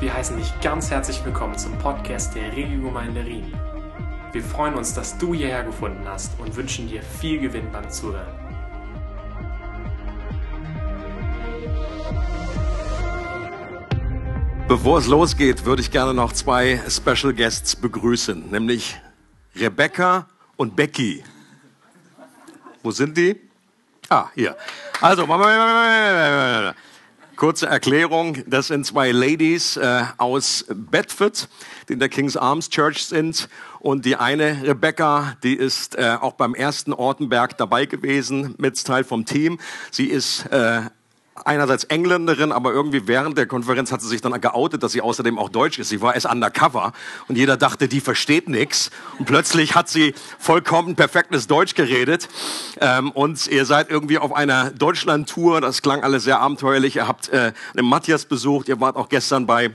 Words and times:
Wir 0.00 0.14
heißen 0.14 0.36
dich 0.36 0.52
ganz 0.60 0.92
herzlich 0.92 1.24
willkommen 1.24 1.58
zum 1.58 1.76
Podcast 1.76 2.32
der 2.36 2.52
Regiogemeinde 2.52 3.24
Rien. 3.24 3.52
Wir 4.30 4.44
freuen 4.44 4.74
uns, 4.74 4.94
dass 4.94 5.18
du 5.18 5.34
hierher 5.34 5.64
gefunden 5.64 6.06
hast 6.06 6.38
und 6.38 6.54
wünschen 6.54 6.86
dir 6.86 7.02
viel 7.02 7.40
Gewinn 7.40 7.72
beim 7.72 7.90
Zuhören. 7.90 8.32
Bevor 14.68 14.98
es 14.98 15.08
losgeht, 15.08 15.64
würde 15.64 15.82
ich 15.82 15.90
gerne 15.90 16.14
noch 16.14 16.32
zwei 16.32 16.80
Special 16.88 17.34
Guests 17.34 17.74
begrüßen, 17.74 18.52
nämlich 18.52 19.00
Rebecca 19.56 20.28
und 20.56 20.76
Becky. 20.76 21.24
Wo 22.84 22.92
sind 22.92 23.16
die? 23.16 23.34
Ah, 24.08 24.28
hier. 24.36 24.56
Also, 25.00 25.26
Kurze 27.38 27.66
Erklärung, 27.66 28.38
das 28.48 28.66
sind 28.66 28.84
zwei 28.84 29.12
Ladies 29.12 29.76
äh, 29.76 30.02
aus 30.16 30.64
Bedford, 30.74 31.48
die 31.88 31.92
in 31.92 32.00
der 32.00 32.08
King's 32.08 32.36
Arms 32.36 32.68
Church 32.68 33.04
sind. 33.04 33.48
Und 33.78 34.04
die 34.04 34.16
eine, 34.16 34.60
Rebecca, 34.64 35.36
die 35.44 35.54
ist 35.54 35.94
äh, 35.94 36.16
auch 36.20 36.32
beim 36.32 36.56
ersten 36.56 36.92
Ortenberg 36.92 37.56
dabei 37.56 37.86
gewesen, 37.86 38.56
mit 38.58 38.84
Teil 38.84 39.04
vom 39.04 39.24
Team. 39.24 39.60
Sie 39.92 40.06
ist 40.06 40.46
äh, 40.46 40.80
einerseits 41.44 41.84
Engländerin, 41.84 42.52
aber 42.52 42.72
irgendwie 42.72 43.06
während 43.06 43.38
der 43.38 43.46
Konferenz 43.46 43.92
hat 43.92 44.00
sie 44.00 44.08
sich 44.08 44.20
dann 44.20 44.38
geoutet, 44.40 44.82
dass 44.82 44.92
sie 44.92 45.00
außerdem 45.00 45.38
auch 45.38 45.48
Deutsch 45.48 45.78
ist. 45.78 45.88
Sie 45.88 46.00
war 46.00 46.14
erst 46.14 46.26
undercover 46.26 46.92
und 47.28 47.36
jeder 47.36 47.56
dachte, 47.56 47.88
die 47.88 48.00
versteht 48.00 48.48
nichts. 48.48 48.90
Und 49.18 49.26
plötzlich 49.26 49.74
hat 49.74 49.88
sie 49.88 50.14
vollkommen 50.38 50.96
perfektes 50.96 51.46
Deutsch 51.46 51.74
geredet. 51.74 52.28
Ähm, 52.80 53.10
und 53.10 53.46
ihr 53.46 53.64
seid 53.64 53.90
irgendwie 53.90 54.18
auf 54.18 54.34
einer 54.34 54.70
Deutschland-Tour. 54.70 55.60
Das 55.60 55.82
klang 55.82 56.02
alles 56.02 56.24
sehr 56.24 56.40
abenteuerlich. 56.40 56.96
Ihr 56.96 57.08
habt 57.08 57.28
äh, 57.28 57.52
den 57.76 57.84
Matthias 57.84 58.24
besucht. 58.24 58.68
Ihr 58.68 58.80
wart 58.80 58.96
auch 58.96 59.08
gestern 59.08 59.46
bei 59.46 59.70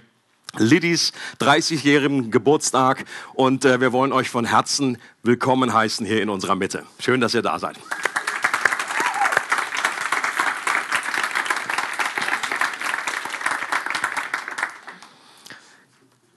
Lidis 0.58 1.14
30-jährigen 1.40 2.30
Geburtstag 2.30 3.06
und 3.34 3.66
äh, 3.66 3.82
wir 3.82 3.92
wollen 3.92 4.12
euch 4.12 4.30
von 4.30 4.46
Herzen 4.46 5.00
willkommen 5.24 5.74
heißen 5.74 6.06
hier 6.06 6.22
in 6.22 6.30
unserer 6.30 6.54
Mitte. 6.56 6.84
Schön, 7.00 7.22
dass 7.22 7.34
ihr 7.34 7.42
da 7.42 7.58
seid. 7.58 7.76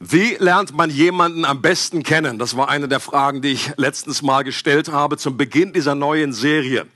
Wie 0.09 0.37
lernt 0.39 0.73
man 0.73 0.89
jemanden 0.89 1.45
am 1.45 1.61
besten 1.61 2.05
kennen? 2.05 2.39
Das 2.39 2.57
war 2.57 2.69
eine 2.69 2.87
der 2.87 3.01
Fragen, 3.01 3.43
die 3.43 3.51
ich 3.51 3.73
letztens 3.77 4.23
mal 4.23 4.45
gestellt 4.45 4.87
habe 4.87 5.17
zum 5.17 5.37
Beginn 5.37 5.73
dieser 5.73 5.97
neuen 5.97 6.33
Serie. 6.33 6.87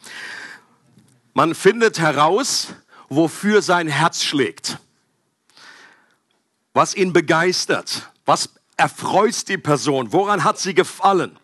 Man 1.35 1.57
findet 1.57 1.99
heraus, 1.99 2.69
wofür 3.09 3.63
sein 3.63 3.89
Herz 3.89 4.23
schlägt, 4.23 4.79
was 6.73 6.95
ihn 6.95 7.13
begeistert, 7.13 8.13
was 8.27 8.51
erfreut 8.77 9.49
die 9.49 9.59
Person, 9.59 10.13
woran 10.13 10.45
hat 10.45 10.61
sie 10.61 10.75
gefallen. 10.75 11.37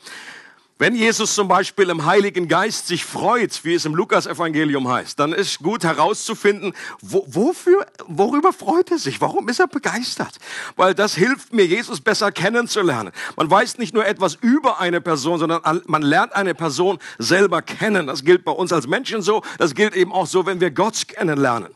Wenn 0.79 0.95
Jesus 0.95 1.35
zum 1.35 1.49
Beispiel 1.49 1.89
im 1.89 2.05
Heiligen 2.05 2.49
Geist 2.49 2.87
sich 2.87 3.03
freut, 3.03 3.65
wie 3.65 3.75
es 3.75 3.87
im 3.87 3.95
Lukas-Evangelium 3.95 4.87
heißt, 4.87 5.19
dann 5.19 5.33
ist 5.33 5.61
gut 5.61 5.85
herauszufinden, 5.85 6.75
wo, 7.01 7.25
wofür, 7.27 7.87
worüber 8.07 8.53
freut 8.53 8.91
er 8.91 8.99
sich? 8.99 9.23
Warum 9.23 9.49
ist 9.49 9.59
er 9.59 9.69
begeistert? 9.69 10.37
Weil 10.77 10.95
das 10.95 11.15
hilft 11.15 11.55
mir, 11.55 11.65
Jesus 11.65 12.03
besser 12.03 12.31
kennenzulernen. 12.31 13.13
Man 13.37 13.51
weiß 13.51 13.79
nicht 13.79 13.95
nur 13.95 14.05
etwas 14.05 14.35
über 14.35 14.79
eine 14.79 15.01
Person, 15.01 15.39
sondern 15.39 15.63
man 15.87 16.03
lernt 16.03 16.35
eine 16.35 16.55
Person 16.55 16.99
selber 17.19 17.63
kennen. 17.63 18.07
Das 18.07 18.23
gilt 18.23 18.45
bei 18.45 18.53
uns 18.53 18.71
als 18.71 18.87
Menschen 18.87 19.23
so. 19.23 19.41
Das 19.57 19.75
gilt 19.75 19.97
eben 19.97 20.13
auch 20.13 20.27
so, 20.27 20.45
wenn 20.45 20.61
wir 20.61 20.71
Gott 20.71 21.09
kennenlernen. 21.09 21.73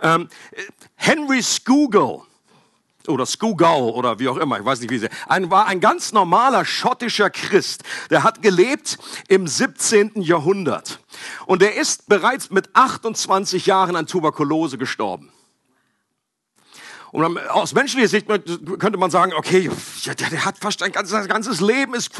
Ähm, 0.00 0.28
Henry 0.94 1.42
Scougal, 1.42 2.22
oder 3.08 3.26
Skugau 3.26 3.90
oder 3.90 4.18
wie 4.18 4.28
auch 4.28 4.36
immer, 4.36 4.58
ich 4.58 4.64
weiß 4.64 4.80
nicht 4.80 4.90
wie 4.90 4.98
sie, 4.98 5.08
ein, 5.28 5.50
war 5.50 5.66
ein 5.66 5.80
ganz 5.80 6.12
normaler 6.12 6.64
schottischer 6.64 7.30
Christ. 7.30 7.82
Der 8.10 8.22
hat 8.22 8.42
gelebt 8.42 8.98
im 9.28 9.46
17. 9.46 10.22
Jahrhundert. 10.22 11.00
Und 11.46 11.62
er 11.62 11.74
ist 11.74 12.08
bereits 12.08 12.50
mit 12.50 12.74
28 12.74 13.66
Jahren 13.66 13.96
an 13.96 14.06
Tuberkulose 14.06 14.78
gestorben. 14.78 15.30
Und 17.12 17.38
aus 17.48 17.72
menschlicher 17.72 18.08
Sicht 18.08 18.26
könnte 18.26 18.98
man 18.98 19.10
sagen, 19.10 19.32
okay, 19.34 19.70
der, 20.18 20.44
hat 20.44 20.58
fast 20.58 20.82
ein 20.82 20.92
ganzes, 20.92 21.12
sein 21.12 21.28
ganzes 21.28 21.60
Leben 21.60 21.94
ist 21.94 22.12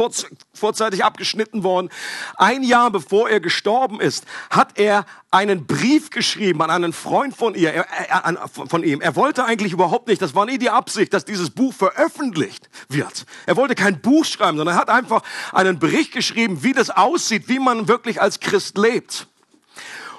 vorzeitig 0.55 1.05
abgeschnitten 1.05 1.65
worden. 1.65 1.91
Ein 2.37 2.63
Jahr 2.63 2.91
bevor 2.91 3.29
er 3.29 3.41
gestorben 3.41 4.01
ist, 4.01 4.25
hat 4.51 4.79
er 4.79 5.05
einen 5.31 5.67
Brief 5.67 6.11
geschrieben 6.11 6.63
an 6.63 6.71
einen 6.71 6.93
Freund 6.93 7.37
von, 7.37 7.55
ihr, 7.55 7.73
er, 7.73 8.49
von 8.49 8.83
ihm. 8.85 9.01
Er 9.01 9.17
wollte 9.17 9.45
eigentlich 9.45 9.73
überhaupt 9.73 10.09
nicht, 10.09 10.23
das 10.23 10.35
war 10.35 10.47
nie 10.47 10.59
die 10.59 10.71
Absicht, 10.71 11.13
dass 11.13 11.25
dieses 11.25 11.51
Buch 11.51 11.75
veröffentlicht 11.75 12.71
wird. 12.89 13.27
Er 13.45 13.57
wollte 13.57 13.75
kein 13.75 14.01
Buch 14.01 14.25
schreiben, 14.25 14.57
sondern 14.57 14.77
er 14.77 14.81
hat 14.81 14.89
einfach 14.89 15.23
einen 15.53 15.79
Bericht 15.79 16.13
geschrieben, 16.13 16.63
wie 16.63 16.73
das 16.73 16.91
aussieht, 16.91 17.49
wie 17.49 17.59
man 17.59 17.89
wirklich 17.89 18.23
als 18.23 18.41
Christ 18.41 18.79
lebt. 18.79 19.27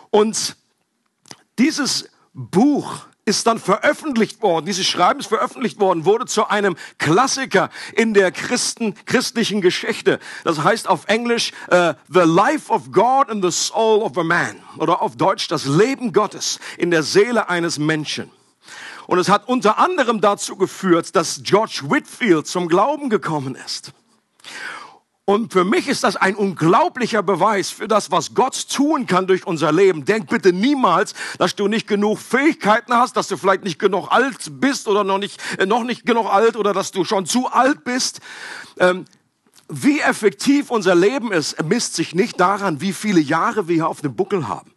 Und 0.09 0.55
dieses 1.57 2.09
Buch 2.33 3.07
ist 3.27 3.45
dann 3.45 3.59
veröffentlicht 3.59 4.41
worden, 4.41 4.65
dieses 4.65 4.87
Schreiben 4.87 5.19
ist 5.19 5.27
veröffentlicht 5.27 5.79
worden, 5.81 6.05
wurde 6.05 6.25
zu 6.25 6.47
einem 6.47 6.77
Klassiker 6.97 7.69
in 7.93 8.13
der 8.13 8.31
Christen, 8.31 8.95
christlichen 9.05 9.59
Geschichte. 9.59 10.19
Das 10.45 10.63
heißt 10.63 10.87
auf 10.87 11.05
Englisch 11.07 11.51
uh, 11.69 11.93
The 12.07 12.21
Life 12.21 12.71
of 12.71 12.91
God 12.93 13.29
in 13.29 13.41
the 13.41 13.51
Soul 13.51 14.01
of 14.01 14.17
a 14.17 14.23
Man 14.23 14.61
oder 14.77 15.01
auf 15.01 15.17
Deutsch 15.17 15.49
das 15.49 15.65
Leben 15.65 16.13
Gottes 16.13 16.59
in 16.77 16.89
der 16.89 17.03
Seele 17.03 17.49
eines 17.49 17.77
Menschen. 17.77 18.31
Und 19.07 19.19
es 19.19 19.27
hat 19.27 19.47
unter 19.49 19.77
anderem 19.77 20.21
dazu 20.21 20.55
geführt, 20.55 21.15
dass 21.15 21.41
George 21.43 21.81
Whitfield 21.83 22.47
zum 22.47 22.69
Glauben 22.69 23.09
gekommen 23.09 23.55
ist. 23.55 23.91
Und 25.29 25.51
für 25.51 25.65
mich 25.65 25.89
ist 25.89 26.05
das 26.05 26.15
ein 26.15 26.35
unglaublicher 26.35 27.21
Beweis 27.21 27.69
für 27.69 27.89
das, 27.89 28.11
was 28.11 28.33
Gott 28.33 28.69
tun 28.69 29.07
kann 29.07 29.27
durch 29.27 29.45
unser 29.45 29.73
Leben. 29.73 30.05
Denk 30.05 30.29
bitte 30.29 30.53
niemals, 30.53 31.13
dass 31.37 31.53
du 31.53 31.67
nicht 31.67 31.85
genug 31.85 32.19
Fähigkeiten 32.19 32.93
hast, 32.93 33.17
dass 33.17 33.27
du 33.27 33.35
vielleicht 33.35 33.65
nicht 33.65 33.77
genug 33.77 34.09
alt 34.09 34.61
bist 34.61 34.87
oder 34.87 35.03
noch 35.03 35.17
nicht, 35.17 35.41
äh, 35.59 35.65
noch 35.65 35.83
nicht 35.83 36.05
genug 36.05 36.27
alt 36.27 36.55
oder 36.55 36.71
dass 36.71 36.91
du 36.91 37.03
schon 37.03 37.25
zu 37.25 37.47
alt 37.47 37.83
bist. 37.83 38.21
Ähm, 38.79 39.03
wie 39.67 39.99
effektiv 39.99 40.71
unser 40.71 40.95
Leben 40.95 41.33
ist, 41.33 41.61
misst 41.61 41.95
sich 41.95 42.15
nicht 42.15 42.39
daran, 42.39 42.79
wie 42.79 42.93
viele 42.93 43.19
Jahre 43.19 43.67
wir 43.67 43.89
auf 43.89 43.99
dem 43.99 44.15
Buckel 44.15 44.47
haben. 44.47 44.76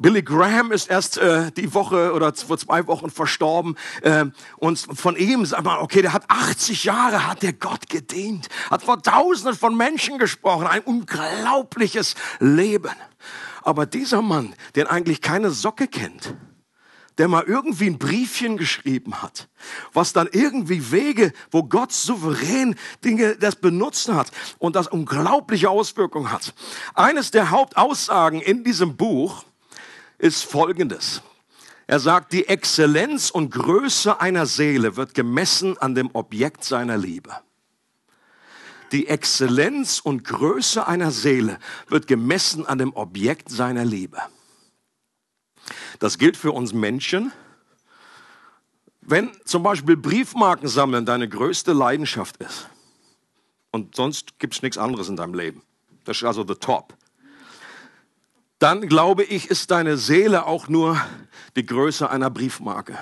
Billy 0.00 0.22
Graham 0.22 0.72
ist 0.72 0.88
erst 0.88 1.18
äh, 1.18 1.52
die 1.52 1.74
Woche 1.74 2.14
oder 2.14 2.32
vor 2.34 2.56
zwei 2.56 2.86
Wochen 2.86 3.10
verstorben. 3.10 3.76
Äh, 4.00 4.24
und 4.56 4.78
von 4.78 5.14
ihm 5.14 5.44
sagt 5.44 5.64
man, 5.64 5.78
okay, 5.80 6.00
der 6.00 6.14
hat 6.14 6.24
80 6.28 6.84
Jahre, 6.84 7.26
hat 7.26 7.42
der 7.42 7.52
Gott 7.52 7.86
gedient, 7.90 8.48
hat 8.70 8.82
vor 8.82 9.02
Tausenden 9.02 9.54
von 9.54 9.76
Menschen 9.76 10.18
gesprochen, 10.18 10.66
ein 10.66 10.80
unglaubliches 10.80 12.14
Leben. 12.38 12.92
Aber 13.62 13.84
dieser 13.84 14.22
Mann, 14.22 14.54
der 14.74 14.90
eigentlich 14.90 15.20
keine 15.20 15.50
Socke 15.50 15.86
kennt, 15.86 16.34
der 17.18 17.28
mal 17.28 17.44
irgendwie 17.46 17.88
ein 17.88 17.98
Briefchen 17.98 18.56
geschrieben 18.56 19.20
hat, 19.20 19.50
was 19.92 20.14
dann 20.14 20.30
irgendwie 20.32 20.90
Wege, 20.92 21.34
wo 21.50 21.62
Gott 21.62 21.92
souverän 21.92 22.74
Dinge 23.04 23.36
das 23.36 23.56
benutzt 23.56 24.08
hat 24.08 24.30
und 24.58 24.76
das 24.76 24.86
unglaubliche 24.86 25.68
Auswirkungen 25.68 26.32
hat. 26.32 26.54
Eines 26.94 27.30
der 27.30 27.50
Hauptaussagen 27.50 28.40
in 28.40 28.64
diesem 28.64 28.96
Buch 28.96 29.44
ist 30.20 30.44
folgendes. 30.44 31.22
Er 31.86 31.98
sagt, 31.98 32.32
die 32.32 32.46
Exzellenz 32.46 33.30
und 33.30 33.50
Größe 33.50 34.20
einer 34.20 34.46
Seele 34.46 34.96
wird 34.96 35.14
gemessen 35.14 35.76
an 35.78 35.94
dem 35.94 36.10
Objekt 36.12 36.62
seiner 36.62 36.96
Liebe. 36.96 37.34
Die 38.92 39.08
Exzellenz 39.08 40.00
und 40.00 40.24
Größe 40.24 40.86
einer 40.86 41.10
Seele 41.10 41.58
wird 41.88 42.06
gemessen 42.06 42.66
an 42.66 42.78
dem 42.78 42.94
Objekt 42.94 43.48
seiner 43.48 43.84
Liebe. 43.84 44.18
Das 45.98 46.18
gilt 46.18 46.36
für 46.36 46.52
uns 46.52 46.72
Menschen. 46.72 47.32
Wenn 49.00 49.30
zum 49.44 49.62
Beispiel 49.62 49.96
Briefmarken 49.96 50.68
sammeln 50.68 51.06
deine 51.06 51.28
größte 51.28 51.72
Leidenschaft 51.72 52.36
ist 52.36 52.68
und 53.70 53.96
sonst 53.96 54.38
gibt 54.38 54.54
es 54.54 54.62
nichts 54.62 54.78
anderes 54.78 55.08
in 55.08 55.16
deinem 55.16 55.34
Leben, 55.34 55.62
das 56.04 56.18
ist 56.18 56.24
also 56.24 56.44
the 56.46 56.54
top, 56.54 56.94
dann 58.60 58.88
glaube 58.88 59.24
ich, 59.24 59.50
ist 59.50 59.70
deine 59.70 59.96
Seele 59.96 60.46
auch 60.46 60.68
nur 60.68 61.00
die 61.56 61.66
Größe 61.66 62.08
einer 62.08 62.30
Briefmarke. 62.30 62.96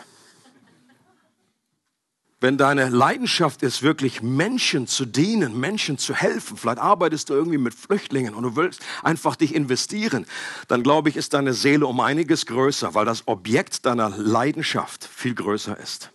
Wenn 2.40 2.56
deine 2.56 2.88
Leidenschaft 2.88 3.64
ist, 3.64 3.82
wirklich 3.82 4.22
Menschen 4.22 4.86
zu 4.86 5.04
dienen, 5.04 5.58
Menschen 5.58 5.98
zu 5.98 6.14
helfen, 6.14 6.56
vielleicht 6.56 6.78
arbeitest 6.78 7.28
du 7.28 7.34
irgendwie 7.34 7.58
mit 7.58 7.74
Flüchtlingen 7.74 8.34
und 8.34 8.44
du 8.44 8.54
willst 8.54 8.80
einfach 9.02 9.34
dich 9.34 9.52
investieren, 9.52 10.24
dann 10.68 10.84
glaube 10.84 11.08
ich, 11.08 11.16
ist 11.16 11.34
deine 11.34 11.52
Seele 11.52 11.86
um 11.86 11.98
einiges 11.98 12.46
größer, 12.46 12.94
weil 12.94 13.04
das 13.04 13.26
Objekt 13.26 13.84
deiner 13.84 14.10
Leidenschaft 14.10 15.04
viel 15.04 15.34
größer 15.34 15.76
ist. 15.76 16.12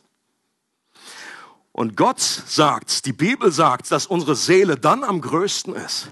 Und 1.73 1.97
Gott 1.97 2.21
sagt, 2.21 3.05
die 3.05 3.13
Bibel 3.13 3.51
sagt, 3.51 3.91
dass 3.91 4.05
unsere 4.05 4.37
Seele 4.37 4.77
dann 4.77 5.03
am 5.03 5.19
größten 5.19 5.75
ist, 5.75 6.11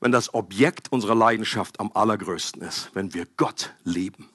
wenn 0.00 0.12
das 0.12 0.34
Objekt 0.34 0.90
unserer 0.92 1.14
Leidenschaft 1.14 1.80
am 1.80 1.90
allergrößten 1.94 2.62
ist, 2.62 2.90
wenn 2.94 3.14
wir 3.14 3.26
Gott 3.36 3.74
lieben. 3.84 4.28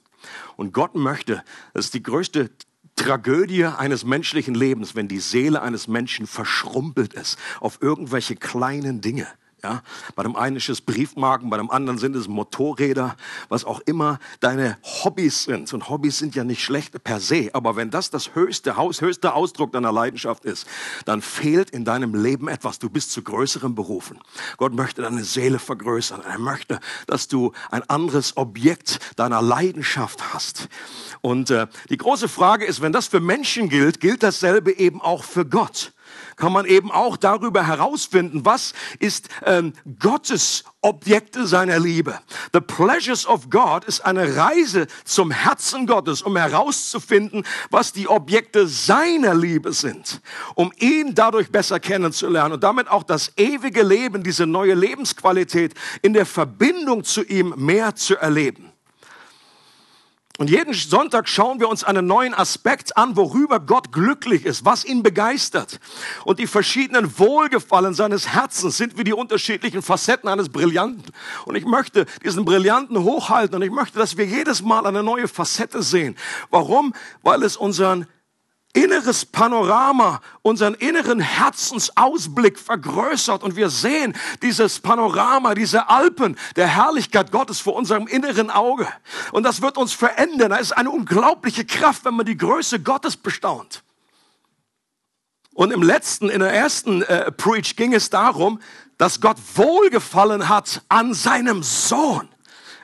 Und 0.55 0.73
Gott 0.73 0.95
möchte, 0.95 1.43
das 1.73 1.85
ist 1.85 1.93
die 1.93 2.03
größte 2.03 2.49
Tragödie 2.95 3.65
eines 3.65 4.05
menschlichen 4.05 4.55
Lebens, 4.55 4.95
wenn 4.95 5.07
die 5.07 5.19
Seele 5.19 5.61
eines 5.61 5.87
Menschen 5.87 6.27
verschrumpelt 6.27 7.13
ist 7.13 7.37
auf 7.59 7.79
irgendwelche 7.81 8.35
kleinen 8.35 9.01
Dinge. 9.01 9.27
Ja, 9.65 9.81
bei 10.13 10.21
dem 10.21 10.35
einen 10.35 10.57
ist 10.57 10.69
es 10.69 10.79
Briefmarken, 10.79 11.49
bei 11.49 11.57
dem 11.57 11.71
anderen 11.71 11.97
sind 11.97 12.15
es 12.15 12.27
Motorräder, 12.27 13.15
was 13.49 13.65
auch 13.65 13.79
immer 13.87 14.19
deine 14.41 14.77
Hobbys 14.83 15.45
sind. 15.45 15.73
Und 15.73 15.89
Hobbys 15.89 16.19
sind 16.19 16.35
ja 16.35 16.43
nicht 16.43 16.63
schlecht 16.63 17.03
per 17.03 17.19
se, 17.19 17.49
aber 17.53 17.75
wenn 17.75 17.89
das 17.89 18.11
das 18.11 18.35
höchste, 18.35 18.77
höchste 18.77 19.33
Ausdruck 19.33 19.71
deiner 19.71 19.91
Leidenschaft 19.91 20.45
ist, 20.45 20.67
dann 21.05 21.23
fehlt 21.23 21.71
in 21.71 21.83
deinem 21.83 22.13
Leben 22.13 22.47
etwas. 22.47 22.77
Du 22.77 22.91
bist 22.91 23.11
zu 23.11 23.23
größeren 23.23 23.73
berufen. 23.73 24.19
Gott 24.57 24.75
möchte 24.75 25.01
deine 25.01 25.23
Seele 25.23 25.57
vergrößern. 25.57 26.21
Er 26.21 26.37
möchte, 26.37 26.79
dass 27.07 27.27
du 27.27 27.51
ein 27.71 27.81
anderes 27.89 28.37
Objekt 28.37 28.99
deiner 29.15 29.41
Leidenschaft 29.41 30.31
hast. 30.31 30.69
Und 31.21 31.49
äh, 31.49 31.65
die 31.89 31.97
große 31.97 32.27
Frage 32.27 32.65
ist, 32.65 32.81
wenn 32.81 32.91
das 32.91 33.07
für 33.07 33.19
Menschen 33.19 33.69
gilt, 33.69 33.99
gilt 33.99 34.21
dasselbe 34.21 34.77
eben 34.77 35.01
auch 35.01 35.23
für 35.23 35.43
Gott 35.43 35.91
kann 36.35 36.51
man 36.51 36.65
eben 36.65 36.91
auch 36.91 37.17
darüber 37.17 37.65
herausfinden, 37.65 38.45
was 38.45 38.73
ist 38.99 39.29
ähm, 39.45 39.73
Gottes 39.99 40.63
Objekte 40.81 41.47
seiner 41.47 41.79
Liebe. 41.79 42.19
The 42.53 42.61
Pleasures 42.61 43.25
of 43.25 43.49
God 43.49 43.85
ist 43.85 44.01
eine 44.01 44.35
Reise 44.35 44.85
zum 45.03 45.31
Herzen 45.31 45.87
Gottes, 45.87 46.21
um 46.21 46.37
herauszufinden, 46.37 47.43
was 47.71 47.91
die 47.91 48.07
Objekte 48.07 48.67
seiner 48.67 49.33
Liebe 49.33 49.73
sind, 49.73 50.21
um 50.53 50.71
ihn 50.77 51.15
dadurch 51.15 51.51
besser 51.51 51.79
kennenzulernen 51.79 52.53
und 52.53 52.63
damit 52.63 52.87
auch 52.87 53.03
das 53.03 53.31
ewige 53.35 53.81
Leben, 53.81 54.23
diese 54.23 54.45
neue 54.45 54.75
Lebensqualität 54.75 55.73
in 56.03 56.13
der 56.13 56.25
Verbindung 56.25 57.03
zu 57.03 57.23
ihm 57.23 57.53
mehr 57.57 57.95
zu 57.95 58.15
erleben. 58.17 58.74
Und 60.37 60.49
jeden 60.49 60.73
Sonntag 60.73 61.29
schauen 61.29 61.61
wir 61.61 61.69
uns 61.69 61.85
einen 61.85 62.07
neuen 62.07 62.33
Aspekt 62.33 62.97
an, 62.97 63.15
worüber 63.15 63.61
Gott 63.61 63.93
glücklich 63.93 64.45
ist, 64.45 64.65
was 64.65 64.83
ihn 64.83 65.01
begeistert. 65.01 65.79
Und 66.25 66.39
die 66.39 66.47
verschiedenen 66.47 67.17
Wohlgefallen 67.17 67.93
seines 67.93 68.27
Herzens 68.27 68.75
sind 68.75 68.97
wie 68.97 69.05
die 69.05 69.13
unterschiedlichen 69.13 69.81
Facetten 69.81 70.27
eines 70.27 70.49
Brillanten. 70.49 71.13
Und 71.45 71.55
ich 71.55 71.65
möchte 71.65 72.05
diesen 72.23 72.43
Brillanten 72.43 73.01
hochhalten 73.01 73.55
und 73.55 73.61
ich 73.61 73.71
möchte, 73.71 73.97
dass 73.97 74.17
wir 74.17 74.25
jedes 74.25 74.61
Mal 74.61 74.85
eine 74.85 75.03
neue 75.03 75.29
Facette 75.29 75.81
sehen. 75.81 76.17
Warum? 76.49 76.93
Weil 77.23 77.43
es 77.43 77.55
unseren 77.55 78.05
inneres 78.75 79.25
Panorama, 79.25 80.21
unseren 80.41 80.73
inneren 80.75 81.19
Herzensausblick 81.19 82.59
vergrößert 82.59 83.41
und 83.41 83.55
wir 83.55 83.69
sehen 83.69 84.15
dieses 84.41 84.79
Panorama, 84.79 85.55
diese 85.55 85.89
Alpen 85.89 86.37
der 86.55 86.67
Herrlichkeit 86.67 87.31
Gottes 87.31 87.59
vor 87.59 87.75
unserem 87.75 88.05
inneren 88.07 88.51
Auge. 88.51 88.87
Und 89.31 89.43
das 89.43 89.61
wird 89.61 89.77
uns 89.77 89.93
verändern. 89.93 90.49
Da 90.51 90.57
ist 90.57 90.73
eine 90.73 90.91
unglaubliche 90.91 91.65
Kraft, 91.65 92.05
wenn 92.05 92.15
man 92.15 92.25
die 92.25 92.37
Größe 92.37 92.81
Gottes 92.81 93.15
bestaunt. 93.15 93.81
Und 95.53 95.71
im 95.71 95.81
letzten, 95.81 96.29
in 96.29 96.41
der 96.41 96.53
ersten 96.53 97.01
äh, 97.03 97.31
Preach 97.31 97.77
ging 97.77 97.93
es 97.93 98.09
darum, 98.09 98.59
dass 98.97 99.21
Gott 99.21 99.37
wohlgefallen 99.55 100.49
hat 100.49 100.83
an 100.89 101.13
seinem 101.13 101.63
Sohn. 101.63 102.27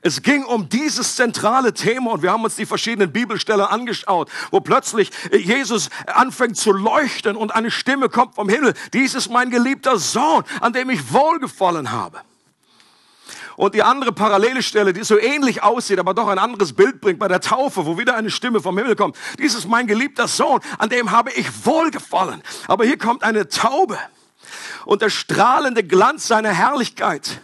Es 0.03 0.23
ging 0.23 0.43
um 0.43 0.67
dieses 0.67 1.15
zentrale 1.15 1.73
Thema 1.73 2.11
und 2.11 2.23
wir 2.23 2.31
haben 2.31 2.43
uns 2.43 2.55
die 2.55 2.65
verschiedenen 2.65 3.11
Bibelstellen 3.11 3.65
angeschaut, 3.65 4.29
wo 4.49 4.59
plötzlich 4.59 5.11
Jesus 5.31 5.89
anfängt 6.07 6.57
zu 6.57 6.71
leuchten 6.71 7.35
und 7.35 7.53
eine 7.53 7.69
Stimme 7.69 8.09
kommt 8.09 8.33
vom 8.33 8.49
Himmel. 8.49 8.73
Dies 8.93 9.13
ist 9.13 9.29
mein 9.29 9.51
geliebter 9.51 9.99
Sohn, 9.99 10.43
an 10.59 10.73
dem 10.73 10.89
ich 10.89 11.13
wohlgefallen 11.13 11.91
habe. 11.91 12.21
Und 13.57 13.75
die 13.75 13.83
andere 13.83 14.11
parallele 14.11 14.63
Stelle, 14.63 14.91
die 14.91 15.03
so 15.03 15.19
ähnlich 15.19 15.61
aussieht, 15.61 15.99
aber 15.99 16.15
doch 16.15 16.27
ein 16.29 16.39
anderes 16.39 16.73
Bild 16.73 16.99
bringt 16.99 17.19
bei 17.19 17.27
der 17.27 17.41
Taufe, 17.41 17.85
wo 17.85 17.99
wieder 17.99 18.15
eine 18.15 18.31
Stimme 18.31 18.59
vom 18.59 18.75
Himmel 18.77 18.95
kommt. 18.95 19.15
Dies 19.37 19.53
ist 19.53 19.67
mein 19.67 19.85
geliebter 19.85 20.27
Sohn, 20.27 20.61
an 20.79 20.89
dem 20.89 21.11
habe 21.11 21.31
ich 21.33 21.47
wohlgefallen. 21.63 22.41
Aber 22.67 22.85
hier 22.85 22.97
kommt 22.97 23.23
eine 23.23 23.49
Taube 23.49 23.99
und 24.85 25.03
der 25.03 25.11
strahlende 25.11 25.83
Glanz 25.83 26.27
seiner 26.27 26.49
Herrlichkeit 26.49 27.41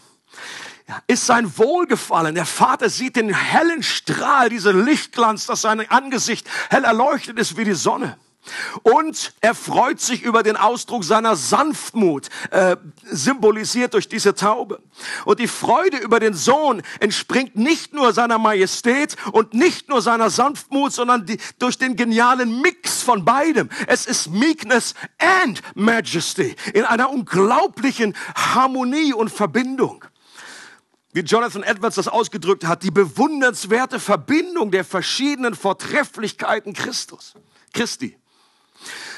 ist 1.08 1.26
sein 1.26 1.58
Wohlgefallen. 1.58 2.36
Der 2.36 2.46
Vater 2.46 2.90
sieht 2.90 3.16
den 3.16 3.34
hellen 3.34 3.84
Strahl, 3.84 4.50
diesen 4.50 4.86
Lichtglanz, 4.86 5.46
dass 5.46 5.62
sein 5.62 5.90
Angesicht 5.90 6.48
hell 6.70 6.84
erleuchtet 6.84 7.38
ist 7.38 7.58
wie 7.58 7.66
die 7.66 7.74
Sonne. 7.74 8.18
Und 8.84 9.34
er 9.42 9.54
freut 9.54 10.00
sich 10.00 10.24
über 10.24 10.44
den 10.44 10.56
Ausdruck 10.56 11.04
seiner 11.04 11.36
Sanftmut, 11.36 12.30
äh, 12.52 12.78
symbolisiert 13.04 13.94
durch 13.94 14.08
diese 14.08 14.36
Taube. 14.36 14.82
Und 15.26 15.40
die 15.40 15.48
Freude 15.48 15.98
über 15.98 16.20
den 16.20 16.34
Sohn 16.34 16.82
entspringt 17.00 17.56
nicht 17.56 17.94
nur 17.94 18.14
seiner 18.14 18.38
Majestät 18.38 19.16
und 19.32 19.54
nicht 19.54 19.90
nur 19.90 20.02
seiner 20.02 20.30
Sanftmut, 20.30 20.94
sondern 20.94 21.26
die, 21.26 21.38
durch 21.60 21.78
den 21.78 21.96
genialen 21.96 22.62
Mix 22.62 23.02
von 23.04 23.26
beidem. 23.26 23.70
Es 23.88 24.06
ist 24.06 24.30
Meekness 24.30 24.94
and 25.18 25.62
Majesty 25.76 26.56
in 26.74 26.86
einer 26.86 27.10
unglaublichen 27.10 28.16
Harmonie 28.36 29.14
und 29.14 29.30
Verbindung 29.30 30.06
wie 31.18 31.22
Jonathan 31.22 31.64
Edwards 31.64 31.96
das 31.96 32.08
ausgedrückt 32.08 32.66
hat, 32.66 32.84
die 32.84 32.92
bewundernswerte 32.92 34.00
Verbindung 34.00 34.70
der 34.70 34.86
verschiedenen 34.86 35.56
Vortrefflichkeiten 35.56 36.74
Christus, 36.74 37.34
Christi. 37.74 38.16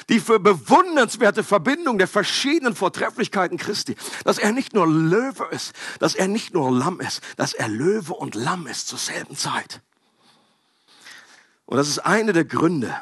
Die 0.07 0.21
für 0.21 0.39
bewundernswerte 0.39 1.43
Verbindung 1.43 1.97
der 1.97 2.07
verschiedenen 2.07 2.73
Vortrefflichkeiten 2.73 3.57
Christi. 3.57 3.97
Dass 4.23 4.37
er 4.37 4.53
nicht 4.53 4.73
nur 4.73 4.87
Löwe 4.87 5.49
ist, 5.51 5.73
dass 5.99 6.15
er 6.15 6.29
nicht 6.29 6.53
nur 6.53 6.71
Lamm 6.71 7.01
ist, 7.01 7.21
dass 7.35 7.53
er 7.53 7.67
Löwe 7.67 8.13
und 8.13 8.33
Lamm 8.33 8.65
ist 8.67 8.87
zur 8.87 8.97
selben 8.97 9.35
Zeit. 9.35 9.81
Und 11.65 11.75
das 11.75 11.89
ist 11.89 11.99
eine 11.99 12.31
der 12.31 12.45
Gründe, 12.45 12.95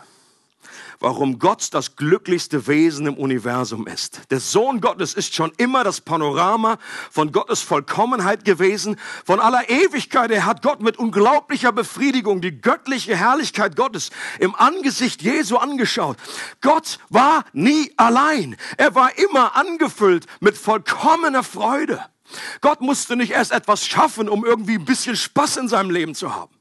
warum 1.00 1.40
Gott 1.40 1.74
das 1.74 1.96
glücklichste 1.96 2.68
Wesen 2.68 3.08
im 3.08 3.16
Universum 3.16 3.88
ist. 3.88 4.22
Der 4.32 4.40
Sohn 4.40 4.82
Gottes 4.82 5.14
ist 5.14 5.36
schon 5.36 5.52
immer 5.58 5.84
das 5.84 6.02
Panorama 6.02 6.78
von 7.12 7.32
Gottes 7.32 7.62
Vollkommenheit 7.62 8.46
gewesen. 8.46 8.98
Von 9.26 9.40
aller 9.40 9.70
Ewigkeit, 9.70 10.32
er 10.32 10.46
hat 10.46 10.62
Gott 10.62 10.82
mit 10.82 10.98
unglaublicher 10.98 11.72
Befriedigung 11.72 12.42
die 12.42 12.62
göttliche 12.62 13.16
Herrlichkeit 13.16 13.76
Gottes 13.76 14.10
im 14.40 14.56
Angesicht 14.56 15.22
Jesu 15.22 15.58
angeschaut. 15.58 16.18
Gott 16.62 17.00
war 17.10 17.46
nie 17.54 17.92
allein. 17.98 18.56
Er 18.78 18.96
war 18.96 19.18
immer 19.18 19.56
angefüllt 19.56 20.26
mit 20.40 20.58
vollkommener 20.58 21.44
Freude. 21.44 22.04
Gott 22.62 22.82
musste 22.82 23.16
nicht 23.16 23.32
erst 23.32 23.52
etwas 23.52 23.88
schaffen, 23.88 24.28
um 24.28 24.46
irgendwie 24.46 24.76
ein 24.76 24.86
bisschen 24.86 25.16
Spaß 25.16 25.58
in 25.58 25.68
seinem 25.68 25.92
Leben 25.92 26.16
zu 26.16 26.36
haben. 26.36 26.56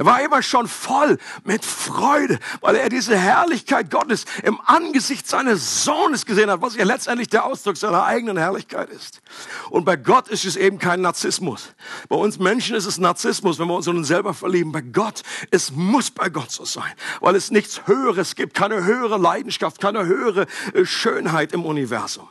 Er 0.00 0.06
war 0.06 0.22
immer 0.22 0.42
schon 0.42 0.66
voll 0.66 1.18
mit 1.44 1.62
Freude, 1.62 2.38
weil 2.62 2.74
er 2.74 2.88
diese 2.88 3.18
Herrlichkeit 3.18 3.90
Gottes 3.90 4.24
im 4.42 4.58
Angesicht 4.64 5.28
seines 5.28 5.84
Sohnes 5.84 6.24
gesehen 6.24 6.50
hat, 6.50 6.62
was 6.62 6.74
ja 6.74 6.84
letztendlich 6.84 7.28
der 7.28 7.44
Ausdruck 7.44 7.76
seiner 7.76 8.04
eigenen 8.04 8.38
Herrlichkeit 8.38 8.88
ist. 8.88 9.20
Und 9.68 9.84
bei 9.84 9.96
Gott 9.96 10.28
ist 10.28 10.46
es 10.46 10.56
eben 10.56 10.78
kein 10.78 11.02
Narzissmus. 11.02 11.74
Bei 12.08 12.16
uns 12.16 12.38
Menschen 12.38 12.76
ist 12.76 12.86
es 12.86 12.96
Narzissmus, 12.96 13.58
wenn 13.58 13.68
wir 13.68 13.74
uns 13.74 13.88
in 13.88 13.98
uns 13.98 14.08
selber 14.08 14.32
verlieben. 14.32 14.72
Bei 14.72 14.80
Gott, 14.80 15.20
es 15.50 15.70
muss 15.70 16.10
bei 16.10 16.30
Gott 16.30 16.50
so 16.50 16.64
sein, 16.64 16.94
weil 17.20 17.36
es 17.36 17.50
nichts 17.50 17.86
Höheres 17.86 18.36
gibt, 18.36 18.54
keine 18.54 18.82
höhere 18.82 19.18
Leidenschaft, 19.18 19.82
keine 19.82 20.06
höhere 20.06 20.46
äh, 20.72 20.86
Schönheit 20.86 21.52
im 21.52 21.66
Universum. 21.66 22.26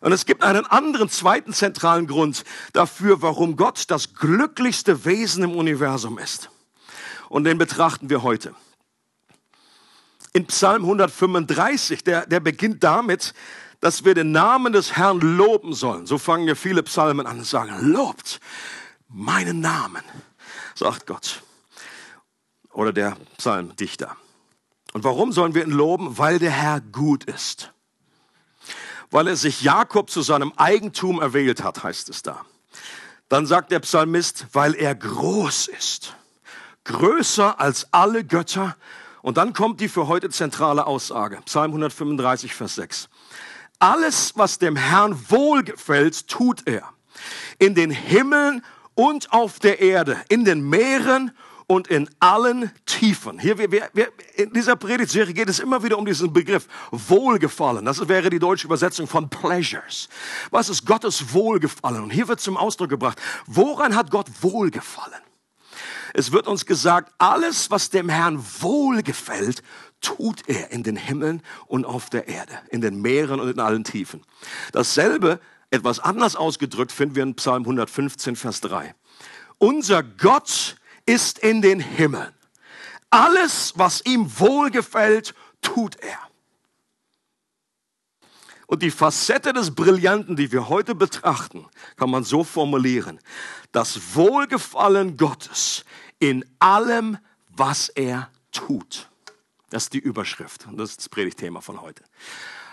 Und 0.00 0.12
es 0.12 0.26
gibt 0.26 0.42
einen 0.42 0.64
anderen 0.66 1.08
zweiten 1.08 1.52
zentralen 1.52 2.06
Grund 2.06 2.44
dafür, 2.72 3.22
warum 3.22 3.56
Gott 3.56 3.84
das 3.88 4.14
glücklichste 4.14 5.04
Wesen 5.04 5.44
im 5.44 5.56
Universum 5.56 6.18
ist. 6.18 6.50
Und 7.28 7.44
den 7.44 7.58
betrachten 7.58 8.08
wir 8.08 8.22
heute. 8.22 8.54
In 10.32 10.46
Psalm 10.46 10.82
135, 10.82 12.04
der, 12.04 12.26
der 12.26 12.40
beginnt 12.40 12.84
damit, 12.84 13.34
dass 13.80 14.04
wir 14.04 14.14
den 14.14 14.32
Namen 14.32 14.72
des 14.72 14.96
Herrn 14.96 15.20
loben 15.20 15.72
sollen. 15.72 16.06
So 16.06 16.18
fangen 16.18 16.46
ja 16.46 16.54
viele 16.54 16.82
Psalmen 16.82 17.26
an 17.26 17.38
und 17.38 17.46
sagen, 17.46 17.92
lobt 17.92 18.40
meinen 19.08 19.60
Namen, 19.60 20.02
sagt 20.74 21.06
Gott. 21.06 21.42
Oder 22.72 22.92
der 22.92 23.16
Psalmdichter. 23.36 24.16
Und 24.92 25.04
warum 25.04 25.32
sollen 25.32 25.54
wir 25.54 25.64
ihn 25.64 25.72
loben? 25.72 26.18
Weil 26.18 26.38
der 26.38 26.50
Herr 26.50 26.80
gut 26.80 27.24
ist 27.24 27.72
weil 29.10 29.28
er 29.28 29.36
sich 29.36 29.62
Jakob 29.62 30.10
zu 30.10 30.22
seinem 30.22 30.52
Eigentum 30.56 31.20
erwählt 31.20 31.62
hat, 31.62 31.82
heißt 31.82 32.08
es 32.08 32.22
da. 32.22 32.44
Dann 33.28 33.46
sagt 33.46 33.70
der 33.72 33.80
Psalmist, 33.80 34.46
weil 34.52 34.74
er 34.74 34.94
groß 34.94 35.68
ist, 35.68 36.14
größer 36.84 37.60
als 37.60 37.92
alle 37.92 38.24
Götter. 38.24 38.76
Und 39.22 39.36
dann 39.36 39.52
kommt 39.52 39.80
die 39.80 39.88
für 39.88 40.08
heute 40.08 40.30
zentrale 40.30 40.86
Aussage, 40.86 41.40
Psalm 41.44 41.72
135, 41.72 42.54
Vers 42.54 42.76
6. 42.76 43.08
Alles, 43.78 44.32
was 44.36 44.58
dem 44.58 44.76
Herrn 44.76 45.18
wohlgefällt, 45.28 46.28
tut 46.28 46.66
er. 46.66 46.88
In 47.58 47.74
den 47.74 47.90
Himmeln 47.90 48.64
und 48.94 49.32
auf 49.32 49.58
der 49.58 49.80
Erde, 49.80 50.16
in 50.28 50.44
den 50.44 50.68
Meeren 50.68 51.32
und 51.68 51.86
in 51.86 52.08
allen 52.18 52.72
Tiefen. 52.86 53.38
Hier, 53.38 53.58
wir, 53.58 53.70
wir, 53.70 54.08
in 54.34 54.52
dieser 54.52 54.74
Predigtserie 54.74 55.34
geht 55.34 55.50
es 55.50 55.58
immer 55.60 55.82
wieder 55.84 55.98
um 55.98 56.06
diesen 56.06 56.32
Begriff 56.32 56.66
Wohlgefallen. 56.90 57.84
Das 57.84 58.08
wäre 58.08 58.30
die 58.30 58.38
deutsche 58.38 58.66
Übersetzung 58.66 59.06
von 59.06 59.28
Pleasures. 59.28 60.08
Was 60.50 60.70
ist 60.70 60.86
Gottes 60.86 61.34
Wohlgefallen? 61.34 62.02
Und 62.02 62.10
hier 62.10 62.26
wird 62.26 62.40
zum 62.40 62.56
Ausdruck 62.56 62.88
gebracht, 62.88 63.20
woran 63.46 63.94
hat 63.94 64.10
Gott 64.10 64.28
Wohlgefallen? 64.40 65.20
Es 66.14 66.32
wird 66.32 66.48
uns 66.48 66.64
gesagt, 66.64 67.12
alles, 67.18 67.70
was 67.70 67.90
dem 67.90 68.08
Herrn 68.08 68.42
wohlgefällt, 68.60 69.62
tut 70.00 70.48
er 70.48 70.70
in 70.72 70.82
den 70.82 70.96
Himmeln 70.96 71.42
und 71.66 71.84
auf 71.84 72.08
der 72.08 72.28
Erde, 72.28 72.58
in 72.70 72.80
den 72.80 73.02
Meeren 73.02 73.40
und 73.40 73.50
in 73.50 73.60
allen 73.60 73.84
Tiefen. 73.84 74.22
Dasselbe, 74.72 75.38
etwas 75.70 76.00
anders 76.00 76.34
ausgedrückt, 76.34 76.92
finden 76.92 77.14
wir 77.14 77.24
in 77.24 77.34
Psalm 77.34 77.64
115, 77.64 78.36
Vers 78.36 78.62
3. 78.62 78.94
Unser 79.58 80.02
Gott 80.02 80.77
ist 81.08 81.38
in 81.38 81.62
den 81.62 81.80
Himmeln. 81.80 82.34
Alles, 83.10 83.72
was 83.76 84.02
ihm 84.04 84.38
wohlgefällt, 84.38 85.34
tut 85.62 85.96
er. 85.96 86.18
Und 88.66 88.82
die 88.82 88.90
Facette 88.90 89.54
des 89.54 89.74
Brillanten, 89.74 90.36
die 90.36 90.52
wir 90.52 90.68
heute 90.68 90.94
betrachten, 90.94 91.66
kann 91.96 92.10
man 92.10 92.24
so 92.24 92.44
formulieren. 92.44 93.18
Das 93.72 94.14
Wohlgefallen 94.14 95.16
Gottes 95.16 95.86
in 96.18 96.44
allem, 96.58 97.16
was 97.56 97.88
er 97.88 98.30
tut. 98.52 99.08
Das 99.70 99.84
ist 99.84 99.94
die 99.94 99.98
Überschrift 99.98 100.66
und 100.66 100.76
das 100.76 100.90
ist 100.90 101.00
das 101.00 101.08
Predigtthema 101.08 101.62
von 101.62 101.80
heute. 101.80 102.04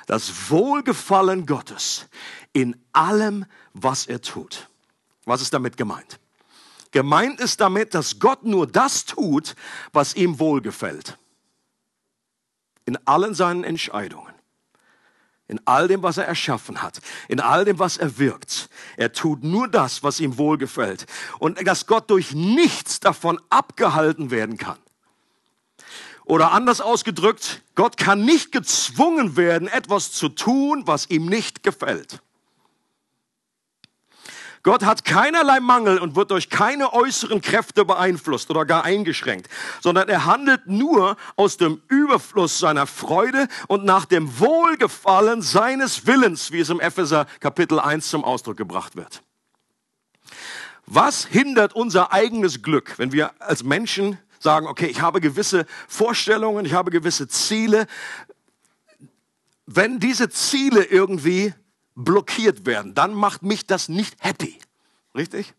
Das 0.07 0.49
Wohlgefallen 0.49 1.45
Gottes 1.45 2.07
in 2.51 2.75
allem, 2.91 3.45
was 3.73 4.05
er 4.05 4.21
tut. 4.21 4.67
Was 5.23 5.41
ist 5.41 5.53
damit 5.53 5.77
gemeint? 5.77 6.19
Gemeint 6.91 7.39
ist 7.39 7.61
damit, 7.61 7.93
dass 7.93 8.19
Gott 8.19 8.43
nur 8.43 8.67
das 8.67 9.05
tut, 9.05 9.55
was 9.91 10.15
ihm 10.15 10.39
wohlgefällt. 10.39 11.17
In 12.85 12.97
allen 13.05 13.33
seinen 13.33 13.63
Entscheidungen. 13.63 14.33
In 15.47 15.61
all 15.65 15.87
dem, 15.87 16.01
was 16.01 16.17
er 16.17 16.25
erschaffen 16.25 16.81
hat, 16.81 16.99
in 17.27 17.39
all 17.39 17.65
dem, 17.65 17.77
was 17.77 17.97
er 17.97 18.17
wirkt. 18.17 18.69
Er 18.97 19.13
tut 19.13 19.43
nur 19.43 19.67
das, 19.67 20.01
was 20.01 20.19
ihm 20.19 20.39
wohlgefällt. 20.39 21.05
Und 21.37 21.65
dass 21.67 21.85
Gott 21.85 22.09
durch 22.09 22.33
nichts 22.33 22.99
davon 22.99 23.39
abgehalten 23.49 24.31
werden 24.31 24.57
kann. 24.57 24.79
Oder 26.25 26.51
anders 26.51 26.81
ausgedrückt, 26.81 27.61
Gott 27.75 27.97
kann 27.97 28.25
nicht 28.25 28.51
gezwungen 28.51 29.37
werden, 29.37 29.67
etwas 29.67 30.11
zu 30.11 30.29
tun, 30.29 30.83
was 30.87 31.09
ihm 31.11 31.27
nicht 31.27 31.61
gefällt. 31.61 32.21
Gott 34.65 34.83
hat 34.83 35.05
keinerlei 35.05 35.59
Mangel 35.59 35.99
und 35.99 36.15
wird 36.15 36.31
durch 36.31 36.49
keine 36.49 36.91
äußeren 36.91 37.39
Kräfte 37.39 37.85
beeinflusst 37.85 38.49
oder 38.49 38.65
gar 38.65 38.83
eingeschränkt, 38.83 39.47
sondern 39.79 40.09
er 40.09 40.25
handelt 40.25 40.65
nur 40.65 41.17
aus 41.35 41.57
dem 41.57 41.83
Überfluss 41.87 42.57
seiner 42.57 42.87
Freude 42.87 43.47
und 43.67 43.85
nach 43.85 44.05
dem 44.05 44.39
Wohlgefallen 44.39 45.43
seines 45.43 46.07
Willens, 46.07 46.51
wie 46.51 46.61
es 46.61 46.71
im 46.71 46.79
Epheser 46.79 47.27
Kapitel 47.41 47.79
1 47.79 48.09
zum 48.09 48.23
Ausdruck 48.23 48.57
gebracht 48.57 48.95
wird. 48.95 49.21
Was 50.87 51.27
hindert 51.27 51.73
unser 51.73 52.11
eigenes 52.11 52.63
Glück, 52.63 52.97
wenn 52.97 53.11
wir 53.11 53.39
als 53.39 53.63
Menschen 53.63 54.17
sagen, 54.39 54.65
okay, 54.65 54.87
ich 54.87 54.99
habe 54.99 55.21
gewisse 55.21 55.67
Vorstellungen, 55.87 56.65
ich 56.65 56.73
habe 56.73 56.89
gewisse 56.89 57.27
Ziele. 57.27 57.85
Wenn 59.67 59.99
diese 59.99 60.27
Ziele 60.29 60.83
irgendwie 60.85 61.53
blockiert 61.95 62.65
werden, 62.65 62.93
dann 62.93 63.13
macht 63.13 63.41
mich 63.41 63.65
das 63.65 63.89
nicht 63.89 64.15
happy. 64.19 64.59
Richtig? 65.15 65.53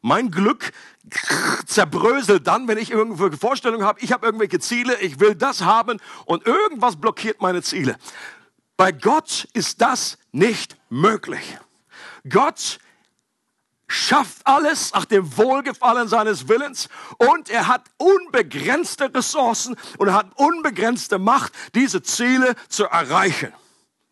Mein 0.00 0.30
Glück 0.30 0.72
zerbröselt 1.66 2.46
dann, 2.46 2.66
wenn 2.66 2.78
ich 2.78 2.90
irgendwelche 2.90 3.36
Vorstellungen 3.36 3.86
habe, 3.86 4.00
ich 4.00 4.12
habe 4.12 4.26
irgendwelche 4.26 4.58
Ziele, 4.58 4.98
ich 5.00 5.20
will 5.20 5.34
das 5.34 5.62
haben 5.62 6.00
und 6.24 6.46
irgendwas 6.46 6.96
blockiert 6.96 7.40
meine 7.40 7.62
Ziele. 7.62 7.96
Bei 8.76 8.90
Gott 8.90 9.46
ist 9.52 9.80
das 9.80 10.18
nicht 10.32 10.76
möglich. 10.90 11.58
Gott 12.28 12.78
schafft 13.86 14.44
alles 14.44 14.92
nach 14.92 15.04
dem 15.04 15.36
Wohlgefallen 15.36 16.08
seines 16.08 16.48
Willens 16.48 16.88
und 17.18 17.50
er 17.50 17.68
hat 17.68 17.84
unbegrenzte 17.98 19.14
Ressourcen 19.14 19.76
und 19.98 20.08
er 20.08 20.14
hat 20.14 20.30
unbegrenzte 20.36 21.18
Macht, 21.18 21.52
diese 21.74 22.02
Ziele 22.02 22.54
zu 22.68 22.84
erreichen. 22.84 23.52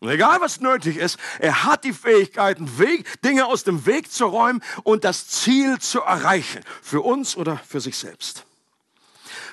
Und 0.01 0.09
egal 0.09 0.41
was 0.41 0.59
nötig 0.59 0.97
ist, 0.97 1.17
er 1.37 1.63
hat 1.63 1.83
die 1.83 1.93
Fähigkeiten, 1.93 2.79
Weg, 2.79 3.21
Dinge 3.21 3.45
aus 3.45 3.63
dem 3.63 3.85
Weg 3.85 4.11
zu 4.11 4.25
räumen 4.25 4.63
und 4.83 5.03
das 5.03 5.27
Ziel 5.27 5.77
zu 5.77 6.01
erreichen. 6.01 6.63
Für 6.81 7.01
uns 7.01 7.37
oder 7.37 7.57
für 7.57 7.79
sich 7.79 7.95
selbst. 7.97 8.45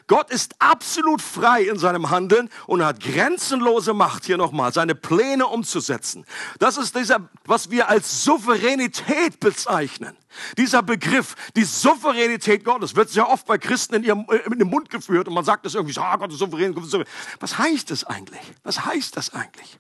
Gott 0.07 0.31
ist 0.31 0.55
absolut 0.59 1.21
frei 1.21 1.65
in 1.65 1.79
seinem 1.79 2.09
Handeln 2.09 2.49
und 2.67 2.83
hat 2.83 3.01
grenzenlose 3.01 3.93
Macht, 3.93 4.25
hier 4.25 4.39
nochmal, 4.39 4.73
seine 4.73 4.95
Pläne 4.95 5.47
umzusetzen. 5.47 6.25
Das 6.59 6.79
ist 6.79 6.97
dieser, 6.97 7.29
was 7.45 7.71
wir 7.71 7.91
als 7.91 8.25
Souveränität 8.25 9.39
bezeichnen. 9.39 10.17
Dieser 10.57 10.83
Begriff, 10.83 11.35
die 11.57 11.65
Souveränität 11.65 12.65
Gottes, 12.65 12.97
wird 12.97 13.11
sehr 13.11 13.29
oft 13.29 13.47
bei 13.47 13.59
Christen 13.59 13.97
in 13.97 14.05
ihrem 14.05 14.27
äh, 14.31 14.39
in 14.51 14.59
den 14.59 14.69
Mund 14.69 14.89
geführt 14.89 15.29
und 15.29 15.35
man 15.35 15.45
sagt 15.45 15.67
das 15.67 15.75
irgendwie 15.75 15.93
so, 15.93 16.01
ah, 16.01 16.17
Gott 16.17 16.33
ist 16.33 16.39
souverän, 16.39 16.75
Gott 16.75 16.85
ist 16.85 16.91
souverän. 16.91 17.13
Was 17.41 17.59
heißt 17.59 17.91
das 17.91 18.05
eigentlich? 18.05 18.41
Was 18.63 18.87
heißt 18.87 19.15
das 19.17 19.35
eigentlich? 19.35 19.79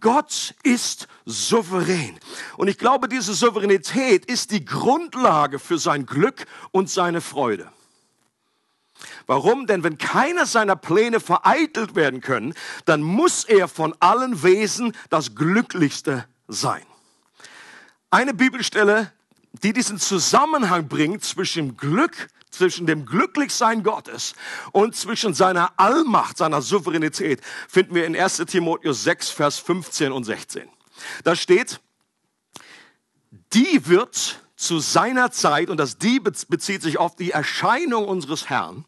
Gott 0.00 0.54
ist 0.62 1.08
souverän. 1.24 2.18
Und 2.56 2.68
ich 2.68 2.78
glaube, 2.78 3.08
diese 3.08 3.34
Souveränität 3.34 4.24
ist 4.26 4.50
die 4.50 4.64
Grundlage 4.64 5.58
für 5.58 5.78
sein 5.78 6.06
Glück 6.06 6.46
und 6.70 6.90
seine 6.90 7.20
Freude. 7.20 7.70
Warum? 9.26 9.66
Denn 9.66 9.82
wenn 9.82 9.98
keiner 9.98 10.46
seiner 10.46 10.76
Pläne 10.76 11.20
vereitelt 11.20 11.94
werden 11.94 12.20
können, 12.20 12.54
dann 12.84 13.02
muss 13.02 13.44
er 13.44 13.68
von 13.68 13.94
allen 14.00 14.42
Wesen 14.42 14.92
das 15.10 15.34
Glücklichste 15.34 16.26
sein. 16.48 16.82
Eine 18.10 18.34
Bibelstelle, 18.34 19.12
die 19.62 19.72
diesen 19.72 19.98
Zusammenhang 19.98 20.88
bringt 20.88 21.24
zwischen 21.24 21.76
Glück, 21.76 22.28
zwischen 22.50 22.86
dem 22.86 23.06
Glücklichsein 23.06 23.82
Gottes 23.82 24.34
und 24.72 24.96
zwischen 24.96 25.34
seiner 25.34 25.72
Allmacht, 25.78 26.38
seiner 26.38 26.62
Souveränität, 26.62 27.40
finden 27.68 27.94
wir 27.94 28.06
in 28.06 28.16
1 28.16 28.38
Timotheus 28.46 29.04
6, 29.04 29.30
Vers 29.30 29.58
15 29.58 30.12
und 30.12 30.24
16. 30.24 30.68
Da 31.24 31.36
steht, 31.36 31.80
die 33.52 33.86
wird 33.86 34.40
zu 34.56 34.78
seiner 34.78 35.30
Zeit, 35.30 35.68
und 35.68 35.76
das 35.78 35.98
die 35.98 36.18
bezieht 36.20 36.82
sich 36.82 36.98
auf 36.98 37.14
die 37.16 37.30
Erscheinung 37.30 38.08
unseres 38.08 38.48
Herrn, 38.48 38.84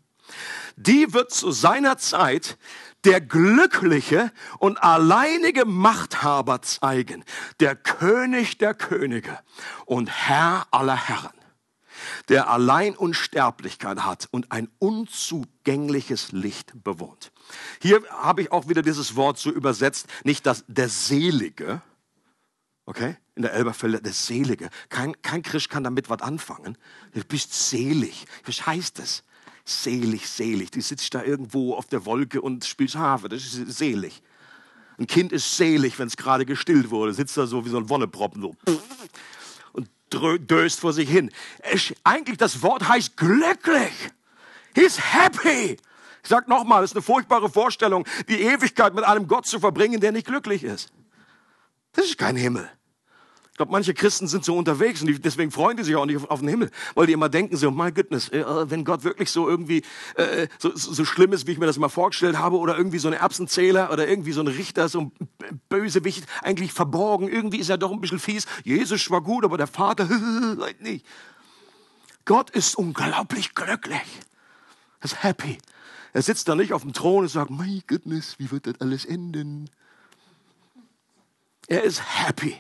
die 0.77 1.13
wird 1.13 1.33
zu 1.33 1.51
seiner 1.51 1.99
Zeit 1.99 2.57
der 3.05 3.21
glückliche 3.21 4.33
und 4.59 4.83
alleinige 4.83 5.65
Machthaber 5.65 6.63
zeigen, 6.63 7.25
der 7.61 7.77
König 7.77 8.59
der 8.59 8.75
Könige 8.75 9.39
und 9.87 10.11
Herr 10.11 10.67
aller 10.71 10.97
Herren, 10.97 11.38
der 12.29 12.51
allein 12.51 12.97
Unsterblichkeit 12.97 14.01
hat 14.05 14.29
und 14.31 14.53
ein 14.53 14.69
unzugängliches 14.79 16.33
Licht 16.33 16.73
bewohnt. 16.85 17.33
Hier 17.81 18.03
habe 18.11 18.43
ich 18.43 18.53
auch 18.53 18.69
wieder 18.69 18.83
dieses 18.83 19.17
Wort 19.17 19.39
so 19.39 19.51
übersetzt, 19.51 20.07
nicht 20.25 20.47
das 20.47 20.65
der 20.69 20.89
Selige, 20.89 21.83
okay, 22.87 23.17
in 23.35 23.43
der 23.43 23.53
Elberfelder, 23.53 24.01
der 24.01 24.13
Selige. 24.13 24.69
Kein, 24.89 25.21
kein 25.23 25.43
Christ 25.43 25.71
kann 25.71 25.85
damit 25.85 26.11
was 26.11 26.23
anfangen. 26.23 26.77
Du 27.15 27.23
bist 27.23 27.53
selig. 27.71 28.25
Was 28.45 28.67
heißt 28.67 28.99
das? 28.99 29.23
Selig, 29.65 30.29
selig. 30.29 30.71
Du 30.71 30.81
sitzt 30.81 31.15
da 31.15 31.23
irgendwo 31.23 31.75
auf 31.75 31.87
der 31.87 32.05
Wolke 32.07 32.41
und 32.41 32.65
spielst 32.65 32.97
Harfe. 32.97 33.29
Das 33.29 33.45
ist 33.45 33.79
selig. 33.79 34.23
Ein 34.99 35.07
Kind 35.07 35.31
ist 35.31 35.57
selig, 35.57 35.99
wenn 35.99 36.09
es 36.09 36.17
gerade 36.17 36.45
gestillt 36.45 36.91
wurde. 36.91 37.15
Sitzt 37.15 37.37
da 37.37 37.47
so 37.47 37.65
wie 37.65 37.69
so 37.69 37.77
ein 37.77 37.89
Wonneproppen 37.89 38.43
so. 38.43 38.57
Döst 40.11 40.81
vor 40.81 40.93
sich 40.93 41.09
hin. 41.09 41.31
Es, 41.59 41.95
eigentlich 42.05 42.39
das 42.39 42.63
Wort 42.63 42.89
heißt 42.89 43.17
glücklich. 43.17 43.93
He's 44.75 44.99
happy. 45.13 45.77
Ich 46.23 46.29
sag 46.29 46.49
nochmal, 46.49 46.85
es 46.85 46.91
ist 46.91 46.97
eine 46.97 47.03
furchtbare 47.03 47.49
Vorstellung, 47.49 48.07
die 48.29 48.43
Ewigkeit 48.43 48.95
mit 48.95 49.05
einem 49.05 49.29
Gott 49.29 49.47
zu 49.47 49.61
verbringen, 49.61 50.01
der 50.01 50.13
nicht 50.13 50.27
glücklich 50.27 50.65
ist. 50.65 50.93
Das 51.93 52.05
ist 52.05 52.19
kein 52.19 52.37
Himmel. 52.37 52.71
Ich 53.59 53.61
glaube, 53.61 53.73
manche 53.73 53.93
Christen 53.93 54.29
sind 54.29 54.45
so 54.45 54.57
unterwegs 54.57 55.03
und 55.03 55.25
deswegen 55.25 55.51
freuen 55.51 55.77
die 55.77 55.83
sich 55.83 55.97
auch 55.97 56.07
nicht 56.07 56.31
auf, 56.31 56.39
den 56.39 56.49
Himmel, 56.49 56.71
weil 56.95 57.09
die 57.09 57.13
immer 57.13 57.29
denken 57.29 57.57
so, 57.57 57.73
my 57.73 57.91
goodness, 57.91 58.29
äh, 58.29 58.45
wenn 58.71 58.85
Gott 58.85 59.03
wirklich 59.03 59.33
so 59.33 59.49
irgendwie 59.49 59.83
äh, 60.15 60.47
so, 60.61 60.71
so 60.77 61.05
schlimm 61.05 61.33
ist, 61.33 61.49
wie 61.49 61.51
ich 61.51 61.59
mir 61.59 61.67
das 61.67 61.77
mal 61.77 61.89
vorgestellt 61.89 62.39
habe, 62.39 62.57
oder 62.57 62.79
irgendwie 62.79 63.01
so 63.01 63.09
ein 63.09 63.15
Erbsenzähler 63.15 63.91
oder 63.91 64.07
irgendwie 64.07 64.31
so 64.31 64.43
ein 64.43 64.47
Richter, 64.47 64.89
so 64.89 65.01
ein 65.01 65.13
Bösewicht, 65.69 66.25
eigentlich 66.41 66.73
verborgen, 66.73 67.27
irgendwie 67.27 67.59
ist 67.59 67.69
er 67.69 67.79
doch 67.79 67.91
ein 67.91 68.01
bisschen 68.01 68.21
fies. 68.21 68.47
Jesus 68.63 69.11
war 69.11 69.23
gut, 69.23 69.45
aber 69.45 69.57
der 69.57 69.67
Vater 69.67 70.05
nicht. 70.79 71.05
Gott 72.27 72.51
ist 72.51 72.77
unglaublich 72.77 73.57
glücklich. 73.57 74.21
Er 75.01 75.05
ist 75.05 75.25
happy. 75.25 75.59
Er 76.13 76.23
sitzt 76.23 76.49
da 76.49 76.55
nicht 76.55 76.73
auf 76.73 76.83
dem 76.83 76.93
Thron 76.93 77.23
und 77.23 77.29
sagt, 77.29 77.51
my 77.51 77.83
goodness, 77.89 78.39
wie 78.39 78.53
wird 78.53 78.69
das 78.69 78.81
alles 78.81 79.05
enden? 79.05 79.69
Er 81.67 81.83
ist 81.83 82.01
happy. 82.25 82.57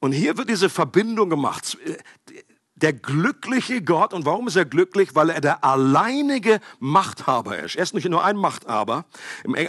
Und 0.00 0.12
hier 0.12 0.36
wird 0.36 0.48
diese 0.48 0.68
Verbindung 0.68 1.30
gemacht. 1.30 1.76
Der 2.76 2.92
glückliche 2.92 3.82
Gott, 3.82 4.14
und 4.14 4.24
warum 4.24 4.46
ist 4.46 4.56
er 4.56 4.64
glücklich? 4.64 5.14
Weil 5.14 5.30
er 5.30 5.40
der 5.40 5.64
alleinige 5.64 6.60
Machthaber 6.78 7.58
ist. 7.58 7.74
Er 7.76 7.82
ist 7.82 7.94
nicht 7.94 8.08
nur 8.08 8.24
ein 8.24 8.36
Machthaber. 8.36 9.06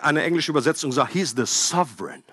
Eine 0.01 0.23
englische 0.23 0.51
Übersetzung 0.51 0.91
sagt, 0.91 1.13
he's 1.13 1.33
the 1.35 1.45
sovereign. 1.45 2.23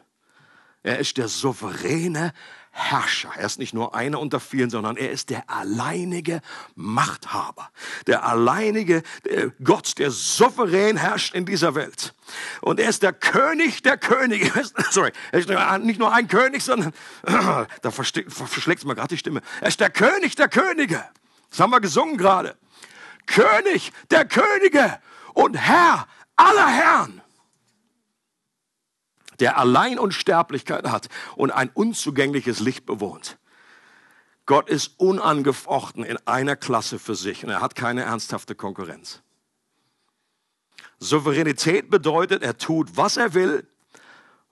Er 0.82 0.98
ist 0.98 1.16
der 1.16 1.28
souveräne 1.28 2.32
Herrscher. 2.78 3.30
Er 3.34 3.46
ist 3.46 3.58
nicht 3.58 3.72
nur 3.72 3.94
einer 3.94 4.20
unter 4.20 4.38
vielen, 4.38 4.68
sondern 4.68 4.98
er 4.98 5.10
ist 5.10 5.30
der 5.30 5.48
alleinige 5.48 6.42
Machthaber. 6.74 7.70
Der 8.06 8.24
alleinige 8.24 9.02
Gott, 9.64 9.98
der 9.98 10.10
souverän 10.10 10.98
herrscht 10.98 11.34
in 11.34 11.46
dieser 11.46 11.74
Welt. 11.74 12.14
Und 12.60 12.78
er 12.78 12.90
ist 12.90 13.02
der 13.02 13.14
König 13.14 13.82
der 13.82 13.96
Könige. 13.96 14.52
Sorry, 14.90 15.10
er 15.32 15.38
ist 15.38 15.48
nicht 15.84 15.98
nur 15.98 16.12
ein 16.12 16.28
König, 16.28 16.62
sondern 16.62 16.92
da 17.24 17.90
verschlägt 17.90 18.80
es 18.80 18.84
mir 18.84 18.94
gerade 18.94 19.08
die 19.08 19.18
Stimme. 19.18 19.40
Er 19.62 19.68
ist 19.68 19.80
der 19.80 19.90
König 19.90 20.36
der 20.36 20.48
Könige. 20.48 21.02
Das 21.50 21.60
haben 21.60 21.70
wir 21.70 21.80
gesungen 21.80 22.18
gerade. 22.18 22.56
König 23.24 23.90
der 24.10 24.26
Könige 24.26 24.98
und 25.32 25.54
Herr 25.54 26.06
aller 26.36 26.68
Herren 26.68 27.22
der 29.40 29.58
allein 29.58 29.98
Unsterblichkeit 29.98 30.88
hat 30.88 31.08
und 31.36 31.50
ein 31.50 31.70
unzugängliches 31.70 32.60
Licht 32.60 32.86
bewohnt. 32.86 33.38
Gott 34.46 34.68
ist 34.68 34.98
unangefochten 34.98 36.04
in 36.04 36.18
einer 36.26 36.56
Klasse 36.56 36.98
für 36.98 37.16
sich 37.16 37.44
und 37.44 37.50
er 37.50 37.60
hat 37.60 37.74
keine 37.74 38.02
ernsthafte 38.02 38.54
Konkurrenz. 38.54 39.20
Souveränität 40.98 41.90
bedeutet, 41.90 42.42
er 42.42 42.56
tut, 42.56 42.96
was 42.96 43.16
er 43.16 43.34
will, 43.34 43.66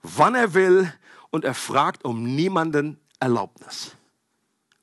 wann 0.03 0.35
er 0.35 0.53
will 0.53 0.91
und 1.31 1.45
er 1.45 1.53
fragt 1.53 2.05
um 2.05 2.23
niemanden 2.35 2.99
Erlaubnis. 3.19 3.95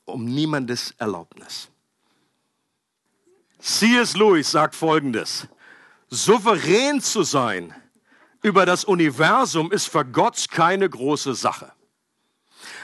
Um 0.05 0.25
niemandes 0.25 0.93
Erlaubnis. 0.97 1.69
C.S. 3.59 4.17
Lewis 4.17 4.51
sagt 4.51 4.75
Folgendes. 4.75 5.47
Souverän 6.09 6.99
zu 6.99 7.23
sein 7.23 7.73
über 8.43 8.65
das 8.65 8.83
Universum 8.83 9.71
ist 9.71 9.87
für 9.87 10.05
Gott 10.05 10.45
keine 10.51 10.87
große 10.87 11.33
Sache. 11.33 11.71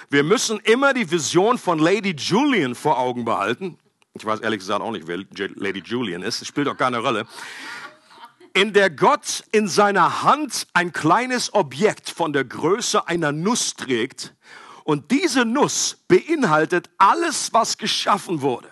Wir 0.10 0.24
müssen 0.24 0.60
immer 0.62 0.94
die 0.94 1.12
Vision 1.12 1.58
von 1.58 1.78
Lady 1.78 2.16
Julian 2.18 2.74
vor 2.74 2.98
Augen 2.98 3.26
behalten. 3.26 3.78
Ich 4.14 4.26
weiß 4.26 4.40
ehrlich 4.40 4.60
gesagt 4.60 4.82
auch 4.82 4.92
nicht, 4.92 5.06
wer 5.06 5.20
Lady 5.56 5.84
Julian 5.86 6.24
ist. 6.24 6.42
Das 6.42 6.48
spielt 6.48 6.68
auch 6.68 6.78
keine 6.78 7.00
Rolle. 7.00 7.28
In 8.54 8.74
der 8.74 8.90
Gott 8.90 9.44
in 9.52 9.68
seiner 9.68 10.24
Hand 10.24 10.68
ein 10.74 10.92
kleines 10.92 11.54
Objekt 11.54 12.10
von 12.10 12.34
der 12.34 12.46
Größe 12.46 13.08
einer 13.08 13.32
Nuss 13.32 13.76
trägt. 13.76 14.34
Und 14.84 15.12
diese 15.12 15.46
Nuss 15.46 15.98
beinhaltet 16.08 16.90
alles, 16.98 17.54
was 17.54 17.78
geschaffen 17.78 18.42
wurde. 18.42 18.70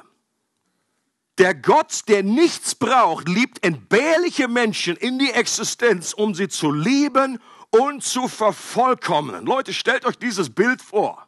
Der 1.38 1.54
Gott, 1.54 2.02
der 2.08 2.24
nichts 2.24 2.74
braucht, 2.74 3.30
liebt 3.30 3.64
entbehrliche 3.64 4.48
Menschen 4.48 4.96
in 4.96 5.20
die 5.20 5.32
Existenz, 5.32 6.14
um 6.14 6.34
sie 6.34 6.48
zu 6.48 6.72
lieben 6.72 7.40
und 7.70 8.04
zu 8.04 8.28
vervollkommnen. 8.28 9.46
Leute, 9.46 9.74
stellt 9.74 10.06
euch 10.06 10.18
dieses 10.18 10.50
Bild 10.50 10.82
vor. 10.82 11.27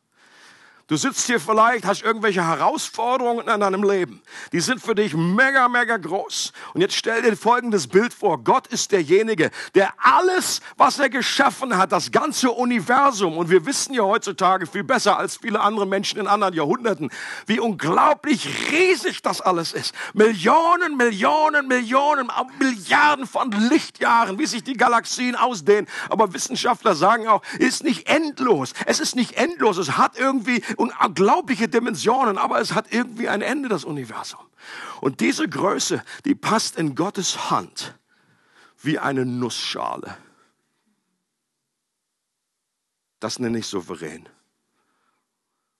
Du 0.89 0.97
sitzt 0.97 1.27
hier 1.27 1.39
vielleicht, 1.39 1.85
hast 1.85 2.01
irgendwelche 2.01 2.43
Herausforderungen 2.43 3.47
in 3.47 3.59
deinem 3.59 3.83
Leben. 3.83 4.23
Die 4.51 4.59
sind 4.59 4.81
für 4.81 4.95
dich 4.95 5.13
mega, 5.13 5.69
mega 5.69 5.97
groß. 5.97 6.51
Und 6.73 6.81
jetzt 6.81 6.95
stell 6.95 7.21
dir 7.21 7.37
folgendes 7.37 7.85
Bild 7.85 8.11
vor. 8.11 8.43
Gott 8.43 8.65
ist 8.65 8.91
derjenige, 8.91 9.51
der 9.75 9.93
alles, 9.99 10.61
was 10.77 10.97
er 10.97 11.11
geschaffen 11.11 11.77
hat, 11.77 11.91
das 11.91 12.11
ganze 12.11 12.49
Universum, 12.49 13.37
und 13.37 13.51
wir 13.51 13.67
wissen 13.67 13.93
ja 13.93 14.01
heutzutage 14.01 14.65
viel 14.65 14.83
besser 14.83 15.19
als 15.19 15.37
viele 15.37 15.59
andere 15.59 15.85
Menschen 15.85 16.19
in 16.19 16.25
anderen 16.25 16.55
Jahrhunderten, 16.55 17.11
wie 17.45 17.59
unglaublich 17.59 18.71
riesig 18.71 19.21
das 19.21 19.41
alles 19.41 19.73
ist. 19.73 19.93
Millionen, 20.15 20.97
Millionen, 20.97 21.67
Millionen, 21.67 22.31
Milliarden 22.57 23.27
von 23.27 23.51
Lichtjahren, 23.51 24.39
wie 24.39 24.47
sich 24.47 24.63
die 24.63 24.73
Galaxien 24.73 25.35
ausdehnen. 25.35 25.87
Aber 26.09 26.33
Wissenschaftler 26.33 26.95
sagen 26.95 27.27
auch, 27.27 27.43
ist 27.59 27.83
nicht 27.83 28.09
endlos. 28.09 28.73
Es 28.87 28.99
ist 28.99 29.15
nicht 29.15 29.33
endlos. 29.33 29.77
Es 29.77 29.95
hat 29.95 30.17
irgendwie 30.17 30.63
unglaubliche 30.79 31.67
Dimensionen, 31.67 32.37
aber 32.37 32.61
es 32.61 32.73
hat 32.73 32.91
irgendwie 32.91 33.27
ein 33.27 33.41
Ende, 33.41 33.67
das 33.67 33.83
Universum. 33.83 34.39
Und 35.01 35.19
diese 35.19 35.47
Größe, 35.47 36.03
die 36.25 36.35
passt 36.35 36.77
in 36.77 36.95
Gottes 36.95 37.51
Hand 37.51 37.97
wie 38.81 38.97
eine 38.97 39.25
Nussschale. 39.25 40.17
Das 43.19 43.39
nenne 43.39 43.59
ich 43.59 43.67
souverän. 43.67 44.29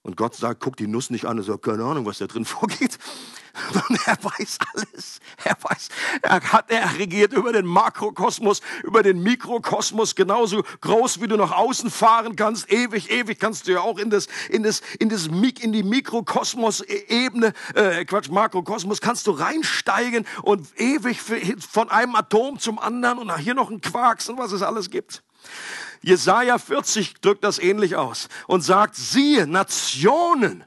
Und 0.02 0.18
Gott 0.18 0.36
sagt, 0.36 0.60
guck 0.60 0.76
die 0.76 0.88
Nuss 0.88 1.10
nicht 1.10 1.26
an 1.26 1.38
und 1.38 1.46
sagt, 1.46 1.64
keine 1.64 1.84
Ahnung, 1.86 2.06
was 2.06 2.18
da 2.18 2.28
drin 2.28 2.46
vorgeht. 2.58 3.00
Und 3.74 4.00
er 4.06 4.18
weiß 4.24 4.58
alles. 4.74 5.20
Er 5.44 5.58
weiß, 5.62 5.90
er 6.22 6.42
hat, 6.52 6.70
er 6.70 6.98
regiert 6.98 7.34
über 7.34 7.52
den 7.52 7.66
Makrokosmos, 7.66 8.62
über 8.84 9.04
den 9.04 9.22
Mikrokosmos, 9.22 10.16
genauso 10.16 10.64
groß, 10.82 11.22
wie 11.22 11.28
du 11.28 11.38
nach 11.38 11.52
außen 11.52 11.90
fahren 11.90 12.36
kannst. 12.36 12.72
Ewig, 12.72 13.10
ewig 13.12 13.40
kannst 13.40 13.68
du 13.68 13.74
ja 13.74 13.82
auch 13.82 13.98
in 13.98 14.10
das, 14.10 14.28
in 14.50 14.64
das, 14.64 14.82
in 15.00 15.10
das, 15.10 15.28
in 15.28 15.72
die 15.72 15.84
Mikrokosmos-Ebene, 15.84 17.54
äh, 17.76 18.06
Quatsch, 18.06 18.30
Makrokosmos, 18.30 19.02
kannst 19.02 19.28
du 19.28 19.32
reinsteigen 19.32 20.26
und 20.44 20.68
ewig 20.80 21.20
von 21.22 21.90
einem 21.90 22.16
Atom 22.16 22.60
zum 22.60 22.80
anderen 22.80 23.20
und 23.20 23.36
hier 23.38 23.54
noch 23.54 23.70
ein 23.70 23.82
Quarks 23.82 24.30
und 24.30 24.38
was 24.38 24.52
es 24.52 24.62
alles 24.62 24.90
gibt. 24.90 25.24
Jesaja 26.02 26.58
40 26.58 27.16
drückt 27.16 27.44
das 27.44 27.60
ähnlich 27.60 27.96
aus 27.96 28.30
und 28.48 28.62
sagt, 28.62 28.96
siehe, 28.96 29.48
Nationen 29.48 30.64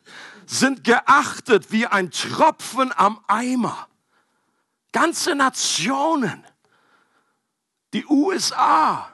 sind 0.52 0.84
geachtet 0.84 1.72
wie 1.72 1.86
ein 1.86 2.10
Tropfen 2.10 2.92
am 2.96 3.24
Eimer. 3.26 3.88
Ganze 4.92 5.34
Nationen. 5.34 6.44
Die 7.94 8.06
USA, 8.06 9.10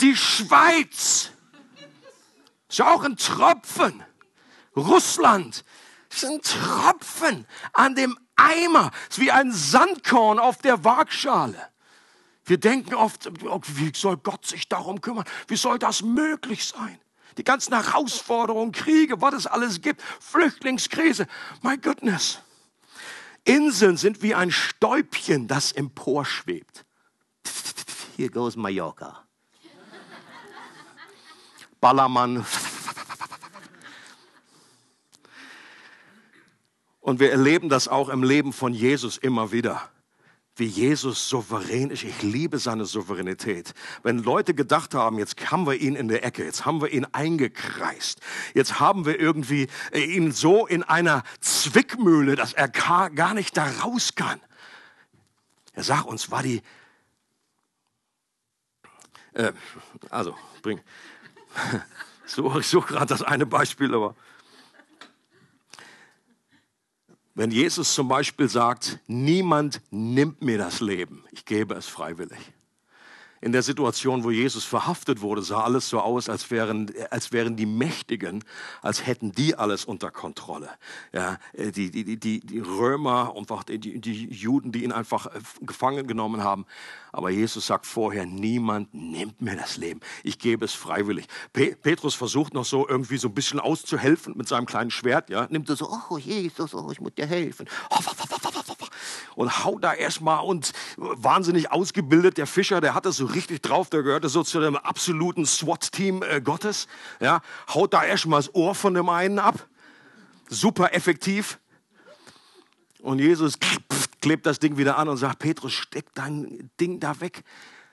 die 0.00 0.14
Schweiz, 0.14 1.30
ist 2.68 2.82
auch 2.82 3.04
ein 3.04 3.16
Tropfen. 3.16 4.02
Russland 4.76 5.64
ist 6.10 6.24
ein 6.24 6.40
Tropfen 6.42 7.46
an 7.72 7.94
dem 7.94 8.18
Eimer, 8.36 8.90
ist 9.08 9.18
wie 9.18 9.30
ein 9.30 9.52
Sandkorn 9.52 10.38
auf 10.38 10.58
der 10.58 10.84
Waagschale. 10.84 11.70
Wir 12.44 12.58
denken 12.58 12.94
oft, 12.94 13.30
wie 13.78 13.92
soll 13.94 14.18
Gott 14.18 14.46
sich 14.46 14.68
darum 14.68 15.00
kümmern? 15.00 15.24
Wie 15.48 15.56
soll 15.56 15.78
das 15.78 16.02
möglich 16.02 16.66
sein? 16.66 16.98
Die 17.36 17.44
ganzen 17.44 17.74
Herausforderungen, 17.74 18.72
Kriege, 18.72 19.20
was 19.20 19.34
es 19.34 19.46
alles 19.46 19.80
gibt, 19.80 20.02
Flüchtlingskrise. 20.20 21.26
My 21.62 21.76
goodness. 21.76 22.40
Inseln 23.44 23.96
sind 23.96 24.22
wie 24.22 24.34
ein 24.34 24.50
Stäubchen, 24.50 25.48
das 25.48 25.72
emporschwebt. 25.72 26.84
Here 28.16 28.30
goes 28.30 28.56
Mallorca. 28.56 29.24
Ballermann. 31.80 32.46
Und 37.00 37.18
wir 37.18 37.32
erleben 37.32 37.68
das 37.68 37.88
auch 37.88 38.08
im 38.08 38.22
Leben 38.22 38.52
von 38.52 38.72
Jesus 38.72 39.18
immer 39.18 39.50
wieder 39.50 39.90
wie 40.56 40.66
Jesus 40.66 41.28
souverän 41.28 41.90
ist. 41.90 42.04
Ich 42.04 42.22
liebe 42.22 42.58
seine 42.58 42.84
Souveränität. 42.84 43.72
Wenn 44.02 44.18
Leute 44.18 44.54
gedacht 44.54 44.94
haben, 44.94 45.18
jetzt 45.18 45.50
haben 45.50 45.66
wir 45.66 45.74
ihn 45.74 45.96
in 45.96 46.08
der 46.08 46.24
Ecke, 46.24 46.44
jetzt 46.44 46.66
haben 46.66 46.80
wir 46.80 46.92
ihn 46.92 47.06
eingekreist, 47.06 48.20
jetzt 48.54 48.78
haben 48.78 49.06
wir 49.06 49.18
irgendwie 49.18 49.68
äh, 49.92 50.00
ihn 50.00 50.32
so 50.32 50.66
in 50.66 50.82
einer 50.82 51.22
Zwickmühle, 51.40 52.36
dass 52.36 52.52
er 52.52 52.68
gar 52.68 53.34
nicht 53.34 53.56
da 53.56 53.64
raus 53.82 54.14
kann. 54.14 54.40
Er 55.72 55.84
sagt 55.84 56.06
uns, 56.06 56.30
war 56.30 56.42
die, 56.42 56.60
äh, 59.32 59.52
also 60.10 60.36
bring, 60.60 60.80
ich 62.26 62.66
suche 62.66 62.92
gerade 62.92 63.06
das 63.06 63.22
eine 63.22 63.46
Beispiel, 63.46 63.94
aber 63.94 64.14
wenn 67.34 67.50
Jesus 67.50 67.94
zum 67.94 68.08
Beispiel 68.08 68.48
sagt, 68.48 68.98
niemand 69.06 69.80
nimmt 69.90 70.42
mir 70.42 70.58
das 70.58 70.80
Leben, 70.80 71.24
ich 71.30 71.44
gebe 71.44 71.74
es 71.74 71.86
freiwillig. 71.86 72.52
In 73.42 73.50
der 73.50 73.64
Situation, 73.64 74.22
wo 74.22 74.30
Jesus 74.30 74.64
verhaftet 74.64 75.20
wurde, 75.20 75.42
sah 75.42 75.64
alles 75.64 75.88
so 75.88 75.98
aus, 75.98 76.28
als 76.28 76.50
wären, 76.52 76.92
als 77.10 77.32
wären 77.32 77.56
die 77.56 77.66
Mächtigen, 77.66 78.44
als 78.82 79.04
hätten 79.04 79.32
die 79.32 79.56
alles 79.56 79.84
unter 79.84 80.12
Kontrolle. 80.12 80.70
Ja, 81.12 81.38
die, 81.52 81.90
die, 81.90 82.16
die, 82.16 82.38
die 82.38 82.58
Römer 82.60 83.34
und 83.34 83.50
die, 83.68 84.00
die 84.00 84.28
Juden, 84.28 84.70
die 84.70 84.84
ihn 84.84 84.92
einfach 84.92 85.26
äh, 85.26 85.40
gefangen 85.60 86.06
genommen 86.06 86.44
haben. 86.44 86.66
Aber 87.10 87.30
Jesus 87.30 87.66
sagt 87.66 87.84
vorher, 87.84 88.26
niemand 88.26 88.94
nimmt 88.94 89.42
mir 89.42 89.56
das 89.56 89.76
Leben. 89.76 90.00
Ich 90.22 90.38
gebe 90.38 90.64
es 90.64 90.72
freiwillig. 90.72 91.26
Petrus 91.52 92.14
versucht 92.14 92.54
noch 92.54 92.64
so 92.64 92.88
irgendwie 92.88 93.18
so 93.18 93.26
ein 93.26 93.34
bisschen 93.34 93.58
auszuhelfen 93.58 94.36
mit 94.36 94.46
seinem 94.46 94.66
kleinen 94.66 94.90
Schwert. 94.92 95.30
Ja, 95.30 95.48
nimmt 95.50 95.68
er 95.68 95.74
so, 95.76 95.90
oh 96.10 96.16
Jesus, 96.16 96.74
oh, 96.74 96.88
ich 96.92 97.00
muss 97.00 97.14
dir 97.14 97.26
helfen. 97.26 97.68
Und 99.34 99.64
haut 99.64 99.82
da 99.84 99.92
erstmal 99.92 100.44
und 100.44 100.72
wahnsinnig 100.96 101.70
ausgebildet. 101.70 102.38
Der 102.38 102.46
Fischer, 102.46 102.80
der 102.80 102.94
hat 102.94 103.06
das 103.06 103.16
so 103.16 103.26
richtig 103.26 103.62
drauf. 103.62 103.90
Der 103.90 104.02
gehörte 104.02 104.28
so 104.28 104.42
zu 104.42 104.60
dem 104.60 104.76
absoluten 104.76 105.46
SWAT-Team 105.46 106.22
äh, 106.22 106.40
Gottes. 106.40 106.86
Ja, 107.20 107.40
haut 107.72 107.94
da 107.94 108.04
erstmal 108.04 108.40
das 108.40 108.54
Ohr 108.54 108.74
von 108.74 108.94
dem 108.94 109.08
einen 109.08 109.38
ab. 109.38 109.66
Super 110.48 110.94
effektiv. 110.94 111.58
Und 113.00 113.18
Jesus 113.18 113.58
klebt 114.20 114.46
das 114.46 114.58
Ding 114.58 114.76
wieder 114.76 114.96
an 114.98 115.08
und 115.08 115.16
sagt, 115.16 115.40
Petrus, 115.40 115.72
steck 115.72 116.14
dein 116.14 116.70
Ding 116.80 117.00
da 117.00 117.20
weg. 117.20 117.42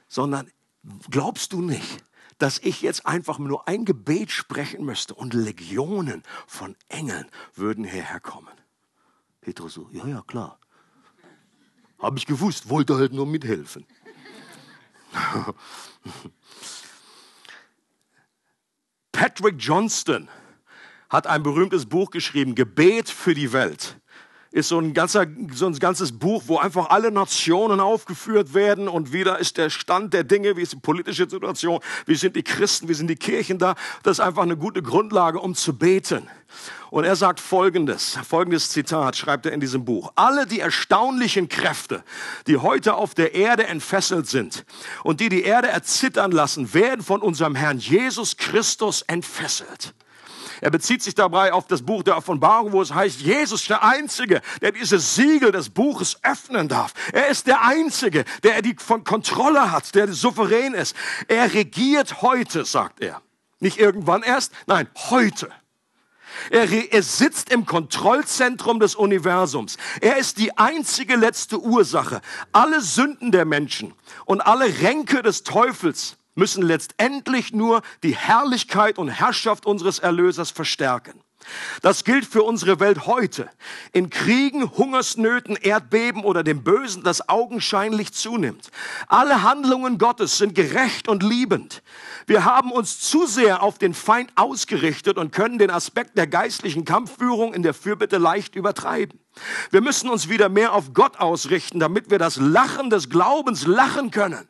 Sondern 0.08 0.50
glaubst 1.10 1.54
du 1.54 1.62
nicht, 1.62 2.04
dass 2.40 2.58
ich 2.60 2.82
jetzt 2.82 3.06
einfach 3.06 3.38
nur 3.38 3.68
ein 3.68 3.86
Gebet 3.86 4.32
sprechen 4.32 4.86
müsste 4.86 5.14
und 5.14 5.34
Legionen 5.34 6.24
von 6.48 6.76
Engeln 6.88 7.30
würden 7.54 7.84
hierher 7.84 8.20
kommen. 8.20 8.54
Petrus 9.42 9.74
so, 9.74 9.90
ja, 9.92 10.08
ja, 10.08 10.24
klar. 10.26 10.60
Habe 12.00 12.18
ich 12.18 12.26
gewusst, 12.26 12.70
wollte 12.70 12.96
halt 12.96 13.14
nur 13.14 13.26
mithelfen. 13.26 13.86
Patrick 19.12 19.56
Johnston 19.58 20.30
hat 21.10 21.28
ein 21.28 21.44
berühmtes 21.44 21.86
Buch 21.86 22.10
geschrieben, 22.12 22.56
Gebet 22.56 23.10
für 23.10 23.34
die 23.34 23.52
Welt 23.52 24.00
ist 24.52 24.70
so 24.70 24.80
ein, 24.80 24.94
ganzer, 24.94 25.28
so 25.54 25.68
ein 25.68 25.78
ganzes 25.78 26.18
Buch, 26.18 26.44
wo 26.48 26.58
einfach 26.58 26.90
alle 26.90 27.12
Nationen 27.12 27.80
aufgeführt 27.80 28.54
werden 28.54 28.88
und 28.88 29.14
wieder 29.14 29.38
ist 29.38 29.58
der 29.58 29.70
Stand 29.70 30.14
der 30.14 30.24
Dinge, 30.24 30.58
wie 30.58 30.62
ist 30.62 30.74
die 30.74 30.78
politische 30.78 31.30
Situation, 31.30 31.80
wie 32.08 32.16
sind 32.16 32.36
die 32.36 32.44
Christen, 32.44 32.88
wie 32.88 32.96
sind 32.96 33.08
die 33.08 33.16
Kirchen 33.16 33.60
da. 33.60 33.76
Das 34.02 34.18
ist 34.18 34.26
einfach 34.26 34.42
eine 34.42 34.58
gute 34.58 34.82
Grundlage, 34.82 35.40
um 35.40 35.54
zu 35.54 35.78
beten. 35.78 36.28
Und 36.90 37.04
er 37.04 37.16
sagt 37.16 37.40
Folgendes, 37.40 38.18
folgendes 38.28 38.70
Zitat 38.70 39.16
schreibt 39.16 39.46
er 39.46 39.52
in 39.52 39.60
diesem 39.60 39.86
Buch. 39.86 40.12
Alle 40.16 40.48
die 40.48 40.60
erstaunlichen 40.60 41.48
Kräfte, 41.48 42.04
die 42.48 42.58
heute 42.58 42.96
auf 42.96 43.14
der 43.14 43.36
Erde 43.36 43.68
entfesselt 43.68 44.28
sind 44.28 44.66
und 45.04 45.20
die 45.20 45.30
die 45.30 45.44
Erde 45.44 45.68
erzittern 45.68 46.32
lassen, 46.32 46.74
werden 46.74 47.04
von 47.04 47.22
unserem 47.22 47.54
Herrn 47.54 47.78
Jesus 47.78 48.38
Christus 48.38 49.04
entfesselt. 49.04 49.94
Er 50.62 50.72
bezieht 50.72 51.02
sich 51.02 51.16
dabei 51.16 51.54
auf 51.54 51.68
das 51.68 51.82
Buch 51.82 52.04
der 52.04 52.18
Offenbarung, 52.18 52.72
wo 52.72 52.82
es 52.82 52.94
heißt, 52.94 53.22
Jesus 53.22 53.66
der 53.66 53.84
Einzige, 53.84 54.42
der 54.62 54.72
dieses 54.72 55.16
Siegel 55.16 55.52
des 55.52 55.70
Buches 55.70 56.20
öffnen 56.24 56.68
darf. 56.68 56.94
Er 57.14 57.28
ist 57.28 57.48
der 57.48 57.64
Einzige, 57.64 58.26
der 58.44 58.62
die 58.62 58.76
Kontrolle 58.76 59.72
hat, 59.72 59.96
der 59.96 60.12
souverän 60.12 60.74
ist. 60.74 60.96
Er 61.28 61.54
regiert 61.54 62.22
heute, 62.22 62.66
sagt 62.66 63.02
er. 63.02 63.22
Nicht 63.60 63.78
irgendwann 63.78 64.24
erst, 64.24 64.54
nein, 64.68 64.88
heute. 65.10 65.50
Er, 66.50 66.72
er, 66.72 67.04
sitzt 67.04 67.52
im 67.52 67.66
Kontrollzentrum 67.66 68.80
des 68.80 68.96
Universums. 68.96 69.78
Er 70.00 70.18
ist 70.18 70.38
die 70.38 70.58
einzige 70.58 71.16
letzte 71.16 71.60
Ursache. 71.60 72.22
Alle 72.52 72.82
Sünden 72.82 73.32
der 73.32 73.46
Menschen 73.46 73.94
und 74.26 74.42
alle 74.42 74.82
Ränke 74.82 75.22
des 75.22 75.44
Teufels 75.44 76.19
müssen 76.36 76.64
letztendlich 76.64 77.54
nur 77.54 77.82
die 78.04 78.16
Herrlichkeit 78.16 78.98
und 78.98 79.10
Herrschaft 79.10 79.66
unseres 79.66 80.00
Erlösers 80.00 80.52
verstärken. 80.52 81.22
Das 81.82 82.04
gilt 82.04 82.26
für 82.26 82.44
unsere 82.44 82.80
Welt 82.80 83.06
heute. 83.06 83.50
In 83.94 84.10
Kriegen, 84.10 84.72
Hungersnöten, 84.72 85.56
Erdbeben 85.56 86.24
oder 86.24 86.44
dem 86.44 86.64
Bösen, 86.64 87.04
das 87.04 87.30
augenscheinlich 87.30 88.14
zunimmt. 88.14 88.70
Alle 89.08 89.42
Handlungen 89.44 89.98
Gottes 89.98 90.38
sind 90.38 90.54
gerecht 90.54 91.08
und 91.08 91.24
liebend. 91.24 91.82
Wir 92.28 92.44
haben 92.44 92.72
uns 92.72 93.00
zu 93.00 93.26
sehr 93.26 93.64
auf 93.64 93.78
den 93.78 93.94
Feind 93.94 94.32
ausgerichtet 94.36 95.18
und 95.18 95.32
können 95.32 95.58
den 95.58 95.72
Aspekt 95.72 96.18
der 96.18 96.28
geistlichen 96.28 96.84
Kampfführung 96.84 97.54
in 97.54 97.64
der 97.64 97.74
Fürbitte 97.74 98.18
leicht 98.18 98.56
übertreiben. 98.56 99.20
Wir 99.72 99.82
müssen 99.82 100.10
uns 100.10 100.28
wieder 100.28 100.50
mehr 100.50 100.74
auf 100.74 100.94
Gott 100.94 101.20
ausrichten, 101.20 101.80
damit 101.80 102.12
wir 102.12 102.20
das 102.20 102.36
Lachen 102.36 102.90
des 102.90 103.10
Glaubens 103.10 103.66
lachen 103.66 104.12
können 104.12 104.48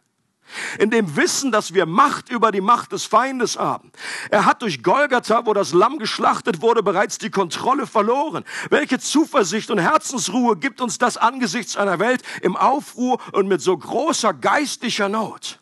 in 0.78 0.90
dem 0.90 1.16
Wissen, 1.16 1.52
dass 1.52 1.74
wir 1.74 1.86
Macht 1.86 2.30
über 2.30 2.52
die 2.52 2.62
Macht 2.62 2.92
des 2.92 3.06
Feindes 3.06 3.58
haben. 3.58 3.92
Er 4.30 4.46
hat 4.46 4.62
durch 4.62 4.84
Golgatha, 4.84 5.46
wo 5.46 5.54
das 5.54 5.74
Lamm 5.74 6.00
geschlachtet 6.00 6.62
wurde, 6.62 6.84
bereits 6.84 7.18
die 7.18 7.30
Kontrolle 7.30 7.88
verloren. 7.88 8.44
Welche 8.70 9.00
Zuversicht 9.00 9.72
und 9.72 9.80
Herzensruhe 9.80 10.58
gibt 10.58 10.82
uns 10.82 10.98
das 10.98 11.18
angesichts 11.18 11.78
einer 11.78 12.00
Welt 12.00 12.24
im 12.42 12.56
Aufruhr 12.56 13.20
und 13.34 13.48
mit 13.48 13.62
so 13.62 13.78
großer 13.78 14.34
geistlicher 14.34 15.10
Not? 15.10 15.60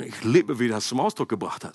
Ich 0.00 0.24
liebe, 0.24 0.58
wie 0.58 0.68
das 0.68 0.88
zum 0.88 1.00
Ausdruck 1.00 1.28
gebracht 1.28 1.64
hat. 1.64 1.74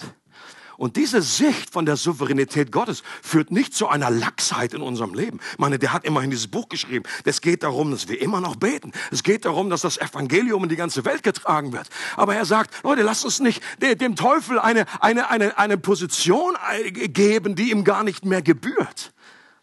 Und 0.81 0.95
diese 0.95 1.21
Sicht 1.21 1.71
von 1.71 1.85
der 1.85 1.95
Souveränität 1.95 2.71
Gottes 2.71 3.03
führt 3.21 3.51
nicht 3.51 3.75
zu 3.75 3.87
einer 3.87 4.09
Lachsheit 4.09 4.73
in 4.73 4.81
unserem 4.81 5.13
Leben. 5.13 5.39
Ich 5.51 5.59
meine, 5.59 5.77
der 5.77 5.93
hat 5.93 6.05
immerhin 6.05 6.31
dieses 6.31 6.47
Buch 6.47 6.69
geschrieben. 6.69 7.05
Es 7.23 7.41
geht 7.41 7.61
darum, 7.61 7.91
dass 7.91 8.07
wir 8.07 8.19
immer 8.19 8.41
noch 8.41 8.55
beten. 8.55 8.91
Es 9.11 9.21
geht 9.21 9.45
darum, 9.45 9.69
dass 9.69 9.81
das 9.81 9.99
Evangelium 9.99 10.63
in 10.63 10.69
die 10.69 10.75
ganze 10.75 11.05
Welt 11.05 11.21
getragen 11.21 11.71
wird. 11.71 11.87
Aber 12.17 12.33
er 12.33 12.45
sagt, 12.45 12.83
Leute, 12.83 13.03
lasst 13.03 13.25
uns 13.25 13.39
nicht 13.39 13.61
dem 13.79 14.15
Teufel 14.15 14.57
eine, 14.57 14.87
eine, 15.01 15.29
eine, 15.29 15.55
eine 15.55 15.77
Position 15.77 16.57
geben, 16.89 17.53
die 17.53 17.69
ihm 17.69 17.83
gar 17.83 18.03
nicht 18.03 18.25
mehr 18.25 18.41
gebührt. 18.41 19.13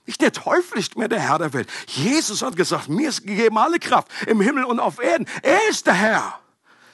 Nicht 0.06 0.20
der 0.20 0.30
Teufel 0.30 0.78
ist 0.78 0.96
mehr 0.96 1.08
der 1.08 1.18
Herr 1.18 1.40
der 1.40 1.52
Welt. 1.52 1.68
Jesus 1.88 2.42
hat 2.42 2.54
gesagt, 2.54 2.88
mir 2.88 3.08
ist 3.08 3.26
gegeben 3.26 3.58
alle 3.58 3.80
Kraft 3.80 4.06
im 4.28 4.40
Himmel 4.40 4.62
und 4.62 4.78
auf 4.78 5.02
Erden. 5.02 5.26
Er 5.42 5.68
ist 5.68 5.84
der 5.88 5.94
Herr. 5.94 6.38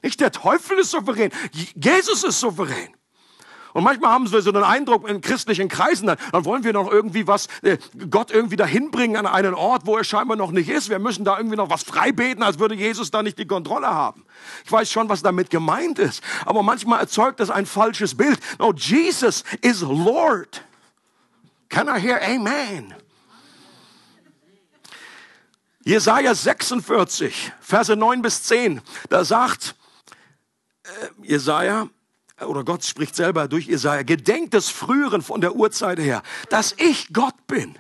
Nicht 0.03 0.19
der 0.19 0.33
Teufel 0.33 0.79
ist 0.79 0.93
souverän. 0.93 1.31
Jesus 1.75 2.25
ist 2.25 2.41
souverän. 2.41 2.95
Und 3.75 3.83
manchmal 3.83 4.13
haben 4.13 4.31
wir 4.31 4.41
so 4.41 4.53
den 4.53 4.63
Eindruck 4.63 5.09
in 5.09 5.21
christlichen 5.21 5.69
Kreisen, 5.69 6.07
dann, 6.07 6.17
dann 6.31 6.45
wollen 6.45 6.63
wir 6.63 6.73
noch 6.73 6.91
irgendwie 6.91 7.27
was, 7.27 7.49
äh, 7.63 7.77
Gott 8.09 8.31
irgendwie 8.31 8.55
dahin 8.55 8.93
bringen 8.93 9.17
an 9.17 9.27
einen 9.27 9.53
Ort, 9.53 9.85
wo 9.85 9.97
er 9.97 10.05
scheinbar 10.05 10.37
noch 10.37 10.53
nicht 10.53 10.69
ist. 10.69 10.91
Wir 10.91 11.01
müssen 11.01 11.25
da 11.25 11.37
irgendwie 11.37 11.57
noch 11.57 11.71
was 11.71 11.83
freibeten, 11.83 12.45
als 12.45 12.61
würde 12.61 12.77
Jesus 12.77 13.11
da 13.11 13.25
nicht 13.25 13.37
die 13.37 13.49
Kontrolle 13.49 13.89
haben. 13.89 14.25
Ich 14.65 14.71
weiß 14.71 14.91
schon, 14.93 15.09
was 15.09 15.23
damit 15.23 15.51
gemeint 15.51 15.99
ist. 15.99 16.23
Aber 16.47 16.63
manchmal 16.63 17.01
erzeugt 17.01 17.41
das 17.41 17.51
ein 17.51 17.67
falsches 17.67 18.17
Bild. 18.17 18.39
No, 18.61 18.73
Jesus 18.73 19.43
is 19.61 19.83
Lord. 19.83 20.63
Can 21.69 21.89
I 21.89 22.01
hear 22.01 22.23
Amen? 22.23 22.95
Jesaja 25.85 26.33
46, 26.33 27.53
Verse 27.61 27.97
9 27.97 28.23
bis 28.23 28.45
10, 28.45 28.81
da 29.11 29.25
sagt 29.25 29.75
äh, 30.85 30.89
Jesaja, 31.23 31.89
oder 32.41 32.65
Gott 32.65 32.85
spricht 32.85 33.15
selber 33.15 33.47
durch 33.47 33.67
Jesaja, 33.67 34.03
gedenkt 34.03 34.55
des 34.55 34.69
Früheren 34.69 35.23
von 35.23 35.41
der 35.41 35.55
Urzeit 35.55 36.01
her, 36.01 36.23
dass 36.49 36.75
ich 36.79 37.13
Gott 37.13 37.47
bin. 37.47 37.77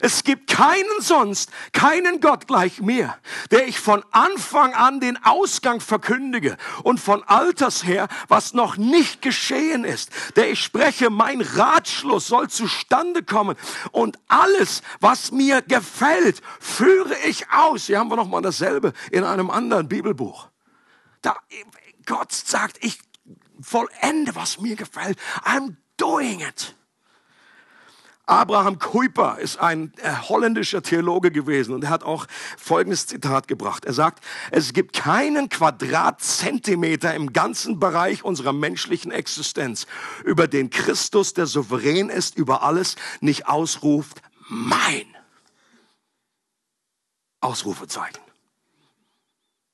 Es 0.00 0.22
gibt 0.22 0.48
keinen 0.48 1.00
sonst, 1.00 1.50
keinen 1.72 2.20
Gott 2.20 2.46
gleich 2.46 2.80
mir, 2.80 3.16
der 3.50 3.66
ich 3.66 3.80
von 3.80 4.04
Anfang 4.12 4.74
an 4.74 5.00
den 5.00 5.18
Ausgang 5.24 5.80
verkündige 5.80 6.56
und 6.84 7.00
von 7.00 7.24
Alters 7.24 7.84
her, 7.84 8.06
was 8.28 8.54
noch 8.54 8.76
nicht 8.76 9.22
geschehen 9.22 9.82
ist, 9.82 10.10
der 10.36 10.52
ich 10.52 10.62
spreche, 10.62 11.10
mein 11.10 11.40
Ratschluss 11.40 12.28
soll 12.28 12.48
zustande 12.48 13.24
kommen 13.24 13.56
und 13.90 14.18
alles, 14.28 14.82
was 15.00 15.32
mir 15.32 15.62
gefällt, 15.62 16.42
führe 16.60 17.16
ich 17.26 17.50
aus. 17.50 17.86
Hier 17.86 17.98
haben 17.98 18.10
wir 18.10 18.16
noch 18.16 18.28
mal 18.28 18.42
dasselbe 18.42 18.92
in 19.10 19.24
einem 19.24 19.50
anderen 19.50 19.88
Bibelbuch. 19.88 20.48
Da, 21.22 21.36
Gott 22.06 22.30
sagt, 22.32 22.78
ich 22.82 23.05
vollende, 23.66 24.34
was 24.34 24.60
mir 24.60 24.76
gefällt. 24.76 25.18
I'm 25.44 25.76
doing 25.96 26.40
it. 26.40 26.74
Abraham 28.28 28.80
Kuyper 28.80 29.38
ist 29.38 29.58
ein 29.60 29.92
äh, 29.98 30.10
holländischer 30.28 30.82
Theologe 30.82 31.30
gewesen 31.30 31.72
und 31.74 31.84
er 31.84 31.90
hat 31.90 32.02
auch 32.02 32.26
folgendes 32.58 33.06
Zitat 33.06 33.46
gebracht. 33.46 33.84
Er 33.84 33.92
sagt, 33.92 34.24
es 34.50 34.72
gibt 34.72 34.94
keinen 34.94 35.48
Quadratzentimeter 35.48 37.14
im 37.14 37.32
ganzen 37.32 37.78
Bereich 37.78 38.24
unserer 38.24 38.52
menschlichen 38.52 39.12
Existenz, 39.12 39.86
über 40.24 40.48
den 40.48 40.70
Christus, 40.70 41.34
der 41.34 41.46
souverän 41.46 42.10
ist 42.10 42.36
über 42.36 42.64
alles, 42.64 42.96
nicht 43.20 43.46
ausruft, 43.46 44.20
mein. 44.48 45.06
Ausrufezeichen. 47.40 48.22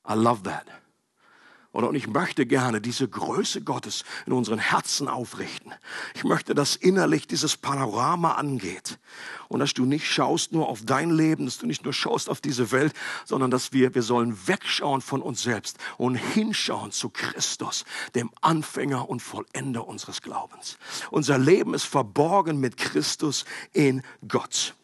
I 0.07 0.13
love 0.13 0.43
that. 0.43 0.82
Und 1.73 1.95
ich 1.95 2.07
möchte 2.07 2.45
gerne 2.45 2.83
diese 2.83 3.09
Größe 3.09 3.63
Gottes 3.63 4.05
in 4.27 4.35
unseren 4.35 4.59
Herzen 4.59 5.09
aufrichten. 5.09 5.73
Ich 6.15 6.23
möchte, 6.23 6.55
dass 6.55 6.77
innerlich 6.77 7.27
dieses 7.27 7.57
Panorama 7.57 8.33
angeht. 8.33 8.99
Und 9.49 9.61
dass 9.61 9.73
du 9.73 9.87
nicht 9.87 10.07
schaust 10.07 10.53
nur 10.53 10.69
auf 10.69 10.83
dein 10.85 11.11
Leben, 11.11 11.47
dass 11.47 11.59
du 11.59 11.67
nicht 11.67 11.85
nur 11.85 11.95
schaust 11.95 12.29
auf 12.29 12.43
diese 12.43 12.73
Welt, 12.73 12.93
sondern 13.25 13.51
dass 13.51 13.73
wir, 13.73 13.95
wir 13.95 14.03
sollen 14.03 14.47
wegschauen 14.47 15.01
von 15.01 15.23
uns 15.23 15.43
selbst 15.43 15.79
und 15.97 16.15
hinschauen 16.17 16.93
zu 16.93 17.09
Christus, 17.09 17.87
dem 18.15 18.31
Anfänger 18.43 19.09
und 19.09 19.21
Vollender 19.21 19.87
unseres 19.87 20.21
Glaubens. 20.21 20.77
Unser 21.11 21.39
Leben 21.39 21.73
ist 21.73 21.85
verborgen 21.85 22.61
mit 22.61 22.77
Christus 22.77 23.47
in 23.73 24.03
Gott. 24.29 24.75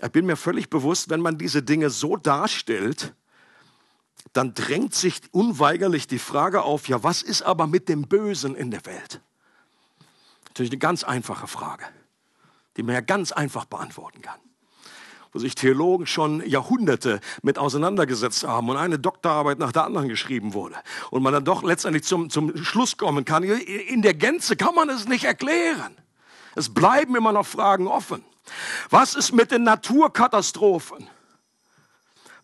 Ich 0.00 0.12
bin 0.12 0.26
mir 0.26 0.36
völlig 0.36 0.70
bewusst, 0.70 1.10
wenn 1.10 1.20
man 1.20 1.38
diese 1.38 1.62
Dinge 1.62 1.90
so 1.90 2.16
darstellt, 2.16 3.14
dann 4.32 4.54
drängt 4.54 4.94
sich 4.94 5.20
unweigerlich 5.32 6.06
die 6.06 6.18
Frage 6.18 6.62
auf, 6.62 6.88
ja, 6.88 7.02
was 7.02 7.22
ist 7.22 7.42
aber 7.42 7.66
mit 7.66 7.88
dem 7.88 8.02
Bösen 8.02 8.54
in 8.54 8.70
der 8.70 8.84
Welt? 8.86 9.20
Natürlich 10.48 10.70
eine 10.70 10.78
ganz 10.78 11.04
einfache 11.04 11.46
Frage, 11.46 11.84
die 12.76 12.82
man 12.82 12.94
ja 12.94 13.00
ganz 13.00 13.32
einfach 13.32 13.64
beantworten 13.64 14.22
kann. 14.22 14.38
Wo 15.32 15.38
sich 15.38 15.54
Theologen 15.54 16.06
schon 16.06 16.44
Jahrhunderte 16.48 17.20
mit 17.42 17.58
auseinandergesetzt 17.58 18.44
haben 18.44 18.70
und 18.70 18.76
eine 18.76 18.98
Doktorarbeit 18.98 19.58
nach 19.58 19.72
der 19.72 19.84
anderen 19.84 20.08
geschrieben 20.08 20.54
wurde. 20.54 20.76
Und 21.10 21.22
man 21.22 21.32
dann 21.32 21.44
doch 21.44 21.62
letztendlich 21.62 22.04
zum, 22.04 22.30
zum 22.30 22.56
Schluss 22.64 22.96
kommen 22.96 23.24
kann, 23.24 23.42
in 23.44 24.02
der 24.02 24.14
Gänze 24.14 24.56
kann 24.56 24.74
man 24.74 24.88
es 24.88 25.06
nicht 25.06 25.24
erklären. 25.24 25.96
Es 26.54 26.72
bleiben 26.72 27.14
immer 27.14 27.32
noch 27.32 27.46
Fragen 27.46 27.86
offen. 27.86 28.24
Was 28.90 29.14
ist 29.14 29.32
mit 29.32 29.50
den 29.50 29.64
Naturkatastrophen? 29.64 31.08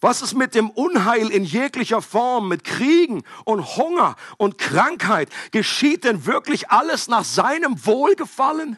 Was 0.05 0.21
ist 0.21 0.35
mit 0.35 0.55
dem 0.55 0.69
Unheil 0.69 1.31
in 1.31 1.45
jeglicher 1.45 2.03
Form, 2.03 2.47
mit 2.49 2.63
Kriegen 2.63 3.25
und 3.47 3.79
Hunger 3.79 4.17
und 4.37 4.59
Krankheit? 4.59 5.31
Geschieht 5.51 6.05
denn 6.05 6.27
wirklich 6.27 6.69
alles 6.69 7.09
nach 7.09 7.25
seinem 7.25 7.87
Wohlgefallen? 7.87 8.77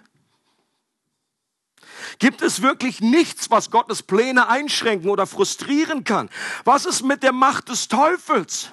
Gibt 2.21 2.43
es 2.43 2.63
wirklich 2.63 3.01
nichts, 3.01 3.51
was 3.51 3.73
Gottes 3.73 4.05
Pläne 4.05 4.49
einschränken 4.49 5.11
oder 5.11 5.27
frustrieren 5.27 6.05
kann? 6.05 6.31
Was 6.63 6.87
ist 6.87 7.03
mit 7.03 7.25
der 7.25 7.33
Macht 7.33 7.71
des 7.71 7.89
Teufels? 7.89 8.71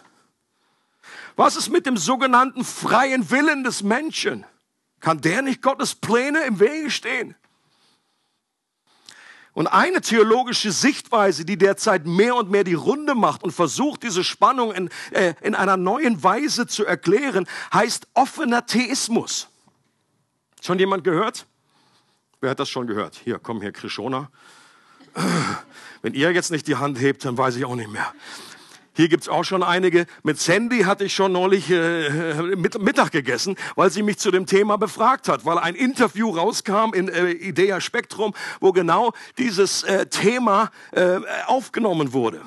Was 1.35 1.55
ist 1.55 1.69
mit 1.69 1.87
dem 1.87 1.97
sogenannten 1.97 2.63
freien 2.63 3.31
Willen 3.31 3.63
des 3.63 3.81
Menschen? 3.81 4.45
Kann 4.99 5.21
der 5.21 5.41
nicht 5.41 5.63
Gottes 5.63 5.95
Pläne 5.95 6.43
im 6.43 6.59
Wege 6.59 6.91
stehen? 6.91 7.35
Und 9.53 9.67
eine 9.67 10.01
theologische 10.01 10.71
Sichtweise, 10.71 11.45
die 11.45 11.57
derzeit 11.57 12.07
mehr 12.07 12.35
und 12.35 12.49
mehr 12.49 12.63
die 12.63 12.73
Runde 12.73 13.13
macht 13.13 13.43
und 13.43 13.51
versucht, 13.51 14.01
diese 14.01 14.23
Spannung 14.23 14.73
in, 14.73 14.89
äh, 15.11 15.35
in 15.41 15.53
einer 15.53 15.77
neuen 15.77 16.23
Weise 16.23 16.65
zu 16.65 16.85
erklären, 16.85 17.47
heißt 17.71 18.07
offener 18.15 18.65
Theismus. 18.65 19.47
Schon 20.61 20.79
jemand 20.79 21.03
gehört? 21.03 21.45
Wer 22.41 22.49
hat 22.49 22.59
das 22.59 22.69
schon 22.69 22.87
gehört? 22.87 23.15
Hier, 23.23 23.37
komm 23.37 23.61
hier, 23.61 23.71
Krishona. 23.71 24.31
Wenn 26.01 26.13
ihr 26.13 26.31
jetzt 26.31 26.49
nicht 26.51 26.67
die 26.67 26.75
Hand 26.75 26.99
hebt, 26.99 27.23
dann 27.23 27.37
weiß 27.37 27.55
ich 27.55 27.65
auch 27.65 27.75
nicht 27.75 27.91
mehr. 27.91 28.11
Hier 28.95 29.09
gibt's 29.09 29.27
auch 29.27 29.43
schon 29.43 29.63
einige. 29.63 30.05
Mit 30.21 30.39
Sandy 30.39 30.81
hatte 30.83 31.05
ich 31.05 31.15
schon 31.15 31.31
neulich 31.31 31.69
äh, 31.71 32.33
mit, 32.55 32.79
Mittag 32.79 33.11
gegessen, 33.11 33.55
weil 33.75 33.89
sie 33.89 34.03
mich 34.03 34.19
zu 34.19 34.29
dem 34.29 34.45
Thema 34.45 34.77
befragt 34.77 35.27
hat, 35.27 35.45
weil 35.45 35.57
ein 35.57 35.73
Interview 35.73 36.29
rauskam 36.29 36.93
in 36.93 37.09
äh, 37.09 37.31
Idea 37.31 37.81
Spektrum, 37.81 38.35
wo 38.59 38.71
genau 38.71 39.11
dieses 39.39 39.81
äh, 39.83 40.05
Thema 40.05 40.69
äh, 40.91 41.19
aufgenommen 41.47 42.13
wurde. 42.13 42.41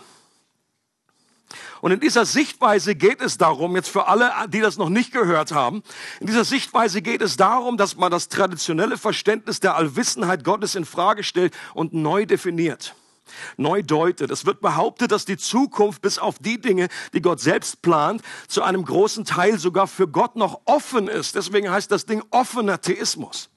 Und 1.81 1.91
in 1.91 2.01
dieser 2.01 2.25
Sichtweise 2.25 2.95
geht 2.95 3.21
es 3.21 3.39
darum, 3.39 3.75
jetzt 3.75 3.89
für 3.89 4.07
alle, 4.07 4.31
die 4.49 4.61
das 4.61 4.77
noch 4.77 4.89
nicht 4.89 5.13
gehört 5.13 5.51
haben, 5.51 5.83
in 6.21 6.29
dieser 6.29 6.45
Sichtweise 6.45 7.03
geht 7.03 7.23
es 7.23 7.37
darum, 7.37 7.77
dass 7.77 7.97
man 7.97 8.11
das 8.11 8.29
traditionelle 8.29 8.97
Verständnis 8.97 9.59
der 9.59 9.75
Allwissenheit 9.75 10.45
Gottes 10.45 10.77
in 10.77 10.85
Frage 10.85 11.25
stellt 11.25 11.55
und 11.75 11.93
neu 11.93 12.25
definiert 12.25 12.95
neu 13.57 13.83
deutet. 13.83 14.31
Es 14.31 14.47
wird 14.47 14.61
behauptet, 14.61 15.12
dass 15.12 15.25
die 15.25 15.37
Zukunft 15.37 16.03
bis 16.03 16.19
auf 16.19 16.39
die 16.39 16.61
Dinge, 16.61 16.89
die 17.12 17.23
Gott 17.23 17.41
selbst 17.41 17.83
plant, 17.83 18.23
zu 18.49 18.62
einem 18.62 18.85
großen 18.85 19.25
Teil 19.25 19.59
sogar 19.59 19.87
für 19.87 20.09
Gott 20.09 20.37
noch 20.37 20.61
offen 20.65 21.09
ist. 21.09 21.35
Deswegen 21.35 21.71
heißt 21.71 21.91
das 21.91 22.07
Ding 22.07 22.23
offener 22.31 22.81
Theismus. 22.81 23.51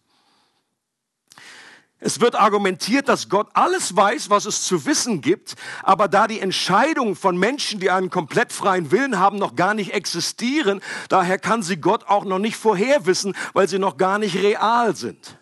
Es 2.01 2.21
wird 2.21 2.36
argumentiert, 2.36 3.10
dass 3.10 3.27
Gott 3.27 3.49
alles 3.53 3.93
weiß, 3.93 4.29
was 4.29 4.45
es 4.45 4.63
zu 4.63 4.86
wissen 4.86 5.19
gibt, 5.19 5.55
aber 5.84 6.08
da 6.08 6.27
die 6.27 6.39
Entscheidungen 6.39 7.15
von 7.15 7.38
Menschen, 7.38 7.82
die 7.82 7.91
einen 7.91 8.10
komplett 8.10 8.53
freien 8.53 8.91
Willen 8.91 9.19
haben, 9.19 9.38
noch 9.38 9.55
gar 9.58 9.73
nicht 9.73 9.93
existieren, 9.93 10.79
daher 11.10 11.38
kann 11.38 11.62
sie 11.62 11.75
Gott 11.75 12.08
auch 12.08 12.23
noch 12.23 12.39
nicht 12.39 12.55
vorherwissen, 12.55 13.36
weil 13.53 13.67
sie 13.67 13.79
noch 13.79 13.97
gar 13.97 14.17
nicht 14.17 14.38
real 14.38 14.95
sind. 14.95 15.38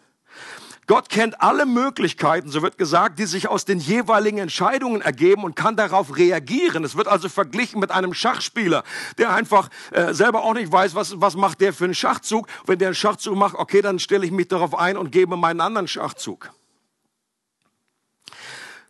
Gott 0.88 1.10
kennt 1.10 1.42
alle 1.42 1.66
Möglichkeiten, 1.66 2.50
so 2.50 2.62
wird 2.62 2.78
gesagt, 2.78 3.20
die 3.20 3.26
sich 3.26 3.50
aus 3.50 3.66
den 3.66 3.78
jeweiligen 3.78 4.38
Entscheidungen 4.38 5.02
ergeben 5.02 5.44
und 5.44 5.58
kann 5.58 5.76
darauf 5.76 6.16
reagieren. 6.16 6.86
Es 6.86 6.96
wird 6.96 7.10
also 7.10 7.28
verglichen 7.28 7.82
mit 7.82 7.92
einem 7.92 8.14
Schachspieler, 8.14 8.86
der 9.18 9.34
einfach 9.34 9.70
äh, 9.92 10.14
selber 10.14 10.44
auch 10.44 10.54
nicht 10.54 10.72
weiß, 10.72 10.96
was, 10.96 11.20
was 11.20 11.36
macht 11.36 11.60
der 11.60 11.74
für 11.74 11.84
einen 11.84 11.94
Schachzug. 11.94 12.48
Wenn 12.66 12.80
der 12.80 12.88
einen 12.88 12.96
Schachzug 12.96 13.36
macht, 13.36 13.56
okay, 13.56 13.82
dann 13.82 14.00
stelle 14.00 14.26
ich 14.26 14.32
mich 14.32 14.48
darauf 14.48 14.80
ein 14.80 14.96
und 14.96 15.12
gebe 15.12 15.36
meinen 15.36 15.60
anderen 15.60 15.90
Schachzug. 15.90 16.52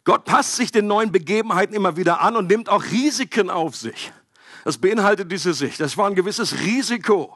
Gott 0.03 0.23
passt 0.23 0.55
sich 0.55 0.71
den 0.71 0.85
neuen 0.85 1.11
Begebenheiten 1.11 1.75
immer 1.75 1.97
wieder 1.97 2.21
an 2.21 2.35
und 2.35 2.45
nimmt 2.47 2.69
auch 2.69 2.83
Risiken 2.83 3.49
auf 3.49 3.75
sich. 3.75 4.13
Das 4.65 4.77
beinhaltet 4.77 5.31
diese 5.31 5.55
Sicht. 5.55 5.79
Das 5.79 5.97
war 5.97 6.07
ein 6.07 6.15
gewisses 6.15 6.59
Risiko, 6.59 7.35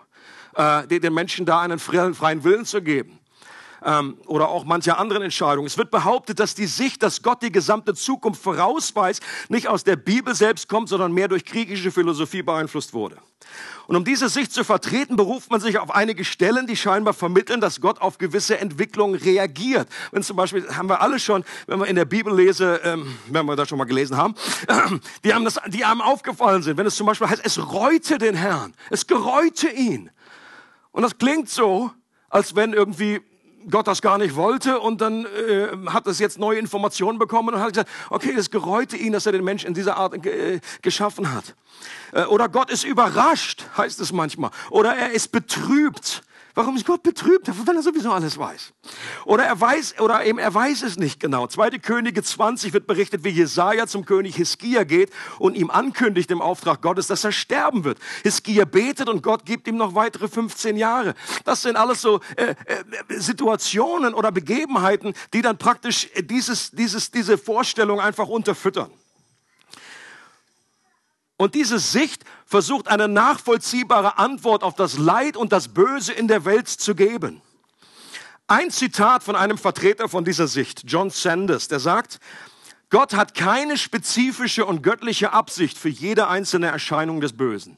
äh, 0.54 0.86
den 0.86 1.13
Menschen 1.15 1.47
da 1.47 1.62
einen 1.62 1.80
freien 1.80 2.43
Willen 2.43 2.65
zu 2.65 2.84
geben 2.84 3.21
ähm, 3.84 4.17
oder 4.28 4.50
auch 4.50 4.63
manche 4.63 4.98
anderen 4.98 5.24
Entscheidungen. 5.24 5.67
Es 5.67 5.78
wird 5.78 5.91
behauptet, 5.91 6.39
dass 6.39 6.56
die 6.56 6.65
Sicht, 6.65 7.04
dass 7.04 7.22
Gott 7.22 7.41
die 7.41 7.52
gesamte 7.52 7.94
Zukunft 7.94 8.41
vorausweist, 8.41 9.22
nicht 9.50 9.67
aus 9.67 9.84
der 9.84 9.96
Bibel 9.96 10.36
selbst 10.36 10.67
kommt, 10.67 10.89
sondern 10.89 11.12
mehr 11.13 11.28
durch 11.28 11.46
griechische 11.46 11.91
Philosophie 11.91 12.41
beeinflusst 12.41 12.94
wurde. 12.94 13.17
Und 13.88 13.96
um 13.96 14.06
diese 14.06 14.30
Sicht 14.30 14.54
zu 14.54 14.63
vertreten, 14.63 15.15
beruft 15.15 15.52
man 15.52 15.60
sich 15.60 15.78
auf 15.80 15.94
einige 15.94 16.24
Stellen, 16.24 16.67
die 16.67 16.78
scheinbar 16.78 17.13
vermitteln, 17.13 17.60
dass 17.60 17.82
Gott 17.82 18.00
auf 18.00 18.17
gewisse 18.17 18.58
Entwicklungen 18.60 19.20
reagiert. 19.20 19.89
Wenn 20.12 20.24
zum 20.24 20.38
Beispiel, 20.38 20.65
haben 20.76 20.88
wir 20.88 21.02
alle 21.02 21.20
schon, 21.20 21.44
wenn 21.67 21.80
wir 21.80 21.88
in 21.88 21.96
der 21.96 22.06
Bibel 22.06 22.34
lesen, 22.34 22.78
ähm, 22.84 23.17
wenn 23.28 23.46
wir 23.46 23.56
das 23.56 23.67
schon 23.67 23.78
mal 23.78 23.86
gelesen 23.86 24.15
haben, 24.15 24.36
die 25.26 25.34
haben 25.34 25.44
das, 25.44 25.60
die 25.67 25.84
einem 25.84 26.02
aufgefallen 26.02 26.63
sind. 26.63 26.78
Wenn 26.78 26.86
es 26.86 26.96
zum 26.96 27.08
Beispiel 27.08 27.28
heißt, 27.28 27.41
es 27.44 27.72
reute 27.74 28.17
den 28.17 28.36
Herrn, 28.36 28.74
es 28.89 29.08
gereute 29.08 29.67
ihn. 29.70 30.10
Und 30.91 31.04
das 31.04 31.17
klingt 31.17 31.50
so, 31.50 31.91
als 32.30 32.56
wenn 32.56 32.74
irgendwie 32.74 33.22
Gott 33.69 33.88
das 33.88 34.02
gar 34.02 34.17
nicht 34.17 34.36
wollte 34.36 34.80
und 34.80 35.02
dann 35.02 35.26
äh, 35.26 35.67
hat 35.88 36.08
es 36.08 36.19
jetzt 36.19 36.39
neue 36.39 36.60
Informationen 36.60 37.19
bekommen 37.19 37.54
und 37.54 37.60
hat 37.60 37.69
gesagt, 37.69 37.89
okay, 38.10 38.34
es 38.34 38.50
gereute 38.50 38.97
ihn, 38.97 39.13
dass 39.13 39.26
er 39.26 39.32
den 39.32 39.43
Menschen 39.43 39.67
in 39.67 39.74
dieser 39.74 39.97
Art 39.97 40.26
äh, 40.26 40.60
geschaffen 40.82 41.34
hat. 41.34 41.56
Äh, 42.13 42.24
oder 42.24 42.50
Gott 42.50 42.71
ist 42.71 42.84
überrascht, 42.84 43.65
heißt 43.78 44.00
es 44.00 44.12
manchmal. 44.12 44.52
Oder 44.69 44.95
er 44.95 45.12
ist 45.12 45.32
betrübt. 45.32 46.24
Warum 46.54 46.76
ist 46.76 46.86
Gott 46.86 47.04
betrübt, 47.04 47.50
wenn 47.66 47.76
er 47.76 47.82
sowieso 47.82 48.12
alles 48.12 48.38
weiß? 48.38 48.74
Oder 49.26 49.46
er 49.46 49.60
weiß, 49.60 50.00
oder 50.00 50.26
eben 50.26 50.40
er 50.40 50.54
weiß 50.54 50.84
es 50.84 50.98
nicht 50.98 51.20
genau. 51.20 51.48
Zweite 51.48 51.80
Könige 51.80 52.24
20 52.24 52.74
wird 52.74 52.88
berichtet, 52.88 53.24
wie 53.24 53.30
Jesaja 53.30 53.88
zum 53.88 54.06
König 54.06 54.36
Hiskia 54.36 54.84
geht 54.84 55.12
und 55.40 55.56
ihm 55.56 55.70
ankündigt 55.70 56.32
im 56.32 56.42
Auftrag 56.42 56.82
Gottes, 56.82 57.08
dass 57.08 57.24
er 57.24 57.32
sterben 57.32 57.84
wird. 57.84 58.00
Hiskia 58.24 58.66
betet 58.66 59.08
und 59.10 59.24
Gott 59.24 59.46
gibt 59.46 59.68
ihm 59.68 59.78
noch 59.78 59.96
weitere 59.96 60.28
15 60.28 60.78
Jahre. 60.78 61.16
Das 61.46 61.62
sind 61.62 61.76
alles 61.76 62.02
so 62.02 62.20
äh, 62.36 62.56
äh, 62.66 62.84
Situationen 63.10 64.14
oder 64.14 64.32
Begebenheiten, 64.32 65.14
die 65.34 65.42
dann 65.42 65.58
praktisch 65.58 66.10
dieses, 66.20 66.72
dieses, 66.72 67.12
diese 67.12 67.38
Vorstellung 67.38 68.00
einfach 68.00 68.28
unterfüttern. 68.28 68.92
Und 71.41 71.56
diese 71.56 71.80
Sicht 71.80 72.23
versucht 72.45 72.88
eine 72.88 73.08
nachvollziehbare 73.08 74.19
Antwort 74.19 74.62
auf 74.62 74.75
das 74.75 74.99
Leid 74.99 75.36
und 75.36 75.51
das 75.51 75.69
Böse 75.69 76.13
in 76.13 76.27
der 76.27 76.45
Welt 76.45 76.67
zu 76.67 76.93
geben. 76.93 77.41
Ein 78.45 78.69
Zitat 78.69 79.23
von 79.23 79.36
einem 79.36 79.58
Vertreter 79.58 80.08
von 80.08 80.23
dieser 80.23 80.47
Sicht, 80.47 80.84
John 80.86 81.10
Sanders, 81.10 81.67
der 81.67 81.80
sagt, 81.80 82.19
Gott 82.91 83.15
hat 83.15 83.34
keine 83.34 83.80
spezifische 83.80 84.67
und 84.67 84.84
göttliche 84.84 85.34
Absicht 85.34 85.80
für 85.80 85.89
jede 85.89 86.27
einzelne 86.27 86.67
Erscheinung 86.67 87.21
des 87.21 87.36
Bösen. 87.36 87.75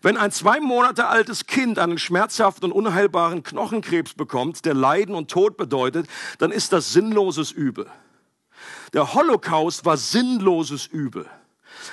Wenn 0.00 0.16
ein 0.16 0.32
zwei 0.32 0.58
Monate 0.58 1.08
altes 1.08 1.44
Kind 1.44 1.78
einen 1.78 1.98
schmerzhaften 1.98 2.64
und 2.64 2.72
unheilbaren 2.72 3.42
Knochenkrebs 3.42 4.14
bekommt, 4.14 4.64
der 4.64 4.72
Leiden 4.72 5.14
und 5.14 5.30
Tod 5.30 5.58
bedeutet, 5.58 6.06
dann 6.38 6.50
ist 6.50 6.72
das 6.72 6.94
sinnloses 6.94 7.52
Übel. 7.52 7.90
Der 8.94 9.12
Holocaust 9.12 9.84
war 9.84 9.98
sinnloses 9.98 10.86
Übel. 10.86 11.28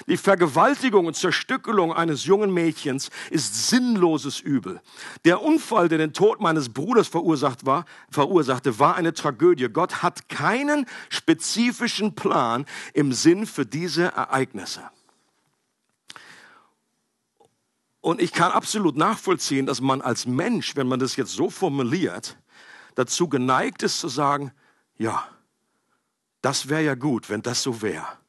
Die 0.07 0.17
Vergewaltigung 0.17 1.05
und 1.05 1.15
Zerstückelung 1.15 1.93
eines 1.93 2.25
jungen 2.25 2.53
Mädchens 2.53 3.09
ist 3.29 3.69
sinnloses 3.69 4.39
Übel. 4.39 4.81
Der 5.25 5.41
Unfall, 5.41 5.89
der 5.89 5.97
den 5.97 6.13
Tod 6.13 6.41
meines 6.41 6.69
Bruders 6.69 7.07
verursacht 7.07 7.65
war, 7.65 7.85
verursachte, 8.09 8.79
war 8.79 8.95
eine 8.95 9.13
Tragödie. 9.13 9.69
Gott 9.69 10.03
hat 10.03 10.29
keinen 10.29 10.85
spezifischen 11.09 12.15
Plan 12.15 12.65
im 12.93 13.13
Sinn 13.13 13.45
für 13.45 13.65
diese 13.65 14.05
Ereignisse. 14.05 14.81
Und 18.01 18.19
ich 18.19 18.31
kann 18.31 18.51
absolut 18.51 18.97
nachvollziehen, 18.97 19.67
dass 19.67 19.79
man 19.79 20.01
als 20.01 20.25
Mensch, 20.25 20.75
wenn 20.75 20.87
man 20.87 20.99
das 20.99 21.15
jetzt 21.15 21.33
so 21.33 21.49
formuliert, 21.51 22.37
dazu 22.95 23.29
geneigt 23.29 23.83
ist 23.83 23.99
zu 23.99 24.07
sagen, 24.07 24.51
ja, 24.97 25.27
das 26.41 26.67
wäre 26.67 26.83
ja 26.83 26.95
gut, 26.95 27.29
wenn 27.29 27.43
das 27.43 27.61
so 27.61 27.83
wäre 27.83 28.20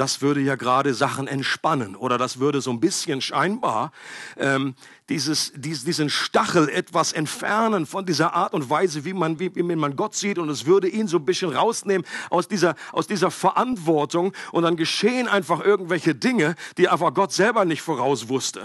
das 0.00 0.22
würde 0.22 0.40
ja 0.40 0.54
gerade 0.56 0.94
Sachen 0.94 1.28
entspannen 1.28 1.94
oder 1.94 2.16
das 2.16 2.40
würde 2.40 2.62
so 2.62 2.70
ein 2.70 2.80
bisschen 2.80 3.20
scheinbar 3.20 3.92
ähm, 4.38 4.74
dieses, 5.10 5.52
dies, 5.54 5.84
diesen 5.84 6.08
Stachel 6.08 6.70
etwas 6.70 7.12
entfernen 7.12 7.84
von 7.84 8.06
dieser 8.06 8.32
Art 8.32 8.54
und 8.54 8.70
Weise, 8.70 9.04
wie 9.04 9.12
man, 9.12 9.38
wie, 9.38 9.54
wie 9.54 9.62
man 9.62 9.96
Gott 9.96 10.14
sieht 10.14 10.38
und 10.38 10.48
es 10.48 10.64
würde 10.64 10.88
ihn 10.88 11.06
so 11.06 11.18
ein 11.18 11.26
bisschen 11.26 11.54
rausnehmen 11.54 12.06
aus 12.30 12.48
dieser, 12.48 12.76
aus 12.92 13.08
dieser 13.08 13.30
Verantwortung 13.30 14.32
und 14.52 14.62
dann 14.62 14.76
geschehen 14.76 15.28
einfach 15.28 15.60
irgendwelche 15.60 16.14
Dinge, 16.14 16.54
die 16.78 16.88
einfach 16.88 17.12
Gott 17.12 17.32
selber 17.32 17.66
nicht 17.66 17.82
voraus 17.82 18.30
wusste. 18.30 18.62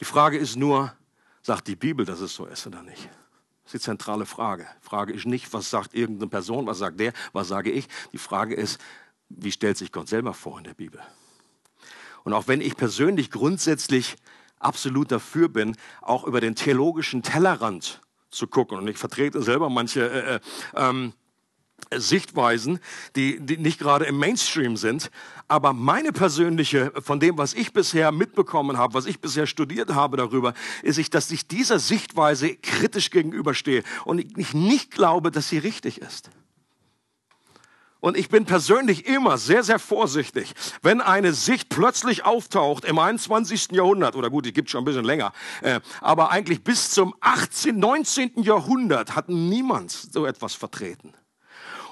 Die 0.00 0.04
Frage 0.04 0.36
ist 0.36 0.56
nur, 0.56 0.92
sagt 1.42 1.68
die 1.68 1.76
Bibel, 1.76 2.04
dass 2.04 2.18
es 2.18 2.34
so 2.34 2.46
ist 2.46 2.66
oder 2.66 2.82
nicht? 2.82 3.08
Das 3.62 3.72
ist 3.72 3.84
die 3.84 3.84
zentrale 3.84 4.26
Frage. 4.26 4.66
Frage 4.80 5.12
ist 5.12 5.26
nicht, 5.26 5.52
was 5.52 5.70
sagt 5.70 5.94
irgendeine 5.94 6.28
Person, 6.28 6.66
was 6.66 6.78
sagt 6.78 6.98
der, 6.98 7.12
was 7.32 7.46
sage 7.46 7.70
ich. 7.70 7.86
Die 8.12 8.18
Frage 8.18 8.56
ist, 8.56 8.80
wie 9.36 9.52
stellt 9.52 9.76
sich 9.76 9.92
Gott 9.92 10.08
selber 10.08 10.34
vor 10.34 10.58
in 10.58 10.64
der 10.64 10.74
Bibel? 10.74 11.00
Und 12.24 12.32
auch 12.32 12.48
wenn 12.48 12.60
ich 12.60 12.76
persönlich 12.76 13.30
grundsätzlich 13.30 14.16
absolut 14.58 15.12
dafür 15.12 15.48
bin, 15.48 15.76
auch 16.00 16.24
über 16.24 16.40
den 16.40 16.54
theologischen 16.54 17.22
Tellerrand 17.22 18.00
zu 18.30 18.46
gucken, 18.46 18.78
und 18.78 18.88
ich 18.88 18.98
vertrete 18.98 19.42
selber 19.42 19.68
manche 19.68 20.10
äh, 20.10 20.34
äh, 20.36 20.40
ähm, 20.74 21.12
Sichtweisen, 21.94 22.80
die, 23.14 23.38
die 23.40 23.58
nicht 23.58 23.78
gerade 23.78 24.06
im 24.06 24.18
Mainstream 24.18 24.76
sind. 24.76 25.10
Aber 25.48 25.72
meine 25.72 26.12
persönliche, 26.12 26.92
von 27.02 27.20
dem, 27.20 27.36
was 27.36 27.52
ich 27.52 27.72
bisher 27.72 28.10
mitbekommen 28.10 28.78
habe, 28.78 28.94
was 28.94 29.06
ich 29.06 29.20
bisher 29.20 29.46
studiert 29.46 29.94
habe 29.94 30.16
darüber, 30.16 30.54
ist, 30.82 30.98
ich, 30.98 31.10
dass 31.10 31.30
ich 31.30 31.46
dieser 31.46 31.78
Sichtweise 31.78 32.56
kritisch 32.56 33.10
gegenüberstehe 33.10 33.82
und 34.04 34.18
ich 34.38 34.54
nicht 34.54 34.92
glaube, 34.92 35.30
dass 35.30 35.48
sie 35.48 35.58
richtig 35.58 36.00
ist. 36.00 36.30
Und 38.04 38.18
ich 38.18 38.28
bin 38.28 38.44
persönlich 38.44 39.06
immer 39.06 39.38
sehr, 39.38 39.62
sehr 39.62 39.78
vorsichtig, 39.78 40.52
wenn 40.82 41.00
eine 41.00 41.32
Sicht 41.32 41.70
plötzlich 41.70 42.26
auftaucht 42.26 42.84
im 42.84 42.98
21. 42.98 43.68
Jahrhundert, 43.72 44.14
oder 44.14 44.28
gut, 44.28 44.44
die 44.44 44.52
gibt 44.52 44.68
schon 44.68 44.82
ein 44.82 44.84
bisschen 44.84 45.06
länger, 45.06 45.32
äh, 45.62 45.80
aber 46.02 46.30
eigentlich 46.30 46.62
bis 46.62 46.90
zum 46.90 47.14
18., 47.20 47.78
19. 47.78 48.42
Jahrhundert 48.42 49.16
hat 49.16 49.30
niemand 49.30 49.90
so 49.90 50.26
etwas 50.26 50.52
vertreten. 50.52 51.14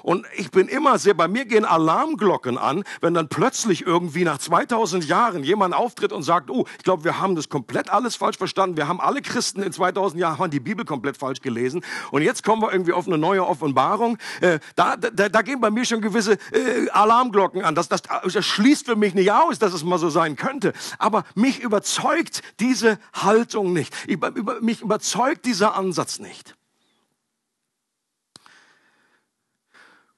Und 0.03 0.25
ich 0.35 0.51
bin 0.51 0.67
immer 0.67 0.99
sehr, 0.99 1.13
bei 1.13 1.27
mir 1.27 1.45
gehen 1.45 1.65
Alarmglocken 1.65 2.57
an, 2.57 2.83
wenn 3.01 3.13
dann 3.13 3.29
plötzlich 3.29 3.87
irgendwie 3.87 4.25
nach 4.25 4.37
2000 4.37 5.05
Jahren 5.05 5.43
jemand 5.43 5.73
auftritt 5.73 6.11
und 6.11 6.23
sagt, 6.23 6.51
oh, 6.51 6.65
ich 6.77 6.83
glaube, 6.83 7.05
wir 7.05 7.19
haben 7.19 7.35
das 7.35 7.49
komplett 7.49 7.89
alles 7.89 8.17
falsch 8.17 8.37
verstanden. 8.37 8.77
Wir 8.77 8.87
haben 8.87 8.99
alle 8.99 9.21
Christen 9.21 9.63
in 9.63 9.71
2000 9.71 10.19
Jahren 10.19 10.51
die 10.51 10.59
Bibel 10.59 10.85
komplett 10.85 11.17
falsch 11.17 11.41
gelesen. 11.41 11.83
Und 12.11 12.21
jetzt 12.21 12.43
kommen 12.43 12.61
wir 12.61 12.71
irgendwie 12.71 12.93
auf 12.93 13.07
eine 13.07 13.17
neue 13.17 13.47
Offenbarung. 13.47 14.17
Äh, 14.41 14.59
da, 14.75 14.97
da, 14.97 15.29
da 15.29 15.41
gehen 15.41 15.61
bei 15.61 15.71
mir 15.71 15.85
schon 15.85 16.01
gewisse 16.01 16.33
äh, 16.51 16.89
Alarmglocken 16.91 17.63
an. 17.63 17.73
Das, 17.73 17.87
das, 17.87 18.01
das 18.01 18.45
schließt 18.45 18.85
für 18.85 18.97
mich 18.97 19.13
nicht 19.13 19.31
aus, 19.31 19.57
dass 19.57 19.73
es 19.73 19.83
mal 19.85 19.97
so 19.97 20.09
sein 20.09 20.35
könnte. 20.35 20.73
Aber 20.99 21.23
mich 21.33 21.61
überzeugt 21.61 22.41
diese 22.59 22.99
Haltung 23.13 23.71
nicht. 23.71 23.93
Über, 24.07 24.35
über, 24.35 24.59
mich 24.59 24.81
überzeugt 24.81 25.45
dieser 25.45 25.75
Ansatz 25.75 26.19
nicht. 26.19 26.55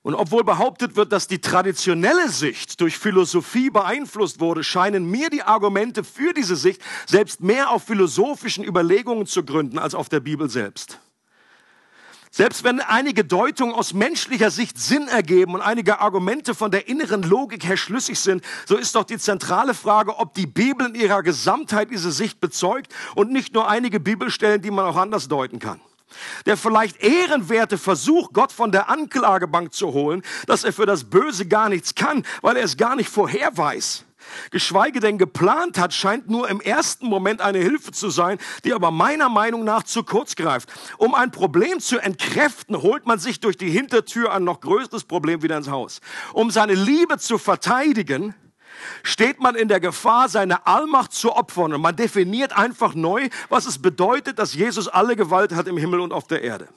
Und 0.06 0.13
obwohl 0.13 0.44
behauptet 0.44 0.96
wird, 0.96 1.12
dass 1.12 1.28
die 1.28 1.39
traditionelle 1.39 2.30
Sicht 2.30 2.80
durch 2.80 3.00
Philosophie 3.00 3.72
beeinflusst 3.72 4.39
wurde, 4.39 4.63
scheinen 4.63 5.10
mir 5.10 5.32
die 5.32 5.41
Argumente 5.41 6.04
für 6.04 6.32
diese 6.32 6.56
Sicht 6.56 6.80
selbst 7.08 7.41
mehr 7.41 7.72
auf 7.72 7.86
philosophischen 7.86 8.63
Überlegungen 8.63 9.26
zu 9.26 9.44
gründen 9.44 9.80
als 9.80 9.96
auf 9.96 10.08
der 10.08 10.20
Bibel 10.20 10.48
selbst. 10.48 11.00
Selbst 12.30 12.63
wenn 12.63 12.82
einige 12.82 13.26
Deutungen 13.26 13.74
aus 13.74 13.96
menschlicher 13.96 14.52
Sicht 14.52 14.78
Sinn 14.78 15.08
ergeben 15.08 15.56
und 15.56 15.62
einige 15.62 16.00
Argumente 16.00 16.54
von 16.54 16.70
der 16.70 16.88
inneren 16.88 17.24
Logik 17.24 17.65
her 17.65 17.76
schlüssig 17.76 18.20
sind, 18.20 18.46
so 18.68 18.78
ist 18.78 18.94
doch 18.94 19.06
die 19.06 19.18
zentrale 19.18 19.74
Frage, 19.74 20.20
ob 20.20 20.36
die 20.36 20.46
Bibel 20.46 20.86
in 20.86 20.94
ihrer 20.94 21.24
Gesamtheit 21.24 21.89
diese 21.89 22.12
Sicht 22.12 22.39
bezeugt 22.39 22.94
und 23.15 23.32
nicht 23.32 23.56
nur 23.56 23.68
einige 23.68 24.00
Bibelstellen, 24.00 24.62
die 24.62 24.70
man 24.70 24.86
auch 24.86 24.98
anders 24.98 25.28
deuten 25.28 25.58
kann. 25.58 25.82
Der 26.46 26.58
vielleicht 26.58 27.02
ehrenwerte 27.02 27.78
Versuch, 27.78 28.32
Gott 28.32 28.52
von 28.52 28.72
der 28.72 28.89
Anklagebank 28.89 29.74
zu 29.74 29.94
holen, 29.94 30.22
dass 30.48 30.63
er 30.63 30.74
für 30.74 30.86
das 30.86 31.06
Böse 31.06 31.48
gar 31.48 31.70
nichts 31.70 31.96
kann, 31.96 32.24
weil 32.41 32.58
er 32.58 32.63
es 32.63 32.78
gar 32.78 32.96
nicht 32.96 33.10
vorher 33.10 33.56
weiß, 33.58 34.06
geschweige 34.52 35.00
denn 35.00 35.18
geplant 35.18 35.78
hat, 35.78 35.94
scheint 35.94 36.30
nur 36.30 36.50
im 36.50 36.62
ersten 36.62 37.08
Moment 37.08 37.41
eine 37.41 37.60
Hilfe 37.60 37.91
zu 37.91 38.10
sein, 38.10 38.38
die 38.63 38.74
aber 38.74 38.91
meiner 38.91 39.30
Meinung 39.30 39.63
nach 39.63 39.84
zu 39.84 40.04
kurz 40.04 40.36
greift. 40.36 40.72
Um 40.98 41.15
ein 41.15 41.32
Problem 41.32 41.80
zu 41.80 42.00
entkräften, 42.00 42.82
holt 42.82 43.06
man 43.06 43.20
sich 43.20 43.39
durch 43.39 43.58
die 43.58 43.70
Hintertür 43.70 44.32
ein 44.32 44.44
noch 44.44 44.62
größeres 44.62 45.04
Problem 45.04 45.41
wieder 45.41 45.58
ins 45.58 45.70
Haus. 45.70 46.02
Um 46.34 46.52
seine 46.52 46.74
Liebe 46.74 47.18
zu 47.18 47.38
verteidigen, 47.38 48.36
steht 49.04 49.39
man 49.39 49.56
in 49.56 49.67
der 49.67 49.80
Gefahr, 49.80 50.30
seine 50.30 50.65
Allmacht 50.65 51.13
zu 51.13 51.36
opfern. 51.36 51.74
Und 51.74 51.82
man 51.82 51.95
definiert 51.95 52.58
einfach 52.58 52.95
neu, 52.95 53.30
was 53.50 53.65
es 53.65 53.82
bedeutet, 53.82 54.39
dass 54.39 54.54
Jesus 54.54 54.88
alle 54.88 55.15
Gewalt 55.15 55.54
hat 55.54 55.67
im 55.67 55.78
Himmel 55.78 56.00
und 56.00 56.13
auf 56.13 56.28
der 56.28 56.41
Erde. 56.41 56.67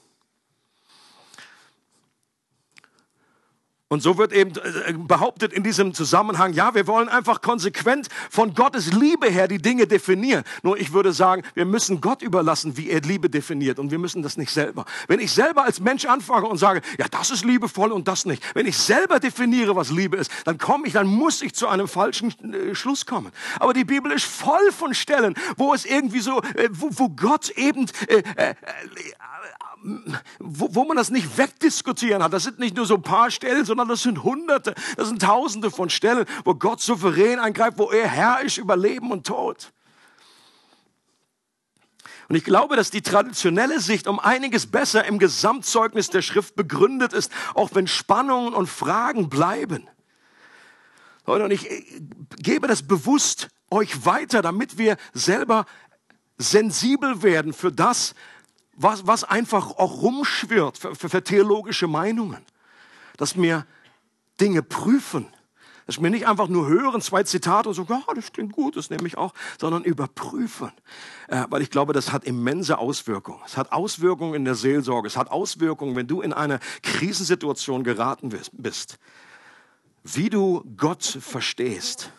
Und 3.90 4.03
so 4.03 4.18
wird 4.18 4.35
eben 4.35 4.51
äh, 4.51 4.92
behauptet 4.92 5.51
in 5.51 5.62
diesem 5.62 5.94
Zusammenhang, 5.94 6.53
ja, 6.53 6.74
wir 6.74 6.87
wollen 6.87 7.09
einfach 7.09 7.40
konsequent 7.40 8.09
von 8.29 8.53
Gottes 8.53 8.92
Liebe 8.92 9.31
her 9.31 9.48
die 9.48 9.62
Dinge 9.62 9.87
definieren. 9.87 10.44
Nur 10.62 10.79
ich 10.79 10.92
würde 10.92 11.14
sagen, 11.14 11.42
wir 11.55 11.64
müssen 11.64 12.03
Gott 12.03 12.20
überlassen, 12.20 12.77
wie 12.77 12.90
er 12.90 13.01
Liebe 13.01 13.31
definiert. 13.31 13.79
Und 13.79 13.90
wir 13.90 13.98
müssen 13.98 14.22
das 14.22 14.37
nicht 14.37 14.51
selber. 14.51 14.85
Wenn 15.07 15.20
ich 15.20 15.33
selber 15.33 15.64
als 15.64 15.81
Mensch 15.81 16.05
anfange 16.05 16.48
und 16.48 16.59
sage, 16.59 16.83
ja, 16.98 17.07
das 17.09 17.31
ist 17.31 17.46
liebevoll 17.46 17.90
und 17.92 18.07
das 18.09 18.27
nicht. 18.27 18.42
Wenn 18.55 18.66
ich 18.66 18.77
selber 18.77 19.20
definiere, 19.20 19.74
was 19.74 19.90
Liebe 19.90 20.18
ist, 20.18 20.31
dann 20.44 20.59
komme 20.59 20.87
ich, 20.87 20.92
dann 20.92 21.07
muss 21.07 21.40
ich 21.40 21.55
zu 21.55 21.66
einem 21.66 21.88
falschen 21.88 22.53
äh, 22.53 22.74
Schluss 22.74 23.07
kommen. 23.07 23.33
Aber 23.59 23.72
die 23.72 23.85
Bibel 23.85 24.12
ist 24.12 24.27
voll 24.27 24.70
von 24.70 24.92
Stellen, 24.92 25.35
wo 25.57 25.72
es 25.72 25.87
irgendwie 25.87 26.20
so, 26.20 26.42
äh, 26.57 26.68
wo, 26.72 26.90
wo 26.92 27.09
Gott 27.09 27.48
eben 27.51 27.87
äh, 28.09 28.22
äh, 28.37 28.55
wo, 30.38 30.75
wo 30.75 30.85
man 30.85 30.97
das 30.97 31.11
nicht 31.11 31.38
wegdiskutieren 31.38 32.23
hat. 32.23 32.33
Das 32.33 32.45
sind 32.45 32.59
nicht 32.59 32.77
nur 32.77 32.87
so 32.87 32.97
ein 32.97 33.03
paar 33.03 33.31
Stellen, 33.31 33.64
sondern 33.64 33.88
das 33.88 34.03
sind 34.03 34.23
Hunderte, 34.23 34.75
das 34.97 35.09
sind 35.09 35.23
Tausende 35.23 35.71
von 35.71 35.91
Stellen, 35.91 36.27
wo 36.45 36.55
Gott 36.55 36.81
souverän 36.81 37.38
eingreift, 37.38 37.79
wo 37.79 37.91
er 37.91 38.09
Herr 38.09 38.41
ist 38.41 38.59
über 38.59 38.77
Leben 38.77 39.12
und 39.12 39.27
Tod. 39.27 39.73
Und 42.29 42.37
ich 42.37 42.45
glaube, 42.45 42.77
dass 42.77 42.91
die 42.91 43.01
traditionelle 43.01 43.81
Sicht 43.81 44.07
um 44.07 44.19
einiges 44.19 44.67
besser 44.67 45.05
im 45.07 45.19
Gesamtzeugnis 45.19 46.11
der 46.11 46.21
Schrift 46.21 46.57
begründet 46.57 47.14
ist, 47.14 47.33
auch 47.55 47.71
wenn 47.73 47.87
Spannungen 47.87 48.53
und 48.53 48.69
Fragen 48.69 49.31
bleiben. 49.31 49.88
Und 51.25 51.51
ich 51.51 51.69
gebe 52.37 52.69
das 52.69 52.83
bewusst 52.83 53.49
euch 53.71 54.05
weiter, 54.05 54.43
damit 54.43 54.77
wir 54.77 54.97
selber 55.14 55.64
sensibel 56.37 57.23
werden 57.23 57.53
für 57.53 57.73
das, 57.73 58.14
was, 58.79 59.07
was 59.07 59.25
einfach 59.25 59.73
auch 59.77 60.03
rumschwirrt 60.03 60.79
für, 60.79 60.95
für, 60.95 61.09
für 61.09 61.23
theologische 61.23 61.88
Meinungen. 61.88 62.45
Dass 63.17 63.37
wir 63.37 63.67
Dinge 64.41 64.62
prüfen. 64.62 65.27
Dass 65.87 66.01
wir 66.01 66.11
nicht 66.11 66.29
einfach 66.29 66.49
nur 66.49 66.69
hören, 66.69 67.01
zwei 67.01 67.23
Zitate 67.25 67.71
und 67.71 67.75
so, 67.75 67.87
ja, 67.88 68.03
das 68.14 68.33
klingt 68.33 68.53
gut, 68.53 68.77
das 68.77 68.91
nehme 68.91 69.07
ich 69.07 69.17
auch, 69.17 69.33
sondern 69.59 69.85
überprüfen. 69.85 70.71
Äh, 71.29 71.47
weil 71.49 71.62
ich 71.62 71.71
glaube, 71.71 71.93
das 71.93 72.12
hat 72.12 72.25
immense 72.25 72.79
Auswirkungen. 72.79 73.41
Es 73.45 73.57
hat 73.57 73.73
Auswirkungen 73.73 74.35
in 74.35 74.45
der 74.45 74.55
Seelsorge. 74.55 75.09
Es 75.09 75.17
hat 75.17 75.31
Auswirkungen, 75.31 75.97
wenn 75.97 76.07
du 76.07 76.21
in 76.21 76.33
eine 76.33 76.61
Krisensituation 76.83 77.85
geraten 77.85 78.33
bist. 78.53 78.99
Wie 80.05 80.31
du 80.31 80.62
Gott 80.77 81.03
verstehst. 81.03 82.12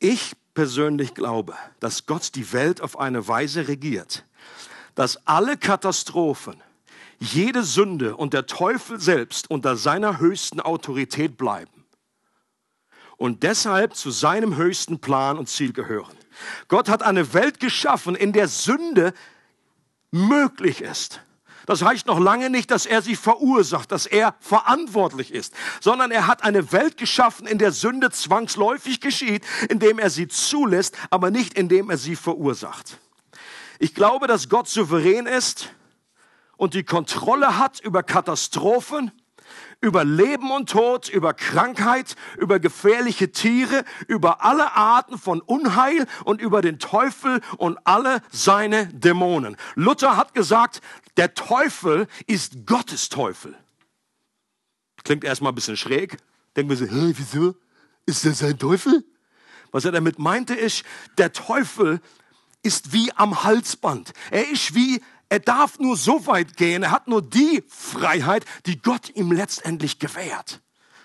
Ich 0.00 0.36
persönlich 0.52 1.14
glaube, 1.14 1.54
dass 1.80 2.04
Gott 2.04 2.34
die 2.34 2.52
Welt 2.52 2.80
auf 2.80 2.98
eine 2.98 3.26
Weise 3.26 3.68
regiert, 3.68 4.24
dass 4.94 5.26
alle 5.26 5.56
Katastrophen, 5.56 6.62
jede 7.18 7.62
Sünde 7.62 8.16
und 8.16 8.34
der 8.34 8.46
Teufel 8.46 9.00
selbst 9.00 9.50
unter 9.50 9.76
seiner 9.76 10.18
höchsten 10.18 10.60
Autorität 10.60 11.36
bleiben 11.36 11.84
und 13.16 13.42
deshalb 13.42 13.94
zu 13.94 14.10
seinem 14.10 14.56
höchsten 14.56 14.98
Plan 14.98 15.38
und 15.38 15.48
Ziel 15.48 15.72
gehören. 15.72 16.14
Gott 16.68 16.88
hat 16.88 17.02
eine 17.02 17.32
Welt 17.32 17.60
geschaffen, 17.60 18.14
in 18.14 18.32
der 18.32 18.48
Sünde 18.48 19.14
möglich 20.10 20.80
ist. 20.80 21.20
Das 21.66 21.82
heißt 21.82 22.06
noch 22.06 22.18
lange 22.18 22.50
nicht, 22.50 22.70
dass 22.70 22.84
er 22.84 23.00
sie 23.00 23.16
verursacht, 23.16 23.90
dass 23.90 24.04
er 24.04 24.34
verantwortlich 24.40 25.32
ist, 25.32 25.54
sondern 25.80 26.10
er 26.10 26.26
hat 26.26 26.44
eine 26.44 26.72
Welt 26.72 26.98
geschaffen, 26.98 27.46
in 27.46 27.58
der 27.58 27.72
Sünde 27.72 28.10
zwangsläufig 28.10 29.00
geschieht, 29.00 29.44
indem 29.70 29.98
er 29.98 30.10
sie 30.10 30.28
zulässt, 30.28 30.96
aber 31.08 31.30
nicht 31.30 31.54
indem 31.54 31.88
er 31.88 31.96
sie 31.96 32.16
verursacht. 32.16 32.98
Ich 33.78 33.94
glaube, 33.94 34.26
dass 34.26 34.48
Gott 34.48 34.68
souverän 34.68 35.26
ist 35.26 35.70
und 36.56 36.74
die 36.74 36.84
Kontrolle 36.84 37.58
hat 37.58 37.80
über 37.80 38.02
Katastrophen, 38.02 39.10
über 39.80 40.04
Leben 40.04 40.50
und 40.50 40.70
Tod, 40.70 41.08
über 41.08 41.34
Krankheit, 41.34 42.16
über 42.38 42.58
gefährliche 42.58 43.32
Tiere, 43.32 43.84
über 44.06 44.44
alle 44.44 44.74
Arten 44.74 45.18
von 45.18 45.40
Unheil 45.40 46.06
und 46.24 46.40
über 46.40 46.62
den 46.62 46.78
Teufel 46.78 47.40
und 47.58 47.78
alle 47.84 48.22
seine 48.30 48.86
Dämonen. 48.88 49.56
Luther 49.74 50.16
hat 50.16 50.34
gesagt, 50.34 50.80
der 51.16 51.34
Teufel 51.34 52.06
ist 52.26 52.66
Gottes 52.66 53.08
Teufel. 53.08 53.56
Klingt 55.04 55.24
erstmal 55.24 55.52
ein 55.52 55.54
bisschen 55.54 55.76
schräg. 55.76 56.16
Denken 56.56 56.70
wir 56.70 56.76
so, 56.76 56.86
Hä, 56.86 57.12
wieso? 57.16 57.54
Ist 58.06 58.24
das 58.24 58.42
ein 58.42 58.58
Teufel? 58.58 59.04
Was 59.70 59.84
er 59.84 59.92
damit 59.92 60.18
meinte 60.18 60.54
ist, 60.54 60.84
der 61.18 61.32
Teufel 61.32 62.00
ist 62.64 62.92
wie 62.92 63.12
am 63.14 63.44
Halsband. 63.44 64.12
Er 64.30 64.50
ist 64.50 64.74
wie, 64.74 65.00
er 65.28 65.40
darf 65.40 65.78
nur 65.78 65.96
so 65.96 66.26
weit 66.26 66.56
gehen, 66.56 66.82
er 66.82 66.90
hat 66.90 67.08
nur 67.08 67.22
die 67.22 67.62
Freiheit, 67.68 68.44
die 68.66 68.80
Gott 68.80 69.10
ihm 69.14 69.32
letztendlich 69.32 69.98
gewährt. 69.98 70.60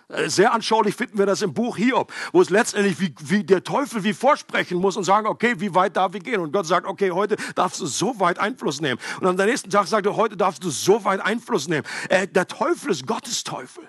Äh, 0.09 0.29
sehr 0.29 0.53
anschaulich 0.53 0.95
finden 0.95 1.17
wir 1.19 1.25
das 1.25 1.41
im 1.41 1.53
Buch 1.53 1.77
Hiob, 1.77 2.11
wo 2.31 2.41
es 2.41 2.49
letztendlich 2.49 2.99
wie, 2.99 3.13
wie 3.19 3.43
der 3.43 3.63
Teufel 3.63 4.03
wie 4.03 4.13
vorsprechen 4.13 4.79
muss 4.79 4.97
und 4.97 5.03
sagen, 5.03 5.27
okay, 5.27 5.55
wie 5.59 5.75
weit 5.75 5.97
darf 5.97 6.15
ich 6.15 6.23
gehen? 6.23 6.39
Und 6.41 6.51
Gott 6.51 6.65
sagt, 6.65 6.87
okay, 6.87 7.11
heute 7.11 7.35
darfst 7.55 7.79
du 7.79 7.85
so 7.85 8.19
weit 8.19 8.39
Einfluss 8.39 8.81
nehmen. 8.81 8.99
Und 9.19 9.27
am 9.27 9.35
nächsten 9.35 9.69
Tag 9.69 9.87
sagt 9.87 10.07
er, 10.07 10.15
heute 10.15 10.35
darfst 10.35 10.63
du 10.63 10.71
so 10.71 11.03
weit 11.03 11.21
Einfluss 11.21 11.67
nehmen. 11.67 11.85
Äh, 12.09 12.27
der 12.27 12.47
Teufel 12.47 12.91
ist 12.91 13.05
Gottes 13.05 13.43
Teufel. 13.43 13.87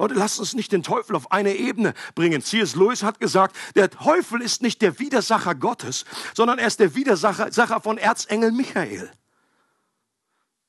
Leute, 0.00 0.14
lasst 0.14 0.40
uns 0.40 0.54
nicht 0.54 0.72
den 0.72 0.82
Teufel 0.82 1.14
auf 1.14 1.30
eine 1.30 1.54
Ebene 1.54 1.92
bringen. 2.14 2.40
C.S. 2.40 2.74
Lewis 2.74 3.02
hat 3.02 3.20
gesagt, 3.20 3.54
der 3.74 3.90
Teufel 3.90 4.40
ist 4.40 4.62
nicht 4.62 4.80
der 4.80 4.98
Widersacher 4.98 5.54
Gottes, 5.54 6.06
sondern 6.34 6.58
er 6.58 6.68
ist 6.68 6.80
der 6.80 6.94
Widersacher 6.94 7.80
von 7.82 7.98
Erzengel 7.98 8.50
Michael. 8.50 9.12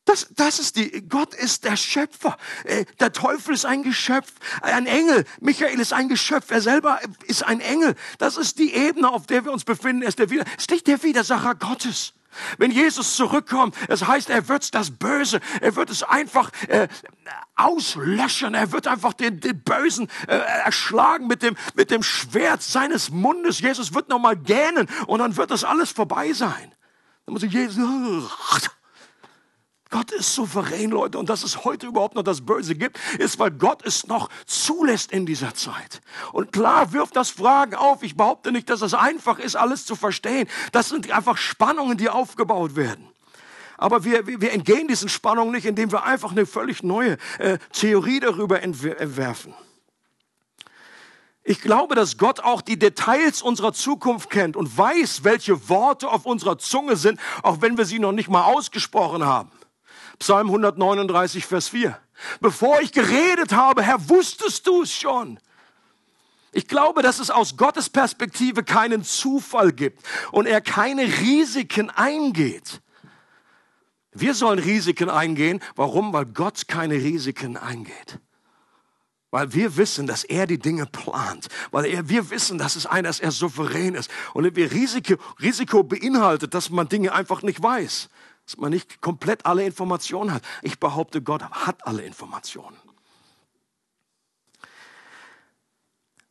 Das, 0.04 0.28
das 0.32 0.60
ist 0.60 0.76
die, 0.76 1.08
Gott 1.08 1.34
ist 1.34 1.64
der 1.64 1.78
Schöpfer. 1.78 2.36
Äh, 2.66 2.84
der 3.00 3.14
Teufel 3.14 3.54
ist 3.54 3.66
ein 3.66 3.84
Geschöpf, 3.84 4.34
ein 4.62 4.86
Engel. 4.86 5.24
Michael 5.40 5.80
ist 5.80 5.94
ein 5.94 6.10
Geschöpf. 6.10 6.52
Er 6.52 6.60
selber 6.60 7.00
ist 7.28 7.44
ein 7.44 7.62
Engel. 7.62 7.96
Das 8.18 8.36
ist 8.36 8.60
die 8.60 8.74
Ebene, 8.74 9.10
auf 9.10 9.28
der 9.28 9.46
wir 9.46 9.54
uns 9.54 9.64
befinden. 9.64 10.02
Er 10.02 10.10
ist, 10.10 10.20
der 10.20 10.30
Wider, 10.30 10.44
ist 10.58 10.72
nicht 10.72 10.88
der 10.88 11.02
Widersacher 11.04 11.56
Gottes. 11.56 12.14
Wenn 12.58 12.72
Jesus 12.72 13.16
zurückkommt, 13.16 13.76
es 13.88 14.08
heißt, 14.08 14.30
er 14.30 14.48
wird 14.48 14.74
das 14.74 14.92
Böse, 14.92 15.40
er 15.62 15.76
wird 15.76 15.90
es 15.90 16.04
einfach 16.04 16.52
äh, 16.68 16.88
auslöschen, 17.56 18.54
er 18.54 18.72
wird 18.72 18.88
einfach 18.88 19.14
den, 19.14 19.40
den 19.40 19.62
Bösen 19.62 20.08
äh, 20.28 20.36
erschlagen 20.36 21.28
mit 21.28 21.44
dem, 21.44 21.56
mit 21.76 21.92
dem 21.92 22.04
Schwert 22.04 22.62
seines 22.62 23.10
Mundes. 23.10 23.60
Jesus 23.60 23.94
wird 23.94 24.10
nochmal 24.10 24.36
gähnen 24.36 24.88
und 25.08 25.20
dann 25.20 25.38
wird 25.38 25.52
das 25.52 25.64
alles 25.64 25.92
vorbei 25.92 26.34
sein. 26.34 26.74
Dann 27.26 27.34
muss 27.34 27.44
ich 27.44 27.54
Jesus, 27.54 28.32
Gott 29.92 30.12
ist 30.12 30.34
souverän, 30.34 30.90
Leute. 30.90 31.20
Und 31.20 31.30
dass 31.30 31.44
es 31.44 31.66
heute 31.66 31.86
überhaupt 31.86 32.16
noch 32.16 32.24
das 32.24 32.42
Böse 32.42 32.76
gibt, 32.76 32.98
ist, 33.20 33.38
weil 33.40 33.52
Gott 33.52 33.86
es 33.86 34.08
noch 34.08 34.30
zulässt 34.46 35.12
in 35.12 35.26
dieser 35.26 35.54
Zeit. 35.54 36.02
Und 36.32 36.54
klar 36.54 36.94
wirft 36.94 37.18
das 37.18 37.30
Fragen 37.30 37.76
auf. 37.76 38.02
Ich 38.02 38.16
behaupte 38.16 38.54
nicht, 38.54 38.70
dass 38.70 38.82
es 38.82 38.94
einfach 38.94 39.38
ist, 39.38 39.56
alles 39.56 39.86
zu 39.86 39.96
verstehen. 39.96 40.48
Das 40.72 40.90
sind 40.90 41.12
einfach 41.12 41.38
Spannungen, 41.38 41.98
die 41.98 42.10
aufgebaut 42.10 42.78
werden. 42.78 43.06
Aber 43.78 44.06
wir, 44.06 44.26
wir 44.28 44.54
entgehen 44.54 44.88
diesen 44.88 45.10
Spannungen 45.10 45.52
nicht, 45.52 45.66
indem 45.66 45.92
wir 45.92 46.04
einfach 46.06 46.32
eine 46.32 46.46
völlig 46.46 46.84
neue 46.84 47.18
äh, 47.40 47.58
Theorie 47.74 48.22
darüber 48.22 48.62
entwerfen. 48.64 49.54
Ich 51.44 51.60
glaube, 51.60 51.96
dass 51.96 52.18
Gott 52.18 52.40
auch 52.40 52.62
die 52.62 52.78
Details 52.80 53.42
unserer 53.42 53.74
Zukunft 53.74 54.30
kennt 54.30 54.56
und 54.56 54.78
weiß, 54.78 55.24
welche 55.24 55.68
Worte 55.68 56.08
auf 56.08 56.26
unserer 56.26 56.60
Zunge 56.60 56.96
sind, 56.96 57.20
auch 57.44 57.62
wenn 57.62 57.78
wir 57.78 57.86
sie 57.86 58.00
noch 58.00 58.12
nicht 58.12 58.30
mal 58.30 58.44
ausgesprochen 58.44 59.26
haben. 59.26 59.52
Psalm 60.22 60.50
139, 60.50 61.48
Vers 61.48 61.70
4. 61.70 61.98
Bevor 62.42 62.80
ich 62.80 62.92
geredet 62.92 63.54
habe, 63.54 63.82
Herr, 63.82 64.08
wusstest 64.08 64.68
du 64.68 64.84
es 64.84 64.94
schon. 64.94 65.40
Ich 66.52 66.68
glaube, 66.68 67.02
dass 67.02 67.18
es 67.18 67.32
aus 67.32 67.58
Gottes 67.58 67.90
Perspektive 67.90 68.64
keinen 68.64 69.04
Zufall 69.04 69.72
gibt 69.72 70.04
und 70.32 70.46
er 70.46 70.62
keine 70.62 71.02
Risiken 71.02 71.90
eingeht. 71.90 72.82
Wir 74.12 74.36
sollen 74.36 74.60
Risiken 74.60 75.10
eingehen. 75.10 75.60
Warum? 75.76 76.14
Weil 76.14 76.26
Gott 76.26 76.68
keine 76.68 76.96
Risiken 76.96 77.58
eingeht. 77.58 78.20
Weil 79.32 79.54
wir 79.54 79.76
wissen, 79.76 80.06
dass 80.06 80.24
er 80.24 80.46
die 80.46 80.60
Dinge 80.60 80.86
plant. 80.86 81.48
Weil 81.72 81.86
er, 81.86 82.10
wir 82.10 82.30
wissen, 82.30 82.60
dass 82.60 82.76
es 82.76 82.86
einer, 82.86 83.10
dass 83.10 83.22
er 83.22 83.32
souverän 83.32 83.96
ist. 83.96 84.12
Und 84.36 84.56
wir 84.56 84.72
Risiko, 84.72 85.16
Risiko 85.42 85.82
beinhaltet, 85.82 86.54
dass 86.54 86.70
man 86.70 86.88
Dinge 86.88 87.12
einfach 87.12 87.42
nicht 87.42 87.64
weiß 87.64 88.10
dass 88.52 88.60
man 88.60 88.72
nicht 88.72 89.00
komplett 89.00 89.46
alle 89.46 89.66
Informationen 89.66 90.34
hat. 90.34 90.44
Ich 90.62 90.78
behaupte, 90.78 91.22
Gott 91.22 91.42
hat 91.44 91.88
alle 91.88 92.04
Informationen. 92.04 92.78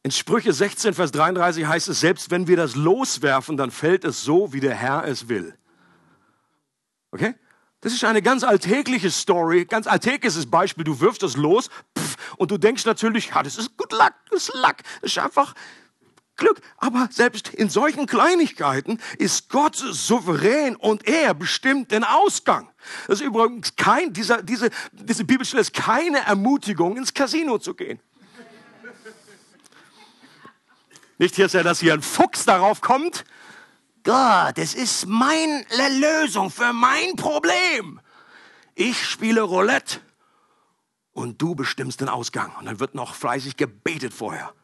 In 0.02 0.10
Sprüche 0.10 0.52
16, 0.52 0.92
Vers 0.94 1.12
33 1.12 1.64
heißt 1.64 1.88
es, 1.88 2.00
selbst 2.00 2.30
wenn 2.30 2.46
wir 2.46 2.56
das 2.56 2.74
loswerfen, 2.74 3.56
dann 3.56 3.70
fällt 3.70 4.04
es 4.04 4.22
so, 4.22 4.52
wie 4.52 4.60
der 4.60 4.74
Herr 4.74 5.04
es 5.04 5.28
will. 5.28 5.56
Okay? 7.10 7.34
Das 7.80 7.94
ist 7.94 8.04
eine 8.04 8.20
ganz 8.20 8.44
alltägliche 8.44 9.10
Story, 9.10 9.64
ganz 9.64 9.86
alltägliches 9.86 10.50
Beispiel. 10.50 10.84
Du 10.84 11.00
wirfst 11.00 11.22
das 11.22 11.36
los 11.36 11.70
pff, 11.98 12.36
und 12.36 12.50
du 12.50 12.58
denkst 12.58 12.84
natürlich, 12.84 13.30
ja, 13.30 13.42
das 13.42 13.56
ist 13.56 13.76
good 13.78 13.92
luck, 13.92 14.12
das 14.30 14.48
ist 14.48 14.54
luck. 14.54 14.76
Das 15.00 15.12
ist 15.12 15.18
einfach 15.18 15.54
Glück. 16.40 16.60
Aber 16.78 17.08
selbst 17.12 17.54
in 17.54 17.70
solchen 17.70 18.06
Kleinigkeiten 18.06 18.98
ist 19.18 19.48
Gott 19.48 19.76
souverän 19.76 20.74
und 20.74 21.06
er 21.06 21.34
bestimmt 21.34 21.92
den 21.92 22.02
Ausgang. 22.02 22.68
Das 23.06 23.20
ist 23.20 23.26
übrigens 23.26 23.76
kein, 23.76 24.12
dieser, 24.12 24.42
diese, 24.42 24.70
diese 24.92 25.24
Bibelstelle 25.24 25.60
ist 25.60 25.72
keine 25.72 26.18
Ermutigung, 26.26 26.96
ins 26.96 27.14
Casino 27.14 27.58
zu 27.58 27.74
gehen. 27.74 28.00
Nicht 31.18 31.36
jetzt, 31.36 31.54
dass 31.54 31.80
hier 31.80 31.92
ein 31.92 32.02
Fuchs 32.02 32.46
darauf 32.46 32.80
kommt. 32.80 33.24
Gott, 34.02 34.56
es 34.56 34.74
ist 34.74 35.06
meine 35.06 35.66
Lösung 36.00 36.50
für 36.50 36.72
mein 36.72 37.14
Problem. 37.16 38.00
Ich 38.74 39.06
spiele 39.06 39.42
Roulette 39.42 40.00
und 41.12 41.42
du 41.42 41.54
bestimmst 41.54 42.00
den 42.00 42.08
Ausgang. 42.08 42.54
Und 42.58 42.64
dann 42.64 42.80
wird 42.80 42.94
noch 42.94 43.14
fleißig 43.14 43.58
gebetet 43.58 44.14
vorher. 44.14 44.54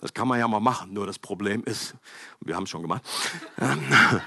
Das 0.00 0.14
kann 0.14 0.28
man 0.28 0.38
ja 0.38 0.46
mal 0.46 0.60
machen. 0.60 0.92
Nur 0.92 1.06
das 1.06 1.18
Problem 1.18 1.64
ist, 1.64 1.94
wir 2.40 2.54
haben 2.54 2.64
es 2.64 2.70
schon 2.70 2.82
gemacht. 2.82 3.02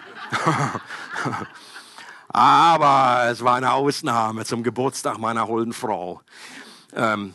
Aber 2.28 3.30
es 3.30 3.43
war 3.43 3.55
eine 3.55 3.74
Ausnahme 3.74 4.45
zum 4.45 4.63
Geburtstag 4.63 5.17
meiner 5.17 5.47
holden 5.47 5.74
Frau. 5.74 6.22
Ähm, 6.93 7.34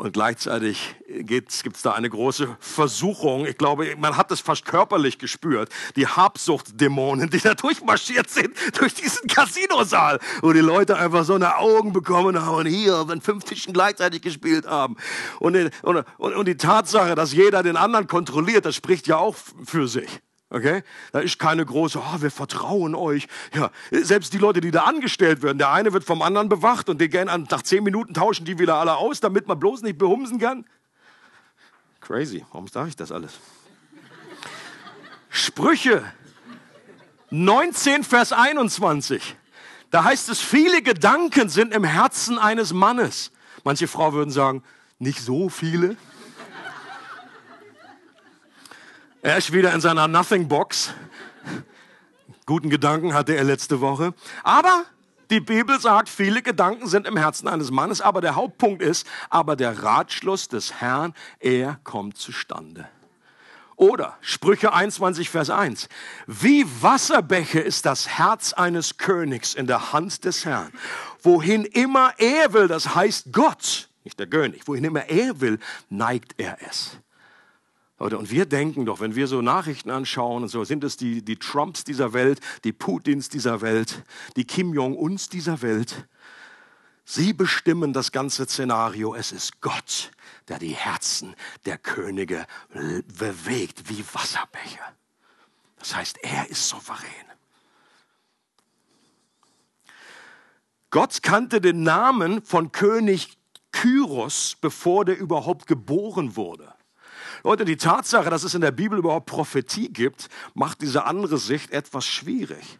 und 0.00 0.14
gleichzeitig 0.14 0.96
gibt 1.06 1.52
es 1.52 1.82
da 1.82 1.92
eine 1.92 2.08
große 2.08 2.56
Versuchung. 2.58 3.44
Ich 3.44 3.58
glaube, 3.58 3.94
man 3.98 4.16
hat 4.16 4.30
es 4.32 4.40
fast 4.40 4.64
körperlich 4.64 5.18
gespürt. 5.18 5.68
Die 5.94 6.06
Habsuchtdämonen, 6.06 7.28
die 7.28 7.38
da 7.38 7.52
durchmarschiert 7.52 8.30
sind, 8.30 8.56
durch 8.80 8.94
diesen 8.94 9.28
Casinosaal, 9.28 10.18
wo 10.40 10.54
die 10.54 10.60
Leute 10.60 10.96
einfach 10.96 11.24
so 11.24 11.34
eine 11.34 11.58
Augen 11.58 11.92
bekommen 11.92 12.40
haben 12.40 12.66
hier, 12.66 13.08
wenn 13.08 13.20
fünf 13.20 13.44
Tischen 13.44 13.74
gleichzeitig 13.74 14.22
gespielt 14.22 14.66
haben. 14.66 14.96
Und, 15.38 15.70
und, 15.82 16.06
und 16.16 16.48
die 16.48 16.56
Tatsache, 16.56 17.14
dass 17.14 17.34
jeder 17.34 17.62
den 17.62 17.76
anderen 17.76 18.06
kontrolliert, 18.06 18.64
das 18.64 18.76
spricht 18.76 19.06
ja 19.06 19.18
auch 19.18 19.36
für 19.66 19.86
sich. 19.86 20.08
Okay? 20.50 20.82
Da 21.12 21.20
ist 21.20 21.38
keine 21.38 21.64
große, 21.64 21.98
oh, 21.98 22.20
wir 22.22 22.30
vertrauen 22.30 22.96
euch. 22.96 23.28
Ja, 23.54 23.70
selbst 23.90 24.32
die 24.32 24.38
Leute, 24.38 24.60
die 24.60 24.72
da 24.72 24.82
angestellt 24.82 25.42
werden, 25.42 25.58
der 25.58 25.70
eine 25.70 25.92
wird 25.92 26.04
vom 26.04 26.22
anderen 26.22 26.48
bewacht 26.48 26.88
und 26.88 27.00
die 27.00 27.08
gehen 27.08 27.28
an, 27.28 27.46
nach 27.50 27.62
zehn 27.62 27.84
Minuten 27.84 28.14
tauschen 28.14 28.44
die 28.44 28.58
wieder 28.58 28.74
alle 28.74 28.96
aus, 28.96 29.20
damit 29.20 29.46
man 29.46 29.58
bloß 29.60 29.82
nicht 29.82 29.98
behumsen 29.98 30.40
kann. 30.40 30.64
Crazy. 32.00 32.44
Warum 32.50 32.66
sage 32.66 32.88
ich 32.88 32.96
das 32.96 33.12
alles? 33.12 33.38
Sprüche 35.28 36.04
19, 37.30 38.02
Vers 38.02 38.32
21. 38.32 39.36
Da 39.92 40.02
heißt 40.02 40.28
es, 40.28 40.40
viele 40.40 40.82
Gedanken 40.82 41.48
sind 41.48 41.72
im 41.72 41.84
Herzen 41.84 42.38
eines 42.38 42.72
Mannes. 42.72 43.30
Manche 43.62 43.86
Frau 43.86 44.12
würden 44.12 44.30
sagen, 44.30 44.64
nicht 44.98 45.20
so 45.20 45.48
viele. 45.48 45.96
Er 49.22 49.36
ist 49.36 49.52
wieder 49.52 49.74
in 49.74 49.82
seiner 49.82 50.08
Nothing 50.08 50.48
Box. 50.48 50.94
Guten 52.46 52.70
Gedanken 52.70 53.12
hatte 53.12 53.36
er 53.36 53.44
letzte 53.44 53.82
Woche. 53.82 54.14
Aber 54.44 54.84
die 55.28 55.40
Bibel 55.40 55.78
sagt, 55.78 56.08
viele 56.08 56.40
Gedanken 56.40 56.86
sind 56.86 57.06
im 57.06 57.18
Herzen 57.18 57.46
eines 57.46 57.70
Mannes. 57.70 58.00
Aber 58.00 58.22
der 58.22 58.34
Hauptpunkt 58.34 58.80
ist, 58.80 59.06
aber 59.28 59.56
der 59.56 59.82
Ratschluss 59.82 60.48
des 60.48 60.80
Herrn, 60.80 61.12
er 61.38 61.78
kommt 61.84 62.16
zustande. 62.16 62.88
Oder 63.76 64.16
Sprüche 64.22 64.72
21, 64.72 65.28
Vers 65.28 65.50
1. 65.50 65.90
Wie 66.26 66.64
Wasserbäche 66.80 67.60
ist 67.60 67.84
das 67.84 68.08
Herz 68.08 68.54
eines 68.54 68.96
Königs 68.96 69.54
in 69.54 69.66
der 69.66 69.92
Hand 69.92 70.24
des 70.24 70.46
Herrn. 70.46 70.72
Wohin 71.22 71.66
immer 71.66 72.14
er 72.16 72.54
will, 72.54 72.68
das 72.68 72.94
heißt 72.94 73.32
Gott, 73.32 73.90
nicht 74.04 74.18
der 74.18 74.28
König, 74.28 74.66
wohin 74.66 74.84
immer 74.84 75.10
er 75.10 75.42
will, 75.42 75.58
neigt 75.90 76.34
er 76.38 76.56
es. 76.66 76.98
Und 78.00 78.30
wir 78.30 78.46
denken 78.46 78.86
doch, 78.86 79.00
wenn 79.00 79.14
wir 79.14 79.26
so 79.26 79.42
Nachrichten 79.42 79.90
anschauen 79.90 80.44
und 80.44 80.48
so, 80.48 80.64
sind 80.64 80.84
es 80.84 80.96
die, 80.96 81.22
die 81.22 81.36
Trumps 81.36 81.84
dieser 81.84 82.14
Welt, 82.14 82.40
die 82.64 82.72
Putins 82.72 83.28
dieser 83.28 83.60
Welt, 83.60 84.04
die 84.36 84.46
Kim 84.46 84.72
Jong-uns 84.72 85.28
dieser 85.28 85.60
Welt. 85.60 86.08
Sie 87.04 87.34
bestimmen 87.34 87.92
das 87.92 88.10
ganze 88.10 88.46
Szenario. 88.46 89.14
Es 89.14 89.32
ist 89.32 89.60
Gott, 89.60 90.12
der 90.48 90.58
die 90.58 90.74
Herzen 90.74 91.34
der 91.66 91.76
Könige 91.76 92.46
bewegt 93.18 93.90
wie 93.90 94.02
Wasserbäche. 94.14 94.80
Das 95.78 95.94
heißt, 95.94 96.20
er 96.22 96.48
ist 96.48 96.70
souverän. 96.70 97.06
Gott 100.88 101.22
kannte 101.22 101.60
den 101.60 101.82
Namen 101.82 102.42
von 102.46 102.72
König 102.72 103.36
Kyros, 103.72 104.56
bevor 104.58 105.04
der 105.04 105.18
überhaupt 105.18 105.66
geboren 105.66 106.34
wurde. 106.34 106.72
Leute, 107.44 107.64
die 107.64 107.76
Tatsache, 107.76 108.30
dass 108.30 108.44
es 108.44 108.54
in 108.54 108.60
der 108.60 108.70
Bibel 108.70 108.98
überhaupt 108.98 109.26
Prophetie 109.26 109.92
gibt, 109.92 110.28
macht 110.54 110.82
diese 110.82 111.04
andere 111.04 111.38
Sicht 111.38 111.70
etwas 111.70 112.06
schwierig. 112.06 112.78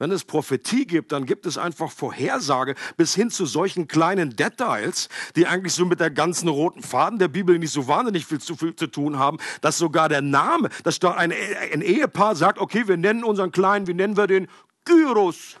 Wenn 0.00 0.10
es 0.12 0.24
Prophetie 0.24 0.86
gibt, 0.86 1.12
dann 1.12 1.26
gibt 1.26 1.44
es 1.44 1.58
einfach 1.58 1.92
Vorhersage 1.92 2.74
bis 2.96 3.14
hin 3.14 3.30
zu 3.30 3.44
solchen 3.44 3.86
kleinen 3.86 4.34
Details, 4.34 5.10
die 5.36 5.46
eigentlich 5.46 5.74
so 5.74 5.84
mit 5.84 6.00
der 6.00 6.10
ganzen 6.10 6.48
roten 6.48 6.82
Faden 6.82 7.18
der 7.18 7.28
Bibel 7.28 7.58
nicht 7.58 7.72
so 7.72 7.86
wahnsinnig 7.86 8.24
viel 8.24 8.40
zu, 8.40 8.56
viel 8.56 8.74
zu 8.74 8.86
tun 8.86 9.18
haben, 9.18 9.36
dass 9.60 9.76
sogar 9.76 10.08
der 10.08 10.22
Name, 10.22 10.70
dass 10.84 11.00
da 11.00 11.12
ein, 11.12 11.34
ein 11.72 11.82
Ehepaar 11.82 12.34
sagt, 12.34 12.58
okay, 12.58 12.88
wir 12.88 12.96
nennen 12.96 13.24
unseren 13.24 13.52
Kleinen, 13.52 13.86
wie 13.88 13.94
nennen 13.94 14.16
wir 14.16 14.26
den? 14.26 14.48
Gyros 14.86 15.56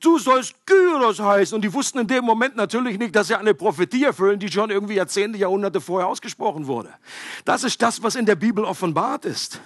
du 0.00 0.18
sollst 0.18 0.54
Kyros 0.66 1.20
heißen. 1.20 1.54
Und 1.54 1.62
die 1.62 1.72
wussten 1.72 1.98
in 1.98 2.06
dem 2.06 2.24
Moment 2.24 2.56
natürlich 2.56 2.98
nicht, 2.98 3.14
dass 3.14 3.28
sie 3.28 3.34
eine 3.34 3.54
Prophetie 3.54 4.04
erfüllen, 4.04 4.38
die 4.38 4.50
schon 4.50 4.70
irgendwie 4.70 4.94
Jahrzehnte, 4.94 5.38
Jahrhunderte 5.38 5.80
vorher 5.80 6.08
ausgesprochen 6.08 6.66
wurde. 6.66 6.92
Das 7.44 7.64
ist 7.64 7.80
das, 7.80 8.02
was 8.02 8.14
in 8.14 8.26
der 8.26 8.36
Bibel 8.36 8.64
offenbart 8.64 9.24
ist. 9.24 9.60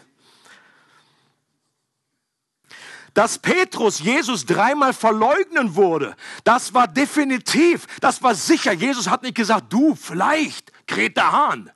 dass 3.15 3.39
Petrus 3.39 3.99
Jesus 3.99 4.47
dreimal 4.47 4.93
verleugnen 4.93 5.75
wurde, 5.75 6.17
das 6.45 6.73
war 6.73 6.89
definitiv, 6.89 7.87
das 8.01 8.23
war 8.23 8.35
sicher. 8.35 8.73
Jesus 8.73 9.09
hat 9.09 9.23
nicht 9.23 9.35
gesagt, 9.35 9.73
du, 9.73 9.95
vielleicht, 9.95 10.73
Greta 10.87 11.31
Hahn. 11.31 11.71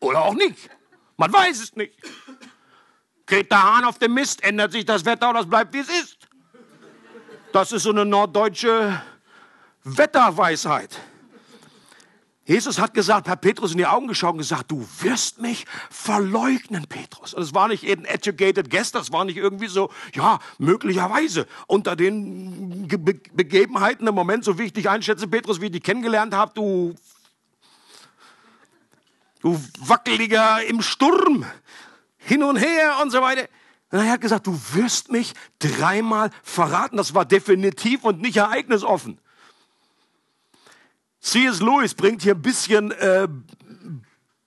Oder 0.00 0.22
auch 0.22 0.34
nicht. 0.34 0.68
Man 1.16 1.32
weiß 1.32 1.62
es 1.62 1.76
nicht. 1.76 1.94
Greta 3.26 3.62
Hahn 3.62 3.84
auf 3.84 3.98
dem 3.98 4.14
Mist, 4.14 4.42
ändert 4.42 4.72
sich 4.72 4.84
das 4.84 5.04
Wetter 5.04 5.30
oder 5.30 5.40
es 5.40 5.48
bleibt, 5.48 5.72
wie 5.72 5.78
es 5.78 5.88
ist. 5.88 6.23
Das 7.54 7.70
ist 7.70 7.84
so 7.84 7.90
eine 7.90 8.04
norddeutsche 8.04 9.00
Wetterweisheit. 9.84 10.98
Jesus 12.44 12.80
hat 12.80 12.94
gesagt, 12.94 13.28
hat 13.28 13.42
Petrus 13.42 13.70
in 13.70 13.78
die 13.78 13.86
Augen 13.86 14.08
geschaut 14.08 14.32
und 14.32 14.38
gesagt, 14.38 14.72
du 14.72 14.84
wirst 15.02 15.40
mich 15.40 15.64
verleugnen, 15.88 16.88
Petrus. 16.88 17.32
Und 17.32 17.44
es 17.44 17.54
war 17.54 17.68
nicht 17.68 17.84
ein 17.84 18.06
educated 18.06 18.70
guess, 18.70 18.90
das 18.90 19.12
war 19.12 19.24
nicht 19.24 19.36
irgendwie 19.36 19.68
so, 19.68 19.92
ja, 20.14 20.40
möglicherweise 20.58 21.46
unter 21.68 21.94
den 21.94 22.88
Ge 22.88 22.98
Begebenheiten 22.98 24.08
im 24.08 24.16
Moment, 24.16 24.42
so 24.42 24.58
wie 24.58 24.64
ich 24.64 24.72
dich 24.72 24.90
einschätze, 24.90 25.28
Petrus, 25.28 25.60
wie 25.60 25.66
ich 25.66 25.72
dich 25.72 25.84
kennengelernt 25.84 26.34
habe, 26.34 26.50
du, 26.56 26.96
du 29.42 29.60
wackeliger 29.78 30.60
im 30.64 30.82
Sturm, 30.82 31.46
hin 32.16 32.42
und 32.42 32.56
her 32.56 32.96
und 33.00 33.12
so 33.12 33.22
weiter. 33.22 33.46
Und 33.94 34.00
er 34.00 34.10
hat 34.10 34.22
gesagt, 34.22 34.48
du 34.48 34.58
wirst 34.72 35.12
mich 35.12 35.34
dreimal 35.60 36.30
verraten. 36.42 36.96
Das 36.96 37.14
war 37.14 37.24
definitiv 37.24 38.02
und 38.02 38.20
nicht 38.20 38.38
ereignisoffen. 38.38 39.20
C.S. 41.20 41.60
Lewis 41.60 41.94
bringt 41.94 42.22
hier 42.22 42.34
ein 42.34 42.42
bisschen 42.42 42.90
äh, 42.90 43.28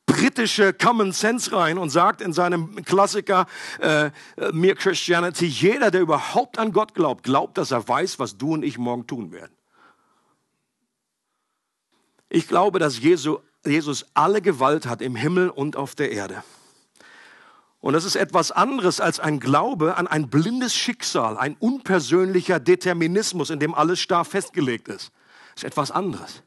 britische 0.05 0.73
Common 0.73 1.13
Sense 1.13 1.53
rein 1.53 1.77
und 1.77 1.91
sagt 1.91 2.19
in 2.19 2.33
seinem 2.33 2.83
Klassiker 2.83 3.45
äh, 3.79 4.11
Mere 4.51 4.75
Christianity, 4.75 5.45
jeder, 5.45 5.91
der 5.91 6.01
überhaupt 6.01 6.59
an 6.59 6.73
Gott 6.73 6.93
glaubt, 6.93 7.23
glaubt, 7.23 7.57
dass 7.57 7.71
er 7.71 7.87
weiß, 7.87 8.19
was 8.19 8.37
du 8.37 8.51
und 8.53 8.63
ich 8.63 8.77
morgen 8.77 9.07
tun 9.07 9.31
werden. 9.31 9.55
Ich 12.27 12.49
glaube, 12.49 12.79
dass 12.79 12.99
Jesu, 12.99 13.37
Jesus 13.65 14.05
alle 14.13 14.41
Gewalt 14.41 14.87
hat 14.87 15.01
im 15.01 15.15
Himmel 15.15 15.49
und 15.49 15.77
auf 15.77 15.95
der 15.95 16.11
Erde. 16.11 16.43
Und 17.87 17.93
das 17.93 18.03
ist 18.03 18.17
etwas 18.17 18.51
anderes 18.51 18.99
als 18.99 19.21
ein 19.21 19.39
Glaube 19.39 19.95
an 19.95 20.07
ein 20.07 20.27
blindes 20.27 20.75
Schicksal, 20.75 21.37
ein 21.37 21.55
unpersönlicher 21.57 22.59
Determinismus, 22.59 23.49
in 23.49 23.61
dem 23.61 23.73
alles 23.73 24.01
starr 24.01 24.25
festgelegt 24.25 24.89
ist. 24.89 25.09
Das 25.55 25.63
ist 25.63 25.63
etwas 25.63 25.91
anderes. 25.91 26.43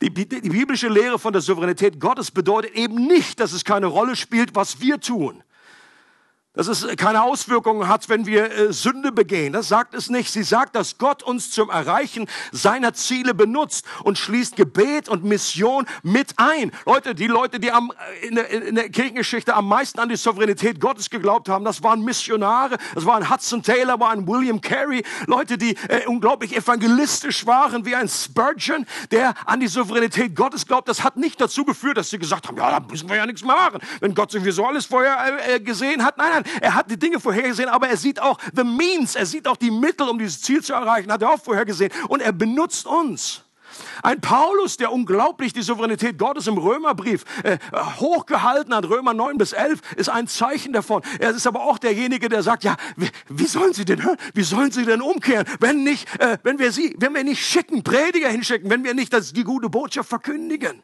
Die, 0.00 0.12
die, 0.12 0.28
die 0.28 0.48
biblische 0.48 0.88
Lehre 0.88 1.20
von 1.20 1.32
der 1.32 1.40
Souveränität 1.40 2.00
Gottes 2.00 2.32
bedeutet 2.32 2.74
eben 2.74 3.06
nicht, 3.06 3.38
dass 3.38 3.52
es 3.52 3.64
keine 3.64 3.86
Rolle 3.86 4.16
spielt, 4.16 4.56
was 4.56 4.80
wir 4.80 4.98
tun 4.98 5.44
dass 6.54 6.66
es 6.68 6.86
keine 6.96 7.22
Auswirkungen 7.22 7.88
hat, 7.88 8.08
wenn 8.10 8.26
wir 8.26 8.50
äh, 8.50 8.72
Sünde 8.72 9.10
begehen. 9.10 9.54
Das 9.54 9.68
sagt 9.68 9.94
es 9.94 10.10
nicht. 10.10 10.30
Sie 10.30 10.42
sagt, 10.42 10.76
dass 10.76 10.98
Gott 10.98 11.22
uns 11.22 11.50
zum 11.50 11.70
Erreichen 11.70 12.28
seiner 12.50 12.92
Ziele 12.92 13.32
benutzt 13.32 13.86
und 14.04 14.18
schließt 14.18 14.56
Gebet 14.56 15.08
und 15.08 15.24
Mission 15.24 15.86
mit 16.02 16.34
ein. 16.36 16.72
Leute, 16.84 17.14
die 17.14 17.26
Leute, 17.26 17.58
die 17.58 17.72
am, 17.72 17.90
äh, 18.22 18.26
in, 18.26 18.34
der, 18.34 18.50
in 18.50 18.74
der 18.74 18.90
Kirchengeschichte 18.90 19.54
am 19.54 19.66
meisten 19.66 19.98
an 19.98 20.10
die 20.10 20.16
Souveränität 20.16 20.78
Gottes 20.78 21.08
geglaubt 21.08 21.48
haben, 21.48 21.64
das 21.64 21.82
waren 21.82 22.02
Missionare, 22.02 22.76
das 22.94 23.06
waren 23.06 23.30
Hudson 23.30 23.62
Taylor, 23.62 23.98
waren 23.98 24.28
William 24.28 24.60
Carey, 24.60 25.04
Leute, 25.26 25.56
die 25.56 25.74
äh, 25.88 26.06
unglaublich 26.06 26.54
evangelistisch 26.54 27.46
waren, 27.46 27.86
wie 27.86 27.94
ein 27.94 28.08
Spurgeon, 28.08 28.84
der 29.10 29.34
an 29.46 29.60
die 29.60 29.68
Souveränität 29.68 30.36
Gottes 30.36 30.66
glaubt. 30.66 30.88
Das 30.88 31.02
hat 31.02 31.16
nicht 31.16 31.40
dazu 31.40 31.64
geführt, 31.64 31.96
dass 31.96 32.10
sie 32.10 32.18
gesagt 32.18 32.48
haben, 32.48 32.58
ja, 32.58 32.78
da 32.78 32.86
müssen 32.86 33.08
wir 33.08 33.16
ja 33.16 33.24
nichts 33.24 33.42
mehr 33.42 33.56
machen, 33.56 33.80
wenn 34.00 34.14
Gott 34.14 34.30
sowieso 34.30 34.66
alles 34.66 34.84
vorher 34.84 35.16
äh, 35.48 35.54
äh 35.54 35.60
gesehen 35.60 36.04
hat. 36.04 36.18
Nein, 36.18 36.28
nein, 36.30 36.41
Nein, 36.42 36.60
er 36.60 36.74
hat 36.74 36.90
die 36.90 36.98
Dinge 36.98 37.20
vorhergesehen, 37.20 37.68
aber 37.68 37.88
er 37.88 37.96
sieht 37.96 38.20
auch 38.20 38.38
the 38.54 38.64
means, 38.64 39.14
er 39.14 39.26
sieht 39.26 39.46
auch 39.48 39.56
die 39.56 39.70
Mittel, 39.70 40.08
um 40.08 40.18
dieses 40.18 40.40
Ziel 40.40 40.62
zu 40.62 40.72
erreichen, 40.72 41.10
hat 41.12 41.22
er 41.22 41.30
auch 41.30 41.42
vorhergesehen. 41.42 41.92
Und 42.08 42.20
er 42.20 42.32
benutzt 42.32 42.86
uns. 42.86 43.42
Ein 44.02 44.20
Paulus, 44.20 44.76
der 44.76 44.92
unglaublich 44.92 45.54
die 45.54 45.62
Souveränität 45.62 46.18
Gottes 46.18 46.46
im 46.46 46.58
Römerbrief 46.58 47.24
äh, 47.42 47.56
hochgehalten 47.98 48.74
hat, 48.74 48.84
Römer 48.84 49.14
9 49.14 49.38
bis 49.38 49.54
11, 49.54 49.80
ist 49.96 50.10
ein 50.10 50.26
Zeichen 50.26 50.74
davon. 50.74 51.00
Er 51.18 51.30
ist 51.30 51.46
aber 51.46 51.62
auch 51.62 51.78
derjenige, 51.78 52.28
der 52.28 52.42
sagt, 52.42 52.64
ja, 52.64 52.76
wie, 52.96 53.08
wie 53.30 53.46
sollen 53.46 53.72
sie 53.72 53.86
denn? 53.86 54.02
Wie 54.34 54.42
sollen 54.42 54.72
sie 54.72 54.84
denn 54.84 55.00
umkehren, 55.00 55.46
wenn 55.58 55.84
nicht, 55.84 56.06
äh, 56.20 56.36
wenn 56.42 56.58
wir 56.58 56.70
sie, 56.70 56.94
wenn 56.98 57.14
wir 57.14 57.24
nicht 57.24 57.42
schicken, 57.42 57.82
Prediger 57.82 58.28
hinschicken, 58.28 58.68
wenn 58.68 58.84
wir 58.84 58.92
nicht 58.92 59.12
das, 59.14 59.32
die 59.32 59.44
gute 59.44 59.70
Botschaft 59.70 60.10
verkündigen? 60.10 60.82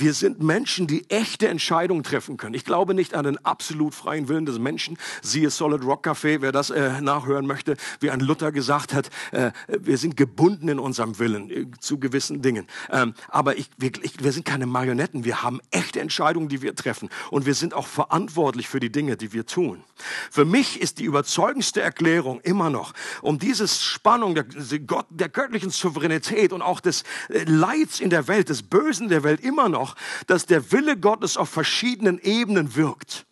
Wir 0.00 0.14
sind 0.14 0.40
Menschen, 0.40 0.86
die 0.86 1.10
echte 1.10 1.48
Entscheidungen 1.48 2.04
treffen 2.04 2.36
können. 2.36 2.54
Ich 2.54 2.64
glaube 2.64 2.94
nicht 2.94 3.14
an 3.14 3.24
den 3.24 3.44
absolut 3.44 3.96
freien 3.96 4.28
Willen 4.28 4.46
des 4.46 4.60
Menschen. 4.60 4.96
Siehe 5.22 5.50
Solid 5.50 5.82
Rock 5.82 6.06
Café, 6.06 6.40
wer 6.40 6.52
das 6.52 6.70
äh, 6.70 7.00
nachhören 7.00 7.46
möchte, 7.46 7.76
wie 7.98 8.10
ein 8.10 8.20
Luther 8.20 8.52
gesagt 8.52 8.94
hat, 8.94 9.10
äh, 9.32 9.50
wir 9.66 9.98
sind 9.98 10.16
gebunden 10.16 10.68
in 10.68 10.78
unserem 10.78 11.18
Willen 11.18 11.50
äh, 11.50 11.66
zu 11.80 11.98
gewissen 11.98 12.42
Dingen. 12.42 12.68
Ähm, 12.90 13.14
aber 13.28 13.58
ich, 13.58 13.70
wir, 13.76 13.90
ich, 14.02 14.22
wir 14.22 14.30
sind 14.30 14.44
keine 14.44 14.66
Marionetten. 14.66 15.24
Wir 15.24 15.42
haben 15.42 15.60
echte 15.72 16.00
Entscheidungen, 16.00 16.48
die 16.48 16.62
wir 16.62 16.76
treffen. 16.76 17.08
Und 17.32 17.44
wir 17.44 17.54
sind 17.54 17.74
auch 17.74 17.88
verantwortlich 17.88 18.68
für 18.68 18.78
die 18.78 18.92
Dinge, 18.92 19.16
die 19.16 19.32
wir 19.32 19.46
tun. 19.46 19.82
Für 20.30 20.44
mich 20.44 20.80
ist 20.80 21.00
die 21.00 21.04
überzeugendste 21.04 21.80
Erklärung 21.80 22.40
immer 22.42 22.70
noch, 22.70 22.92
um 23.20 23.40
dieses 23.40 23.82
Spannung 23.82 24.36
der, 24.36 24.44
Gott, 24.86 25.06
der 25.10 25.28
göttlichen 25.28 25.70
Souveränität 25.70 26.52
und 26.52 26.62
auch 26.62 26.78
des 26.78 27.02
äh, 27.30 27.42
Leids 27.44 27.98
in 27.98 28.10
der 28.10 28.28
Welt, 28.28 28.48
des 28.48 28.62
Bösen 28.62 29.08
der 29.08 29.24
Welt 29.24 29.40
immer 29.40 29.68
noch, 29.68 29.87
auch, 29.88 29.94
dass 30.26 30.46
der 30.46 30.72
Wille 30.72 30.96
Gottes 30.96 31.36
auf 31.36 31.48
verschiedenen 31.48 32.18
Ebenen 32.18 32.74
wirkt. 32.74 33.26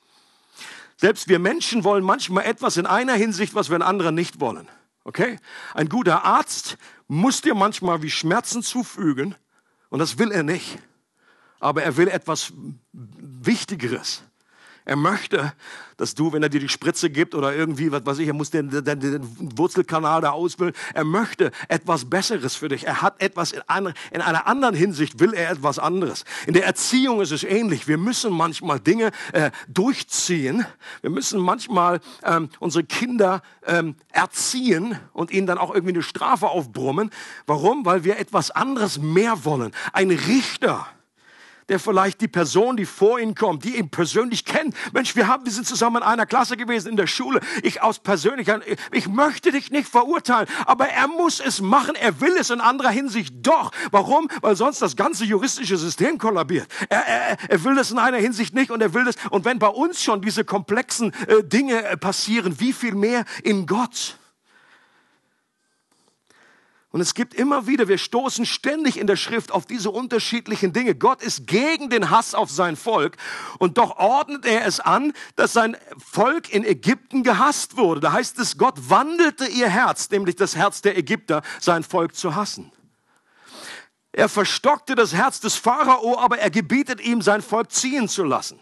Selbst 0.97 1.29
wir 1.29 1.39
Menschen 1.39 1.85
wollen 1.85 2.05
manchmal 2.05 2.45
etwas 2.45 2.77
in 2.77 2.87
einer 2.87 3.15
Hinsicht, 3.15 3.55
was 3.55 3.69
wir 3.69 3.77
in 3.77 3.83
anderer 3.83 4.13
nicht 4.13 4.41
wollen. 4.41 4.69
Okay? 5.05 5.39
Ein 5.75 5.89
guter 5.89 6.25
Arzt 6.25 6.79
muss 7.07 7.41
dir 7.43 7.55
manchmal 7.55 8.03
wie 8.03 8.11
Schmerzen 8.11 8.63
zufügen 8.63 9.35
und 9.91 9.99
das 9.99 10.19
will 10.19 10.33
er 10.33 10.43
nicht. 10.43 10.79
Aber 11.61 11.83
er 11.83 11.97
will 11.97 12.09
etwas 12.09 12.53
Wichtigeres. 12.93 14.23
Er 14.87 14.95
möchte, 14.95 15.53
dass 15.97 16.15
du, 16.15 16.33
wenn 16.33 16.45
er 16.45 16.49
dir 16.49 16.61
die 16.61 16.69
Spritze 16.69 17.11
gibt 17.11 17.35
oder 17.35 17.53
irgendwie, 17.53 17.91
was 17.91 18.07
weiß 18.07 18.21
ich, 18.21 18.29
er 18.29 18.35
muss 18.35 18.51
den, 18.51 18.71
den, 18.71 19.01
den 19.01 19.59
Wurzelkanal 19.59 20.21
da 20.21 20.31
ausfüllen, 20.31 20.75
er 20.95 21.03
möchte 21.03 21.51
etwas 21.67 22.09
Besseres 22.09 22.55
für 22.55 22.69
dich. 22.69 22.87
Er 22.87 23.03
hat 23.03 23.21
etwas 23.21 23.51
in 23.51 23.63
einer, 23.67 23.95
in 24.13 24.21
einer 24.21 24.47
anderen 24.47 24.77
Hinsicht, 24.77 25.19
will 25.19 25.35
er 25.35 25.51
etwas 25.51 25.81
anderes. 25.81 26.25
In 26.47 26.55
der 26.55 26.67
Erziehung 26.67 27.21
ist 27.21 27.33
es 27.33 27.43
ähnlich. 27.43 27.89
Wir 27.89 27.99
müssen 27.99 28.33
manchmal 28.33 28.79
Dinge 28.79 29.11
äh, 29.33 29.51
durchziehen. 29.67 30.65
Wir 31.01 31.11
müssen 31.11 31.41
manchmal 31.41 31.99
ähm, 32.23 32.49
unsere 32.61 32.85
Kinder 32.85 33.43
ähm, 33.67 33.97
erziehen 34.13 34.97
und 35.13 35.33
ihnen 35.33 35.49
dann 35.49 35.59
auch 35.59 35.75
irgendwie 35.75 35.95
eine 35.95 36.03
Strafe 36.03 36.47
aufbrummen. 36.47 37.11
Warum? 37.49 37.85
Weil 37.85 38.05
wir 38.05 38.21
etwas 38.21 38.53
anderes 38.53 38.99
mehr 38.99 39.45
wollen. 39.45 39.73
Ein 39.93 40.13
Richter 40.13 40.87
der 41.69 41.81
vielleicht 41.81 42.21
die 42.21 42.29
Person, 42.29 42.77
die 42.77 42.87
vor 42.87 43.19
ihn 43.19 43.35
kommt, 43.35 43.65
die 43.65 43.77
ihn 43.77 43.91
persönlich 43.91 44.45
kennt. 44.45 44.75
Mensch, 44.93 45.17
wir 45.17 45.27
haben, 45.27 45.45
wir 45.45 45.53
sind 45.53 45.67
zusammen 45.67 45.97
in 45.99 46.03
einer 46.03 46.27
Klasse 46.27 46.57
gewesen 46.57 46.91
in 46.91 46.97
der 46.97 47.07
Schule. 47.07 47.41
Ich 47.63 47.83
aus 47.83 47.99
persönlicher, 47.99 48.61
ich 48.93 49.09
möchte 49.09 49.51
dich 49.53 49.71
nicht 49.71 49.89
verurteilen, 49.89 50.49
aber 50.65 50.89
er 50.89 51.09
muss 51.09 51.41
es 51.41 51.61
machen. 51.61 51.95
Er 51.97 52.21
will 52.21 52.37
es 52.39 52.51
in 52.51 52.61
anderer 52.61 52.91
Hinsicht 52.91 53.35
doch. 53.43 53.73
Warum? 53.91 54.29
Weil 54.41 54.57
sonst 54.57 54.81
das 54.81 54.97
ganze 54.97 55.25
juristische 55.25 55.77
System 55.77 56.19
kollabiert. 56.19 56.69
Er, 56.89 57.07
er, 57.07 57.37
er 57.49 57.65
will 57.65 57.79
es 57.79 57.91
in 57.91 57.99
einer 57.99 58.19
Hinsicht 58.19 58.55
nicht 58.55 58.71
und 58.71 58.81
er 58.81 58.95
will 58.95 59.07
es. 59.09 59.17
Und 59.31 59.45
wenn 59.45 59.59
bei 59.59 59.69
uns 59.69 60.03
schon 60.03 60.23
diese 60.23 60.45
komplexen 60.45 61.13
äh, 61.27 61.43
Dinge 61.43 61.85
äh, 61.85 61.97
passieren, 61.97 62.61
wie 62.61 62.73
viel 62.73 62.95
mehr 62.95 63.25
in 63.43 63.67
Gott? 63.67 64.19
Und 66.97 67.03
es 67.03 67.13
gibt 67.13 67.35
immer 67.35 67.67
wieder, 67.67 67.89
wir 67.89 67.99
stoßen 67.99 68.47
ständig 68.47 68.99
in 68.99 69.07
der 69.07 69.17
Schrift 69.17 69.53
auf 69.53 69.67
diese 69.67 69.91
unterschiedlichen 69.91 70.73
Dinge. 70.73 70.95
Gott 70.95 71.23
ist 71.23 71.47
gegen 71.47 71.91
den 71.91 72.09
Hass 72.09 72.35
auf 72.35 72.51
sein 72.51 72.75
Volk 72.75 73.19
und 73.59 73.77
doch 73.77 73.99
ordnet 73.99 74.47
er 74.47 74.65
es 74.65 74.81
an, 74.81 75.13
dass 75.35 75.53
sein 75.53 75.77
Volk 75.99 76.51
in 76.51 76.65
Ägypten 76.65 77.23
gehasst 77.23 77.77
wurde. 77.77 78.01
Da 78.01 78.13
heißt 78.13 78.39
es, 78.39 78.57
Gott 78.57 78.89
wandelte 78.89 79.45
ihr 79.45 79.69
Herz, 79.69 80.09
nämlich 80.09 80.37
das 80.37 80.57
Herz 80.57 80.81
der 80.81 80.97
Ägypter, 80.97 81.43
sein 81.61 81.83
Volk 81.83 82.15
zu 82.15 82.35
hassen. 82.35 82.73
Er 84.13 84.31
verstockte 84.31 84.95
das 84.95 85.13
Herz 85.13 85.41
des 85.41 85.55
Pharao, 85.57 86.19
aber 86.19 86.39
er 86.39 86.49
gebietet 86.49 87.03
ihm, 87.03 87.21
sein 87.21 87.43
Volk 87.43 87.73
ziehen 87.73 88.09
zu 88.09 88.25
lassen. 88.25 88.59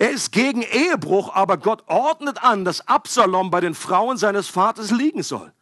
Er 0.00 0.10
ist 0.10 0.32
gegen 0.32 0.62
Ehebruch, 0.62 1.32
aber 1.32 1.56
Gott 1.56 1.84
ordnet 1.86 2.42
an, 2.42 2.64
dass 2.64 2.88
Absalom 2.88 3.52
bei 3.52 3.60
den 3.60 3.76
Frauen 3.76 4.16
seines 4.16 4.48
Vaters 4.48 4.90
liegen 4.90 5.22
soll. 5.22 5.52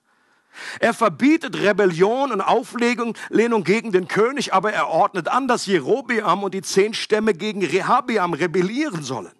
Er 0.81 0.95
verbietet 0.95 1.57
Rebellion 1.57 2.33
und 2.33 2.41
Auflehnung 2.41 3.65
gegen 3.65 3.93
den 3.93 4.09
König, 4.09 4.53
aber 4.53 4.73
er 4.73 4.89
ordnet 4.89 5.29
an, 5.29 5.49
dass 5.49 5.67
Jerobeam 5.67 6.43
und 6.43 6.55
die 6.55 6.63
zehn 6.63 6.95
Stämme 6.95 7.35
gegen 7.35 7.65
Rehabeam 7.65 8.33
rebellieren 8.33 9.03
sollen. 9.03 9.33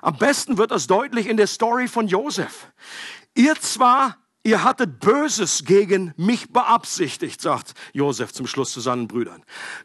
Am 0.00 0.18
besten 0.18 0.58
wird 0.58 0.70
das 0.70 0.86
deutlich 0.86 1.26
in 1.26 1.36
der 1.36 1.46
Story 1.46 1.88
von 1.88 2.08
Josef. 2.08 2.70
Ihr 3.34 3.54
zwar, 3.56 4.18
ihr 4.42 4.62
hattet 4.62 5.00
Böses 5.00 5.64
gegen 5.64 6.12
mich 6.18 6.52
beabsichtigt, 6.52 7.40
sagt 7.40 7.72
Josef 7.94 8.32
zum 8.32 8.46
Schluss 8.46 8.72
zu 8.72 8.80
seinen 8.80 9.08
Brüdern. 9.08 9.42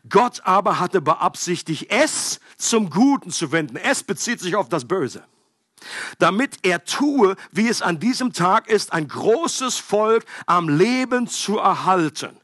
Gott 0.10 0.42
aber 0.44 0.80
hatte 0.80 1.00
beabsichtigt, 1.00 1.88
es 1.90 2.42
zum 2.58 2.90
Guten 2.90 3.32
zu 3.32 3.54
wenden. 3.54 3.78
Es 3.78 4.04
bezieht 4.04 4.42
sich 4.42 4.58
auf 4.58 4.68
das 4.68 4.86
Böse. 4.86 5.24
Damit 6.20 6.58
er 6.64 6.84
tue, 6.84 7.36
wie 7.52 7.68
es 7.68 7.82
an 7.82 8.00
diesem 8.00 8.34
Tag 8.34 8.68
ist, 8.68 8.94
ein 8.94 9.08
großes 9.08 9.78
Volk 9.78 10.26
am 10.46 10.70
Leben 10.70 11.28
zu 11.28 11.58
erhalten. 11.58 12.40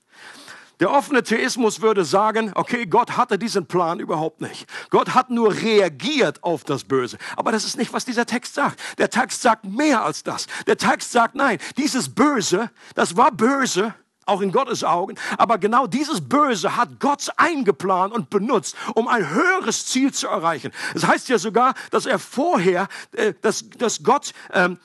Der 0.79 0.91
offene 0.91 1.23
Theismus 1.23 1.81
würde 1.81 2.03
sagen, 2.03 2.51
okay, 2.55 2.85
Gott 2.85 3.15
hatte 3.15 3.37
diesen 3.37 3.65
Plan 3.65 3.99
überhaupt 3.99 4.41
nicht. 4.41 4.65
Gott 4.89 5.13
hat 5.13 5.29
nur 5.29 5.53
reagiert 5.53 6.43
auf 6.43 6.65
das 6.65 6.83
Böse. 6.83 7.17
Aber 7.37 7.51
das 7.51 7.63
ist 7.63 7.77
nicht, 7.77 7.93
was 7.93 8.03
dieser 8.03 8.25
Text 8.25 8.55
sagt. 8.55 8.81
Der 8.97 9.09
Text 9.09 9.41
sagt 9.41 9.63
mehr 9.63 10.03
als 10.03 10.23
das. 10.23 10.47
Der 10.67 10.77
Text 10.77 11.13
sagt, 11.13 11.35
nein, 11.35 11.59
dieses 11.77 12.13
Böse, 12.13 12.69
das 12.93 13.15
war 13.15 13.31
böse, 13.31 13.93
auch 14.25 14.41
in 14.41 14.51
Gottes 14.51 14.83
Augen. 14.83 15.15
Aber 15.37 15.57
genau 15.57 15.87
dieses 15.87 16.27
Böse 16.27 16.75
hat 16.75 16.99
Gott 16.99 17.29
eingeplant 17.37 18.13
und 18.13 18.29
benutzt, 18.29 18.75
um 18.93 19.07
ein 19.07 19.29
höheres 19.29 19.85
Ziel 19.85 20.13
zu 20.13 20.27
erreichen. 20.27 20.71
Es 20.93 21.01
das 21.01 21.09
heißt 21.09 21.29
ja 21.29 21.37
sogar, 21.37 21.75
dass 21.91 22.05
er 22.05 22.19
vorher, 22.19 22.87
äh, 23.13 23.33
dass, 23.41 23.69
dass 23.69 24.03
Gott 24.03 24.33
ähm, 24.51 24.79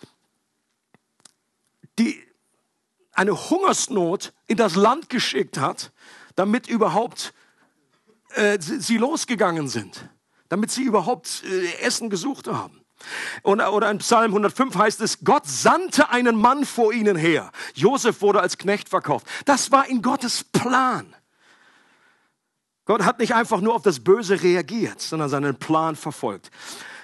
die, 1.99 2.23
eine 3.13 3.51
Hungersnot 3.51 4.33
in 4.47 4.57
das 4.57 4.77
Land 4.77 5.09
geschickt 5.09 5.59
hat, 5.59 5.93
damit 6.37 6.69
überhaupt 6.69 7.35
äh, 8.35 8.59
sie, 8.61 8.97
losgegangen 8.97 9.69
sind, 9.69 10.09
damit 10.49 10.71
sie 10.71 10.83
überhaupt 10.85 11.43
äh, 11.45 11.81
Essen 11.81 12.11
gesucht 12.11 12.47
haben. 12.49 12.80
Oder, 13.43 13.73
oder 13.73 13.91
in 13.91 13.99
Psalm 13.99 14.33
105 14.33 14.75
heißt 14.75 15.01
es, 15.01 15.25
Gott 15.25 15.47
sandte 15.47 16.11
einen 16.11 16.37
Mann 16.37 16.65
vor 16.65 16.93
ihnen 16.93 17.17
her. 17.17 17.51
Josef 17.75 18.21
wurde 18.21 18.41
als 18.41 18.59
Knecht 18.59 18.89
verkauft. 18.89 19.27
Das 19.45 19.71
war 19.71 19.89
in 19.89 20.03
Gottes 20.03 20.45
Plan. 20.45 21.15
Gott 22.85 23.05
hat 23.05 23.19
nicht 23.19 23.35
einfach 23.35 23.61
nur 23.61 23.75
auf 23.75 23.83
das 23.83 24.01
Böse 24.01 24.43
reagiert, 24.43 25.01
sondern 25.01 25.29
seinen 25.29 25.57
Plan 25.57 25.97
verfolgt. 25.97 26.51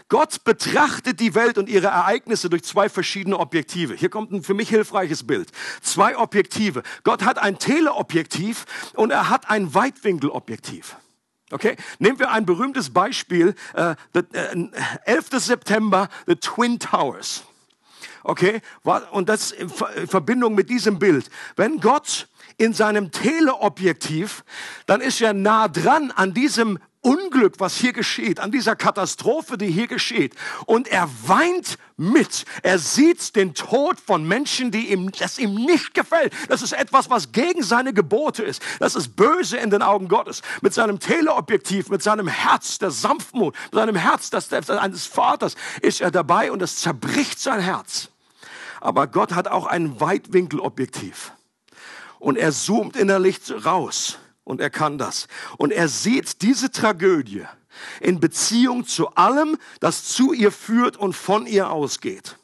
Gott 0.08 0.44
betrachtet 0.44 1.18
die 1.18 1.34
Welt 1.34 1.58
und 1.58 1.68
ihre 1.68 1.88
Ereignisse 1.88 2.48
durch 2.48 2.62
zwei 2.62 2.88
verschiedene 2.88 3.38
Objektive. 3.38 3.94
Hier 3.94 4.08
kommt 4.08 4.30
ein 4.30 4.42
für 4.44 4.54
mich 4.54 4.68
hilfreiches 4.68 5.26
Bild. 5.26 5.50
Zwei 5.82 6.16
Objektive. 6.16 6.82
Gott 7.02 7.24
hat 7.24 7.38
ein 7.38 7.58
Teleobjektiv 7.58 8.66
und 8.94 9.10
er 9.10 9.30
hat 9.30 9.50
ein 9.50 9.74
Weitwinkelobjektiv. 9.74 10.96
Okay, 11.50 11.76
nehmen 12.00 12.18
wir 12.18 12.32
ein 12.32 12.44
berühmtes 12.44 12.92
Beispiel, 12.92 13.54
äh, 13.74 13.94
the, 14.14 14.20
äh, 14.32 14.68
11. 15.04 15.38
September, 15.38 16.08
the 16.26 16.34
Twin 16.34 16.78
Towers. 16.78 17.44
Okay, 18.24 18.60
und 19.12 19.28
das 19.28 19.52
in 19.52 19.68
Verbindung 19.68 20.56
mit 20.56 20.68
diesem 20.68 20.98
Bild. 20.98 21.30
Wenn 21.54 21.80
Gott 21.80 22.26
in 22.56 22.72
seinem 22.72 23.12
Teleobjektiv, 23.12 24.42
dann 24.86 25.00
ist 25.00 25.20
er 25.20 25.32
nah 25.32 25.68
dran 25.68 26.10
an 26.10 26.34
diesem 26.34 26.80
Unglück, 27.06 27.60
was 27.60 27.76
hier 27.76 27.92
geschieht, 27.92 28.40
an 28.40 28.50
dieser 28.50 28.74
Katastrophe, 28.74 29.56
die 29.56 29.68
hier 29.68 29.86
geschieht. 29.86 30.34
Und 30.64 30.88
er 30.88 31.08
weint 31.24 31.78
mit. 31.96 32.44
Er 32.64 32.80
sieht 32.80 33.36
den 33.36 33.54
Tod 33.54 34.00
von 34.00 34.26
Menschen, 34.26 34.72
die 34.72 34.90
ihm, 34.90 35.12
das 35.12 35.38
ihm 35.38 35.54
nicht 35.54 35.94
gefällt. 35.94 36.32
Das 36.48 36.62
ist 36.62 36.72
etwas, 36.72 37.08
was 37.08 37.30
gegen 37.30 37.62
seine 37.62 37.94
Gebote 37.94 38.42
ist. 38.42 38.60
Das 38.80 38.96
ist 38.96 39.14
böse 39.14 39.56
in 39.56 39.70
den 39.70 39.82
Augen 39.82 40.08
Gottes. 40.08 40.42
Mit 40.62 40.74
seinem 40.74 40.98
Teleobjektiv, 40.98 41.90
mit 41.90 42.02
seinem 42.02 42.26
Herz 42.26 42.78
der 42.78 42.90
Sanftmut, 42.90 43.54
mit 43.70 43.74
seinem 43.74 43.94
Herz 43.94 44.30
das, 44.30 44.52
eines 44.68 45.06
Vaters 45.06 45.54
ist 45.82 46.00
er 46.00 46.10
dabei 46.10 46.50
und 46.50 46.60
es 46.60 46.78
zerbricht 46.78 47.38
sein 47.38 47.60
Herz. 47.60 48.08
Aber 48.80 49.06
Gott 49.06 49.32
hat 49.32 49.46
auch 49.46 49.66
ein 49.66 50.00
Weitwinkelobjektiv. 50.00 51.30
Und 52.18 52.36
er 52.36 52.50
zoomt 52.50 52.96
innerlich 52.96 53.38
raus 53.64 54.18
und 54.46 54.60
er 54.60 54.70
kann 54.70 54.96
das. 54.96 55.26
Und 55.58 55.72
er 55.72 55.88
sieht 55.88 56.40
diese 56.40 56.70
Tragödie 56.70 57.44
in 58.00 58.20
Beziehung 58.20 58.86
zu 58.86 59.08
allem, 59.16 59.58
das 59.80 60.04
zu 60.04 60.32
ihr 60.32 60.52
führt 60.52 60.96
und 60.96 61.14
von 61.14 61.46
ihr 61.46 61.70
ausgeht. 61.70 62.38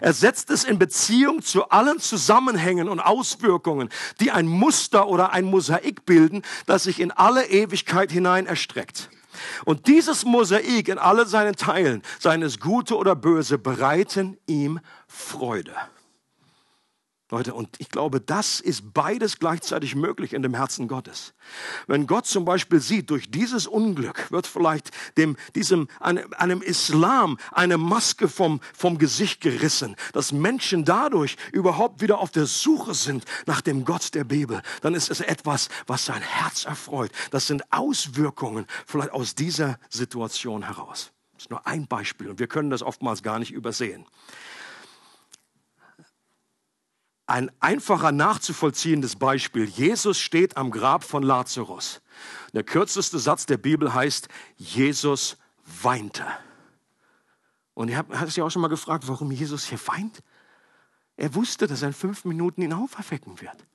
Er 0.00 0.12
setzt 0.12 0.50
es 0.50 0.64
in 0.64 0.78
Beziehung 0.78 1.42
zu 1.42 1.68
allen 1.68 1.98
Zusammenhängen 1.98 2.88
und 2.88 3.00
Auswirkungen, 3.00 3.90
die 4.20 4.30
ein 4.30 4.46
Muster 4.46 5.08
oder 5.08 5.32
ein 5.32 5.44
Mosaik 5.44 6.06
bilden, 6.06 6.42
das 6.66 6.84
sich 6.84 7.00
in 7.00 7.10
alle 7.10 7.46
Ewigkeit 7.46 8.10
hinein 8.10 8.46
erstreckt. 8.46 9.10
Und 9.64 9.86
dieses 9.86 10.24
Mosaik 10.24 10.88
in 10.88 10.98
alle 10.98 11.26
seinen 11.26 11.56
Teilen, 11.56 12.02
seines 12.18 12.60
Gute 12.60 12.96
oder 12.96 13.14
Böse, 13.14 13.58
bereiten 13.58 14.38
ihm 14.46 14.80
Freude. 15.06 15.74
Leute, 17.30 17.52
und 17.52 17.68
ich 17.78 17.90
glaube, 17.90 18.22
das 18.22 18.58
ist 18.58 18.94
beides 18.94 19.38
gleichzeitig 19.38 19.94
möglich 19.94 20.32
in 20.32 20.40
dem 20.40 20.54
Herzen 20.54 20.88
Gottes. 20.88 21.34
Wenn 21.86 22.06
Gott 22.06 22.26
zum 22.26 22.46
Beispiel 22.46 22.80
sieht, 22.80 23.10
durch 23.10 23.30
dieses 23.30 23.66
Unglück 23.66 24.30
wird 24.30 24.46
vielleicht 24.46 24.90
dem, 25.18 25.36
diesem, 25.54 25.88
einem, 26.00 26.62
Islam 26.62 27.36
eine 27.52 27.76
Maske 27.76 28.28
vom, 28.28 28.60
vom 28.74 28.96
Gesicht 28.96 29.42
gerissen, 29.42 29.94
dass 30.14 30.32
Menschen 30.32 30.86
dadurch 30.86 31.36
überhaupt 31.52 32.00
wieder 32.00 32.18
auf 32.18 32.30
der 32.30 32.46
Suche 32.46 32.94
sind 32.94 33.26
nach 33.44 33.60
dem 33.60 33.84
Gott 33.84 34.14
der 34.14 34.24
Bibel, 34.24 34.62
dann 34.80 34.94
ist 34.94 35.10
es 35.10 35.20
etwas, 35.20 35.68
was 35.86 36.06
sein 36.06 36.22
Herz 36.22 36.64
erfreut. 36.64 37.12
Das 37.30 37.46
sind 37.46 37.62
Auswirkungen 37.70 38.64
vielleicht 38.86 39.12
aus 39.12 39.34
dieser 39.34 39.78
Situation 39.90 40.62
heraus. 40.62 41.12
Das 41.34 41.44
ist 41.44 41.50
nur 41.50 41.66
ein 41.66 41.86
Beispiel 41.86 42.30
und 42.30 42.38
wir 42.38 42.46
können 42.46 42.70
das 42.70 42.82
oftmals 42.82 43.22
gar 43.22 43.38
nicht 43.38 43.52
übersehen 43.52 44.06
ein 47.28 47.50
einfacher 47.60 48.10
nachzuvollziehendes 48.10 49.16
Beispiel. 49.16 49.66
Jesus 49.66 50.18
steht 50.18 50.56
am 50.56 50.70
Grab 50.70 51.04
von 51.04 51.22
Lazarus. 51.22 52.00
Der 52.54 52.64
kürzeste 52.64 53.18
Satz 53.18 53.44
der 53.44 53.58
Bibel 53.58 53.92
heißt, 53.92 54.28
Jesus 54.56 55.36
weinte. 55.82 56.24
Und 57.74 57.88
ihr 57.90 57.98
habt, 57.98 58.18
habt 58.18 58.32
sich 58.32 58.42
auch 58.42 58.50
schon 58.50 58.62
mal 58.62 58.68
gefragt, 58.68 59.06
warum 59.08 59.30
Jesus 59.30 59.66
hier 59.66 59.78
weint? 59.86 60.22
Er 61.16 61.34
wusste, 61.34 61.66
dass 61.66 61.82
er 61.82 61.88
in 61.88 61.94
fünf 61.94 62.24
Minuten 62.24 62.62
ihn 62.62 62.72
auferwecken 62.72 63.40
wird. 63.42 63.66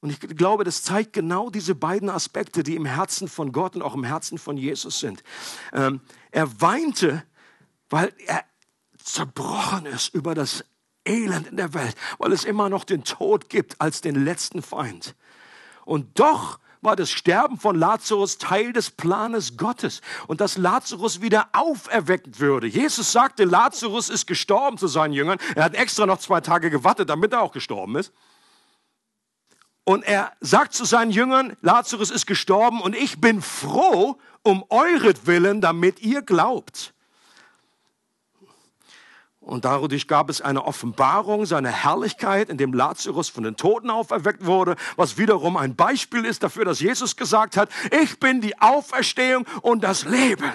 Und 0.00 0.10
ich 0.10 0.20
glaube, 0.20 0.64
das 0.64 0.82
zeigt 0.82 1.14
genau 1.14 1.48
diese 1.48 1.74
beiden 1.74 2.10
Aspekte, 2.10 2.62
die 2.62 2.76
im 2.76 2.84
Herzen 2.84 3.26
von 3.26 3.52
Gott 3.52 3.74
und 3.74 3.82
auch 3.82 3.94
im 3.94 4.04
Herzen 4.04 4.36
von 4.36 4.58
Jesus 4.58 5.00
sind. 5.00 5.22
Ähm, 5.72 6.00
er 6.30 6.60
weinte, 6.60 7.22
weil 7.88 8.12
er 8.26 8.44
zerbrochen 9.02 9.86
ist 9.86 10.14
über 10.14 10.34
das 10.34 10.64
Elend 11.10 11.48
in 11.48 11.56
der 11.56 11.74
Welt, 11.74 11.94
weil 12.18 12.32
es 12.32 12.44
immer 12.44 12.68
noch 12.68 12.84
den 12.84 13.04
Tod 13.04 13.48
gibt 13.48 13.80
als 13.80 14.00
den 14.00 14.24
letzten 14.24 14.62
Feind. 14.62 15.14
Und 15.84 16.18
doch 16.18 16.58
war 16.82 16.96
das 16.96 17.10
Sterben 17.10 17.58
von 17.58 17.76
Lazarus 17.76 18.38
Teil 18.38 18.72
des 18.72 18.90
Planes 18.90 19.56
Gottes 19.56 20.00
und 20.28 20.40
dass 20.40 20.56
Lazarus 20.56 21.20
wieder 21.20 21.48
auferweckt 21.52 22.40
würde. 22.40 22.66
Jesus 22.66 23.12
sagte, 23.12 23.44
Lazarus 23.44 24.08
ist 24.08 24.26
gestorben 24.26 24.78
zu 24.78 24.86
seinen 24.86 25.12
Jüngern. 25.12 25.38
Er 25.54 25.64
hat 25.64 25.74
extra 25.74 26.06
noch 26.06 26.18
zwei 26.18 26.40
Tage 26.40 26.70
gewartet, 26.70 27.10
damit 27.10 27.32
er 27.32 27.42
auch 27.42 27.52
gestorben 27.52 27.96
ist. 27.96 28.12
Und 29.84 30.04
er 30.04 30.32
sagt 30.40 30.72
zu 30.74 30.84
seinen 30.84 31.10
Jüngern, 31.10 31.56
Lazarus 31.62 32.10
ist 32.10 32.26
gestorben 32.26 32.80
und 32.80 32.94
ich 32.94 33.20
bin 33.20 33.42
froh 33.42 34.18
um 34.42 34.64
euretwillen, 34.68 35.60
damit 35.60 36.00
ihr 36.00 36.22
glaubt. 36.22 36.94
Und 39.40 39.64
dadurch 39.64 40.06
gab 40.06 40.28
es 40.28 40.42
eine 40.42 40.64
Offenbarung 40.64 41.46
seiner 41.46 41.70
Herrlichkeit, 41.70 42.50
in 42.50 42.58
dem 42.58 42.74
Lazarus 42.74 43.30
von 43.30 43.42
den 43.42 43.56
Toten 43.56 43.88
auferweckt 43.88 44.44
wurde, 44.44 44.76
was 44.96 45.16
wiederum 45.16 45.56
ein 45.56 45.74
Beispiel 45.74 46.26
ist 46.26 46.42
dafür, 46.42 46.66
dass 46.66 46.80
Jesus 46.80 47.16
gesagt 47.16 47.56
hat, 47.56 47.70
ich 48.02 48.20
bin 48.20 48.42
die 48.42 48.60
Auferstehung 48.60 49.46
und 49.62 49.82
das 49.82 50.04
Leben. 50.04 50.52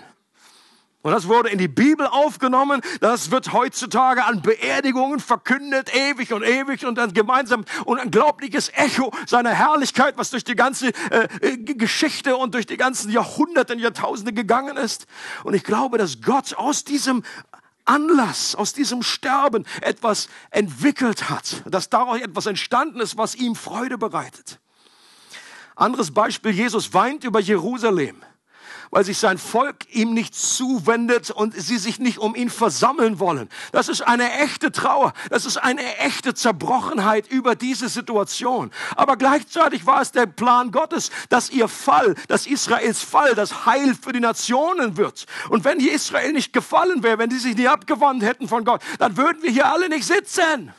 Und 1.05 1.11
das 1.11 1.27
wurde 1.27 1.49
in 1.49 1.59
die 1.59 1.67
Bibel 1.67 2.07
aufgenommen. 2.07 2.81
Das 2.99 3.29
wird 3.29 3.53
heutzutage 3.53 4.23
an 4.23 4.41
Beerdigungen 4.41 5.19
verkündet, 5.19 5.95
ewig 5.95 6.33
und 6.33 6.41
ewig 6.41 6.83
und 6.83 6.95
dann 6.95 7.13
gemeinsam 7.13 7.63
und 7.85 7.99
ein 7.99 8.05
unglaubliches 8.05 8.71
Echo 8.73 9.11
seiner 9.27 9.51
Herrlichkeit, 9.51 10.15
was 10.17 10.31
durch 10.31 10.43
die 10.43 10.55
ganze 10.55 10.87
äh 11.41 11.57
Geschichte 11.57 12.37
und 12.37 12.55
durch 12.55 12.65
die 12.65 12.77
ganzen 12.77 13.11
Jahrhunderte 13.11 13.73
und 13.73 13.79
Jahrtausende 13.79 14.33
gegangen 14.33 14.77
ist. 14.77 15.05
Und 15.43 15.53
ich 15.53 15.63
glaube, 15.63 15.99
dass 15.99 16.21
Gott 16.21 16.55
aus 16.55 16.85
diesem 16.85 17.21
Anlass, 17.85 18.55
aus 18.55 18.73
diesem 18.73 19.03
Sterben 19.03 19.65
etwas 19.81 20.27
entwickelt 20.49 21.29
hat, 21.29 21.63
dass 21.65 21.89
daraus 21.89 22.19
etwas 22.19 22.47
entstanden 22.47 22.99
ist, 22.99 23.17
was 23.17 23.35
ihm 23.35 23.55
Freude 23.55 23.97
bereitet. 23.97 24.59
Anderes 25.75 26.11
Beispiel, 26.11 26.51
Jesus 26.51 26.93
weint 26.93 27.23
über 27.23 27.39
Jerusalem 27.39 28.23
weil 28.91 29.03
sich 29.03 29.17
sein 29.17 29.37
Volk 29.37 29.93
ihm 29.93 30.13
nicht 30.13 30.35
zuwendet 30.35 31.31
und 31.31 31.53
sie 31.53 31.77
sich 31.77 31.99
nicht 31.99 32.17
um 32.17 32.35
ihn 32.35 32.49
versammeln 32.49 33.19
wollen. 33.19 33.49
Das 33.71 33.89
ist 33.89 34.01
eine 34.01 34.31
echte 34.33 34.71
Trauer. 34.71 35.13
Das 35.29 35.45
ist 35.45 35.57
eine 35.57 35.97
echte 35.97 36.33
Zerbrochenheit 36.33 37.27
über 37.27 37.55
diese 37.55 37.89
Situation. 37.89 38.71
Aber 38.95 39.17
gleichzeitig 39.17 39.85
war 39.85 40.01
es 40.01 40.11
der 40.11 40.25
Plan 40.25 40.71
Gottes, 40.71 41.09
dass 41.29 41.49
ihr 41.49 41.67
Fall, 41.67 42.15
dass 42.27 42.47
Israels 42.47 43.01
Fall, 43.01 43.35
das 43.35 43.65
Heil 43.65 43.95
für 43.95 44.13
die 44.13 44.19
Nationen 44.19 44.97
wird. 44.97 45.25
Und 45.49 45.63
wenn 45.63 45.79
hier 45.79 45.93
Israel 45.93 46.31
nicht 46.33 46.53
gefallen 46.53 47.03
wäre, 47.03 47.17
wenn 47.17 47.29
die 47.29 47.37
sich 47.37 47.55
nicht 47.55 47.69
abgewandt 47.69 48.23
hätten 48.23 48.47
von 48.47 48.63
Gott, 48.63 48.81
dann 48.99 49.17
würden 49.17 49.41
wir 49.43 49.51
hier 49.51 49.71
alle 49.71 49.89
nicht 49.89 50.05
sitzen. 50.05 50.73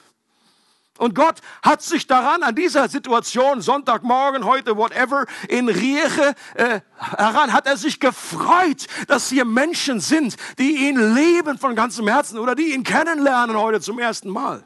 Und 0.99 1.15
Gott 1.15 1.41
hat 1.63 1.83
sich 1.83 2.07
daran, 2.07 2.43
an 2.43 2.55
dieser 2.55 2.89
Situation, 2.89 3.61
Sonntagmorgen, 3.61 4.45
heute, 4.45 4.77
whatever, 4.77 5.27
in 5.49 5.69
Rieche, 5.69 6.35
äh, 6.55 6.81
heran, 6.99 7.53
hat 7.53 7.67
er 7.67 7.77
sich 7.77 8.01
gefreut, 8.01 8.87
dass 9.09 9.29
hier 9.29 9.45
Menschen 9.45 10.01
sind, 10.01 10.37
die 10.59 10.89
ihn 10.89 11.15
lieben 11.15 11.59
von 11.59 11.75
ganzem 11.75 12.09
Herzen 12.09 12.39
oder 12.39 12.55
die 12.55 12.75
ihn 12.75 12.85
kennenlernen 12.85 13.57
heute 13.57 13.81
zum 13.81 13.99
ersten 13.99 14.31
Mal. 14.31 14.65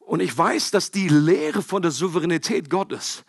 Und 0.00 0.20
ich 0.20 0.36
weiß, 0.36 0.70
dass 0.70 0.90
die 0.90 1.08
Lehre 1.08 1.62
von 1.62 1.82
der 1.82 1.90
Souveränität 1.90 2.70
Gottes 2.70 3.24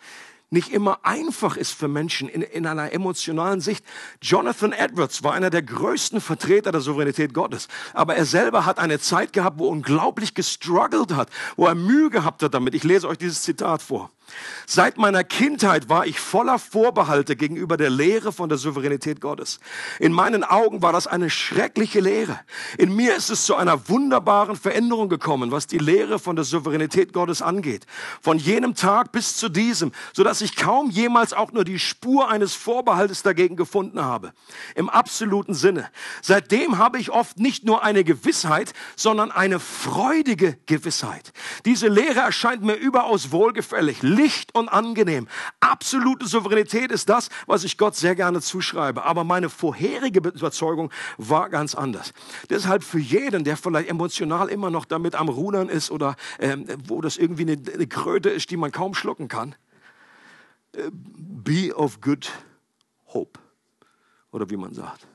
nicht 0.50 0.72
immer 0.72 0.98
einfach 1.04 1.56
ist 1.56 1.72
für 1.72 1.88
Menschen 1.88 2.28
in, 2.28 2.42
in 2.42 2.66
einer 2.66 2.92
emotionalen 2.92 3.60
Sicht. 3.60 3.84
Jonathan 4.20 4.72
Edwards 4.72 5.22
war 5.22 5.32
einer 5.32 5.50
der 5.50 5.62
größten 5.62 6.20
Vertreter 6.20 6.72
der 6.72 6.80
Souveränität 6.80 7.32
Gottes. 7.32 7.68
Aber 7.94 8.16
er 8.16 8.24
selber 8.24 8.66
hat 8.66 8.78
eine 8.78 8.98
Zeit 8.98 9.32
gehabt, 9.32 9.58
wo 9.58 9.66
er 9.66 9.70
unglaublich 9.70 10.34
gestruggelt 10.34 11.14
hat, 11.14 11.30
wo 11.56 11.66
er 11.66 11.74
Mühe 11.74 12.10
gehabt 12.10 12.42
hat 12.42 12.54
damit. 12.54 12.74
Ich 12.74 12.84
lese 12.84 13.08
euch 13.08 13.18
dieses 13.18 13.42
Zitat 13.42 13.80
vor. 13.80 14.10
Seit 14.66 14.98
meiner 14.98 15.24
Kindheit 15.24 15.88
war 15.88 16.06
ich 16.06 16.20
voller 16.20 16.58
Vorbehalte 16.58 17.36
gegenüber 17.36 17.76
der 17.76 17.90
Lehre 17.90 18.32
von 18.32 18.48
der 18.48 18.58
Souveränität 18.58 19.20
Gottes. 19.20 19.58
In 19.98 20.12
meinen 20.12 20.44
Augen 20.44 20.82
war 20.82 20.92
das 20.92 21.06
eine 21.06 21.30
schreckliche 21.30 22.00
Lehre. 22.00 22.38
In 22.78 22.94
mir 22.94 23.16
ist 23.16 23.30
es 23.30 23.44
zu 23.44 23.56
einer 23.56 23.88
wunderbaren 23.88 24.56
Veränderung 24.56 25.08
gekommen, 25.08 25.50
was 25.50 25.66
die 25.66 25.78
Lehre 25.78 26.18
von 26.18 26.36
der 26.36 26.44
Souveränität 26.44 27.12
Gottes 27.12 27.42
angeht. 27.42 27.86
Von 28.20 28.38
jenem 28.38 28.74
Tag 28.74 29.12
bis 29.12 29.36
zu 29.36 29.48
diesem, 29.48 29.92
so 30.12 30.22
dass 30.24 30.40
ich 30.40 30.56
kaum 30.56 30.90
jemals 30.90 31.32
auch 31.32 31.52
nur 31.52 31.64
die 31.64 31.78
Spur 31.78 32.28
eines 32.28 32.54
Vorbehaltes 32.54 33.22
dagegen 33.22 33.56
gefunden 33.56 34.02
habe. 34.02 34.32
Im 34.74 34.88
absoluten 34.88 35.54
Sinne. 35.54 35.90
Seitdem 36.22 36.78
habe 36.78 36.98
ich 36.98 37.10
oft 37.10 37.38
nicht 37.38 37.64
nur 37.64 37.82
eine 37.82 38.04
Gewissheit, 38.04 38.72
sondern 38.96 39.30
eine 39.30 39.58
freudige 39.58 40.58
Gewissheit. 40.66 41.32
Diese 41.64 41.88
Lehre 41.88 42.20
erscheint 42.20 42.62
mir 42.62 42.74
überaus 42.74 43.32
wohlgefällig 43.32 44.02
und 44.54 44.68
angenehm. 44.68 45.28
Absolute 45.60 46.26
Souveränität 46.26 46.90
ist 46.90 47.08
das, 47.08 47.28
was 47.46 47.64
ich 47.64 47.78
Gott 47.78 47.96
sehr 47.96 48.14
gerne 48.14 48.40
zuschreibe. 48.40 49.04
Aber 49.04 49.24
meine 49.24 49.48
vorherige 49.48 50.20
Überzeugung 50.20 50.90
war 51.18 51.48
ganz 51.48 51.74
anders. 51.74 52.12
Deshalb 52.48 52.84
für 52.84 52.98
jeden, 52.98 53.44
der 53.44 53.56
vielleicht 53.56 53.88
emotional 53.88 54.48
immer 54.48 54.70
noch 54.70 54.84
damit 54.84 55.14
am 55.14 55.28
Rudern 55.28 55.68
ist 55.68 55.90
oder 55.90 56.16
ähm, 56.38 56.66
wo 56.86 57.00
das 57.00 57.16
irgendwie 57.16 57.42
eine, 57.42 57.58
eine 57.72 57.86
Kröte 57.86 58.30
ist, 58.30 58.50
die 58.50 58.56
man 58.56 58.72
kaum 58.72 58.94
schlucken 58.94 59.28
kann, 59.28 59.54
äh, 60.72 60.90
be 60.92 61.74
of 61.74 62.00
good 62.00 62.30
hope. 63.12 63.38
Oder 64.32 64.50
wie 64.50 64.56
man 64.56 64.74
sagt 64.74 65.06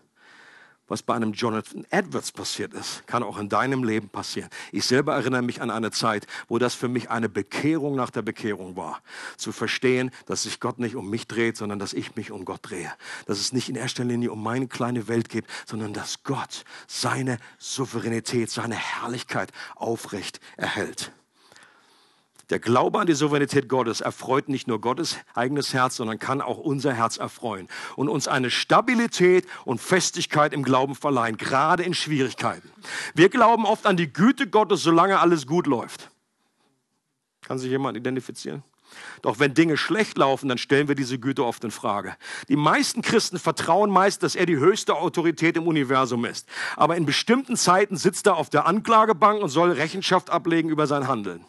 was 0.87 1.01
bei 1.01 1.15
einem 1.15 1.33
Jonathan 1.33 1.85
Edwards 1.89 2.31
passiert 2.31 2.73
ist, 2.73 3.05
kann 3.07 3.23
auch 3.23 3.37
in 3.37 3.49
deinem 3.49 3.83
Leben 3.83 4.09
passieren. 4.09 4.49
Ich 4.71 4.85
selber 4.85 5.15
erinnere 5.15 5.41
mich 5.41 5.61
an 5.61 5.71
eine 5.71 5.91
Zeit, 5.91 6.27
wo 6.47 6.59
das 6.59 6.75
für 6.75 6.87
mich 6.87 7.09
eine 7.09 7.29
Bekehrung 7.29 7.95
nach 7.95 8.11
der 8.11 8.21
Bekehrung 8.21 8.75
war. 8.75 9.01
Zu 9.37 9.51
verstehen, 9.51 10.11
dass 10.25 10.43
sich 10.43 10.59
Gott 10.59 10.79
nicht 10.79 10.95
um 10.95 11.09
mich 11.09 11.27
dreht, 11.27 11.57
sondern 11.57 11.79
dass 11.79 11.93
ich 11.93 12.15
mich 12.15 12.31
um 12.31 12.45
Gott 12.45 12.59
drehe. 12.61 12.91
Dass 13.25 13.39
es 13.39 13.53
nicht 13.53 13.69
in 13.69 13.75
erster 13.75 14.03
Linie 14.03 14.31
um 14.31 14.43
meine 14.43 14.67
kleine 14.67 15.07
Welt 15.07 15.29
geht, 15.29 15.45
sondern 15.65 15.93
dass 15.93 16.23
Gott 16.23 16.65
seine 16.87 17.39
Souveränität, 17.57 18.51
seine 18.51 18.75
Herrlichkeit 18.75 19.51
aufrecht 19.75 20.39
erhält. 20.57 21.11
Der 22.51 22.59
Glaube 22.59 22.99
an 22.99 23.07
die 23.07 23.13
Souveränität 23.13 23.67
Gottes 23.67 24.01
erfreut 24.01 24.49
nicht 24.49 24.67
nur 24.67 24.79
Gottes 24.79 25.17
eigenes 25.33 25.73
Herz, 25.73 25.95
sondern 25.95 26.19
kann 26.19 26.41
auch 26.41 26.59
unser 26.59 26.93
Herz 26.93 27.17
erfreuen 27.17 27.67
und 27.95 28.07
uns 28.07 28.27
eine 28.27 28.51
Stabilität 28.51 29.47
und 29.65 29.81
Festigkeit 29.81 30.53
im 30.53 30.63
Glauben 30.63 30.93
verleihen, 30.93 31.37
gerade 31.37 31.81
in 31.81 31.95
Schwierigkeiten. 31.95 32.69
Wir 33.15 33.29
glauben 33.29 33.65
oft 33.65 33.87
an 33.87 33.97
die 33.97 34.11
Güte 34.11 34.47
Gottes, 34.47 34.83
solange 34.83 35.19
alles 35.19 35.47
gut 35.47 35.65
läuft. 35.65 36.11
Kann 37.41 37.57
sich 37.57 37.69
jemand 37.69 37.97
identifizieren? 37.97 38.63
Doch 39.23 39.39
wenn 39.39 39.53
Dinge 39.53 39.75
schlecht 39.75 40.17
laufen, 40.17 40.47
dann 40.47 40.57
stellen 40.57 40.87
wir 40.87 40.95
diese 40.95 41.19
Güte 41.19 41.43
oft 41.43 41.63
in 41.63 41.71
Frage. 41.71 42.15
Die 42.47 42.55
meisten 42.55 43.01
Christen 43.01 43.39
vertrauen 43.39 43.89
meist, 43.89 44.23
dass 44.23 44.35
er 44.35 44.45
die 44.45 44.57
höchste 44.57 44.95
Autorität 44.95 45.57
im 45.57 45.67
Universum 45.67 46.25
ist. 46.25 46.47
Aber 46.75 46.95
in 46.95 47.05
bestimmten 47.05 47.57
Zeiten 47.57 47.97
sitzt 47.97 48.27
er 48.27 48.37
auf 48.37 48.49
der 48.49 48.67
Anklagebank 48.67 49.41
und 49.41 49.49
soll 49.49 49.71
Rechenschaft 49.71 50.29
ablegen 50.29 50.69
über 50.69 50.87
sein 50.87 51.07
Handeln. 51.07 51.43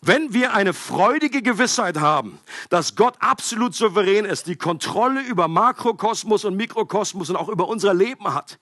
Wenn 0.00 0.32
wir 0.32 0.54
eine 0.54 0.72
freudige 0.72 1.42
Gewissheit 1.42 1.98
haben, 1.98 2.38
dass 2.70 2.96
Gott 2.96 3.14
absolut 3.20 3.74
souverän 3.74 4.24
ist, 4.24 4.46
die 4.46 4.56
Kontrolle 4.56 5.20
über 5.22 5.48
Makrokosmos 5.48 6.44
und 6.44 6.56
Mikrokosmos 6.56 7.30
und 7.30 7.36
auch 7.36 7.48
über 7.48 7.68
unser 7.68 7.92
Leben 7.92 8.32
hat, 8.32 8.58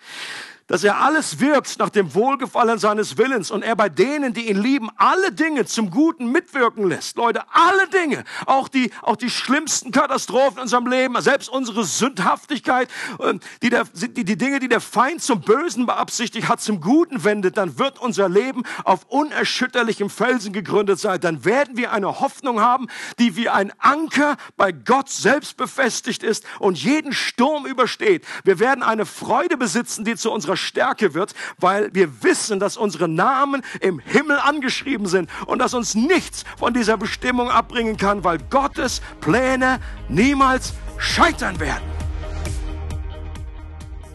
dass 0.68 0.84
er 0.84 1.00
alles 1.00 1.40
wirkt 1.40 1.78
nach 1.78 1.88
dem 1.88 2.14
Wohlgefallen 2.14 2.78
seines 2.78 3.18
Willens 3.18 3.50
und 3.50 3.62
er 3.62 3.74
bei 3.74 3.88
denen, 3.88 4.34
die 4.34 4.48
ihn 4.48 4.62
lieben, 4.62 4.90
alle 4.96 5.32
Dinge 5.32 5.64
zum 5.64 5.90
Guten 5.90 6.30
mitwirken 6.30 6.88
lässt. 6.88 7.16
Leute, 7.16 7.42
alle 7.50 7.88
Dinge, 7.88 8.24
auch 8.46 8.68
die, 8.68 8.92
auch 9.02 9.16
die 9.16 9.30
schlimmsten 9.30 9.90
Katastrophen 9.90 10.58
in 10.58 10.62
unserem 10.62 10.86
Leben, 10.86 11.20
selbst 11.20 11.48
unsere 11.48 11.84
Sündhaftigkeit, 11.84 12.88
ähm, 13.20 13.40
die, 13.62 13.70
der, 13.70 13.84
die, 13.94 14.24
die 14.24 14.36
Dinge, 14.36 14.60
die 14.60 14.68
der 14.68 14.80
Feind 14.80 15.22
zum 15.22 15.40
Bösen 15.40 15.86
beabsichtigt 15.86 16.48
hat, 16.48 16.60
zum 16.60 16.80
Guten 16.80 17.24
wendet, 17.24 17.56
dann 17.56 17.78
wird 17.78 17.98
unser 17.98 18.28
Leben 18.28 18.62
auf 18.84 19.06
unerschütterlichem 19.08 20.10
Felsen 20.10 20.52
gegründet 20.52 21.00
sein. 21.00 21.20
Dann 21.20 21.46
werden 21.46 21.78
wir 21.78 21.92
eine 21.92 22.20
Hoffnung 22.20 22.60
haben, 22.60 22.88
die 23.18 23.36
wie 23.36 23.48
ein 23.48 23.72
Anker 23.78 24.36
bei 24.58 24.72
Gott 24.72 25.08
selbst 25.08 25.56
befestigt 25.56 26.22
ist 26.22 26.44
und 26.58 26.76
jeden 26.76 27.14
Sturm 27.14 27.64
übersteht. 27.64 28.26
Wir 28.44 28.58
werden 28.58 28.82
eine 28.82 29.06
Freude 29.06 29.56
besitzen, 29.56 30.04
die 30.04 30.16
zu 30.16 30.30
unserer 30.30 30.57
Stärke 30.58 31.14
wird, 31.14 31.34
weil 31.58 31.92
wir 31.94 32.22
wissen, 32.22 32.60
dass 32.60 32.76
unsere 32.76 33.08
Namen 33.08 33.62
im 33.80 34.00
Himmel 34.00 34.38
angeschrieben 34.38 35.06
sind 35.06 35.30
und 35.46 35.60
dass 35.60 35.74
uns 35.74 35.94
nichts 35.94 36.44
von 36.58 36.74
dieser 36.74 36.96
Bestimmung 36.96 37.50
abbringen 37.50 37.96
kann, 37.96 38.24
weil 38.24 38.38
Gottes 38.50 39.00
Pläne 39.20 39.80
niemals 40.08 40.74
scheitern 40.98 41.60
werden. 41.60 41.84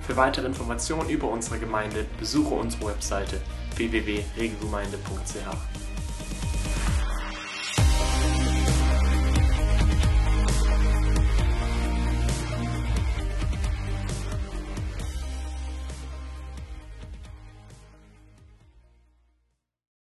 Für 0.05 0.17
weitere 0.17 0.45
Informationen 0.45 1.09
über 1.09 1.29
unsere 1.29 1.57
Gemeinde 1.57 2.05
besuche 2.19 2.53
unsere 2.53 2.87
Webseite 2.87 3.39
www.regelgemeinde.ch. 3.77 5.82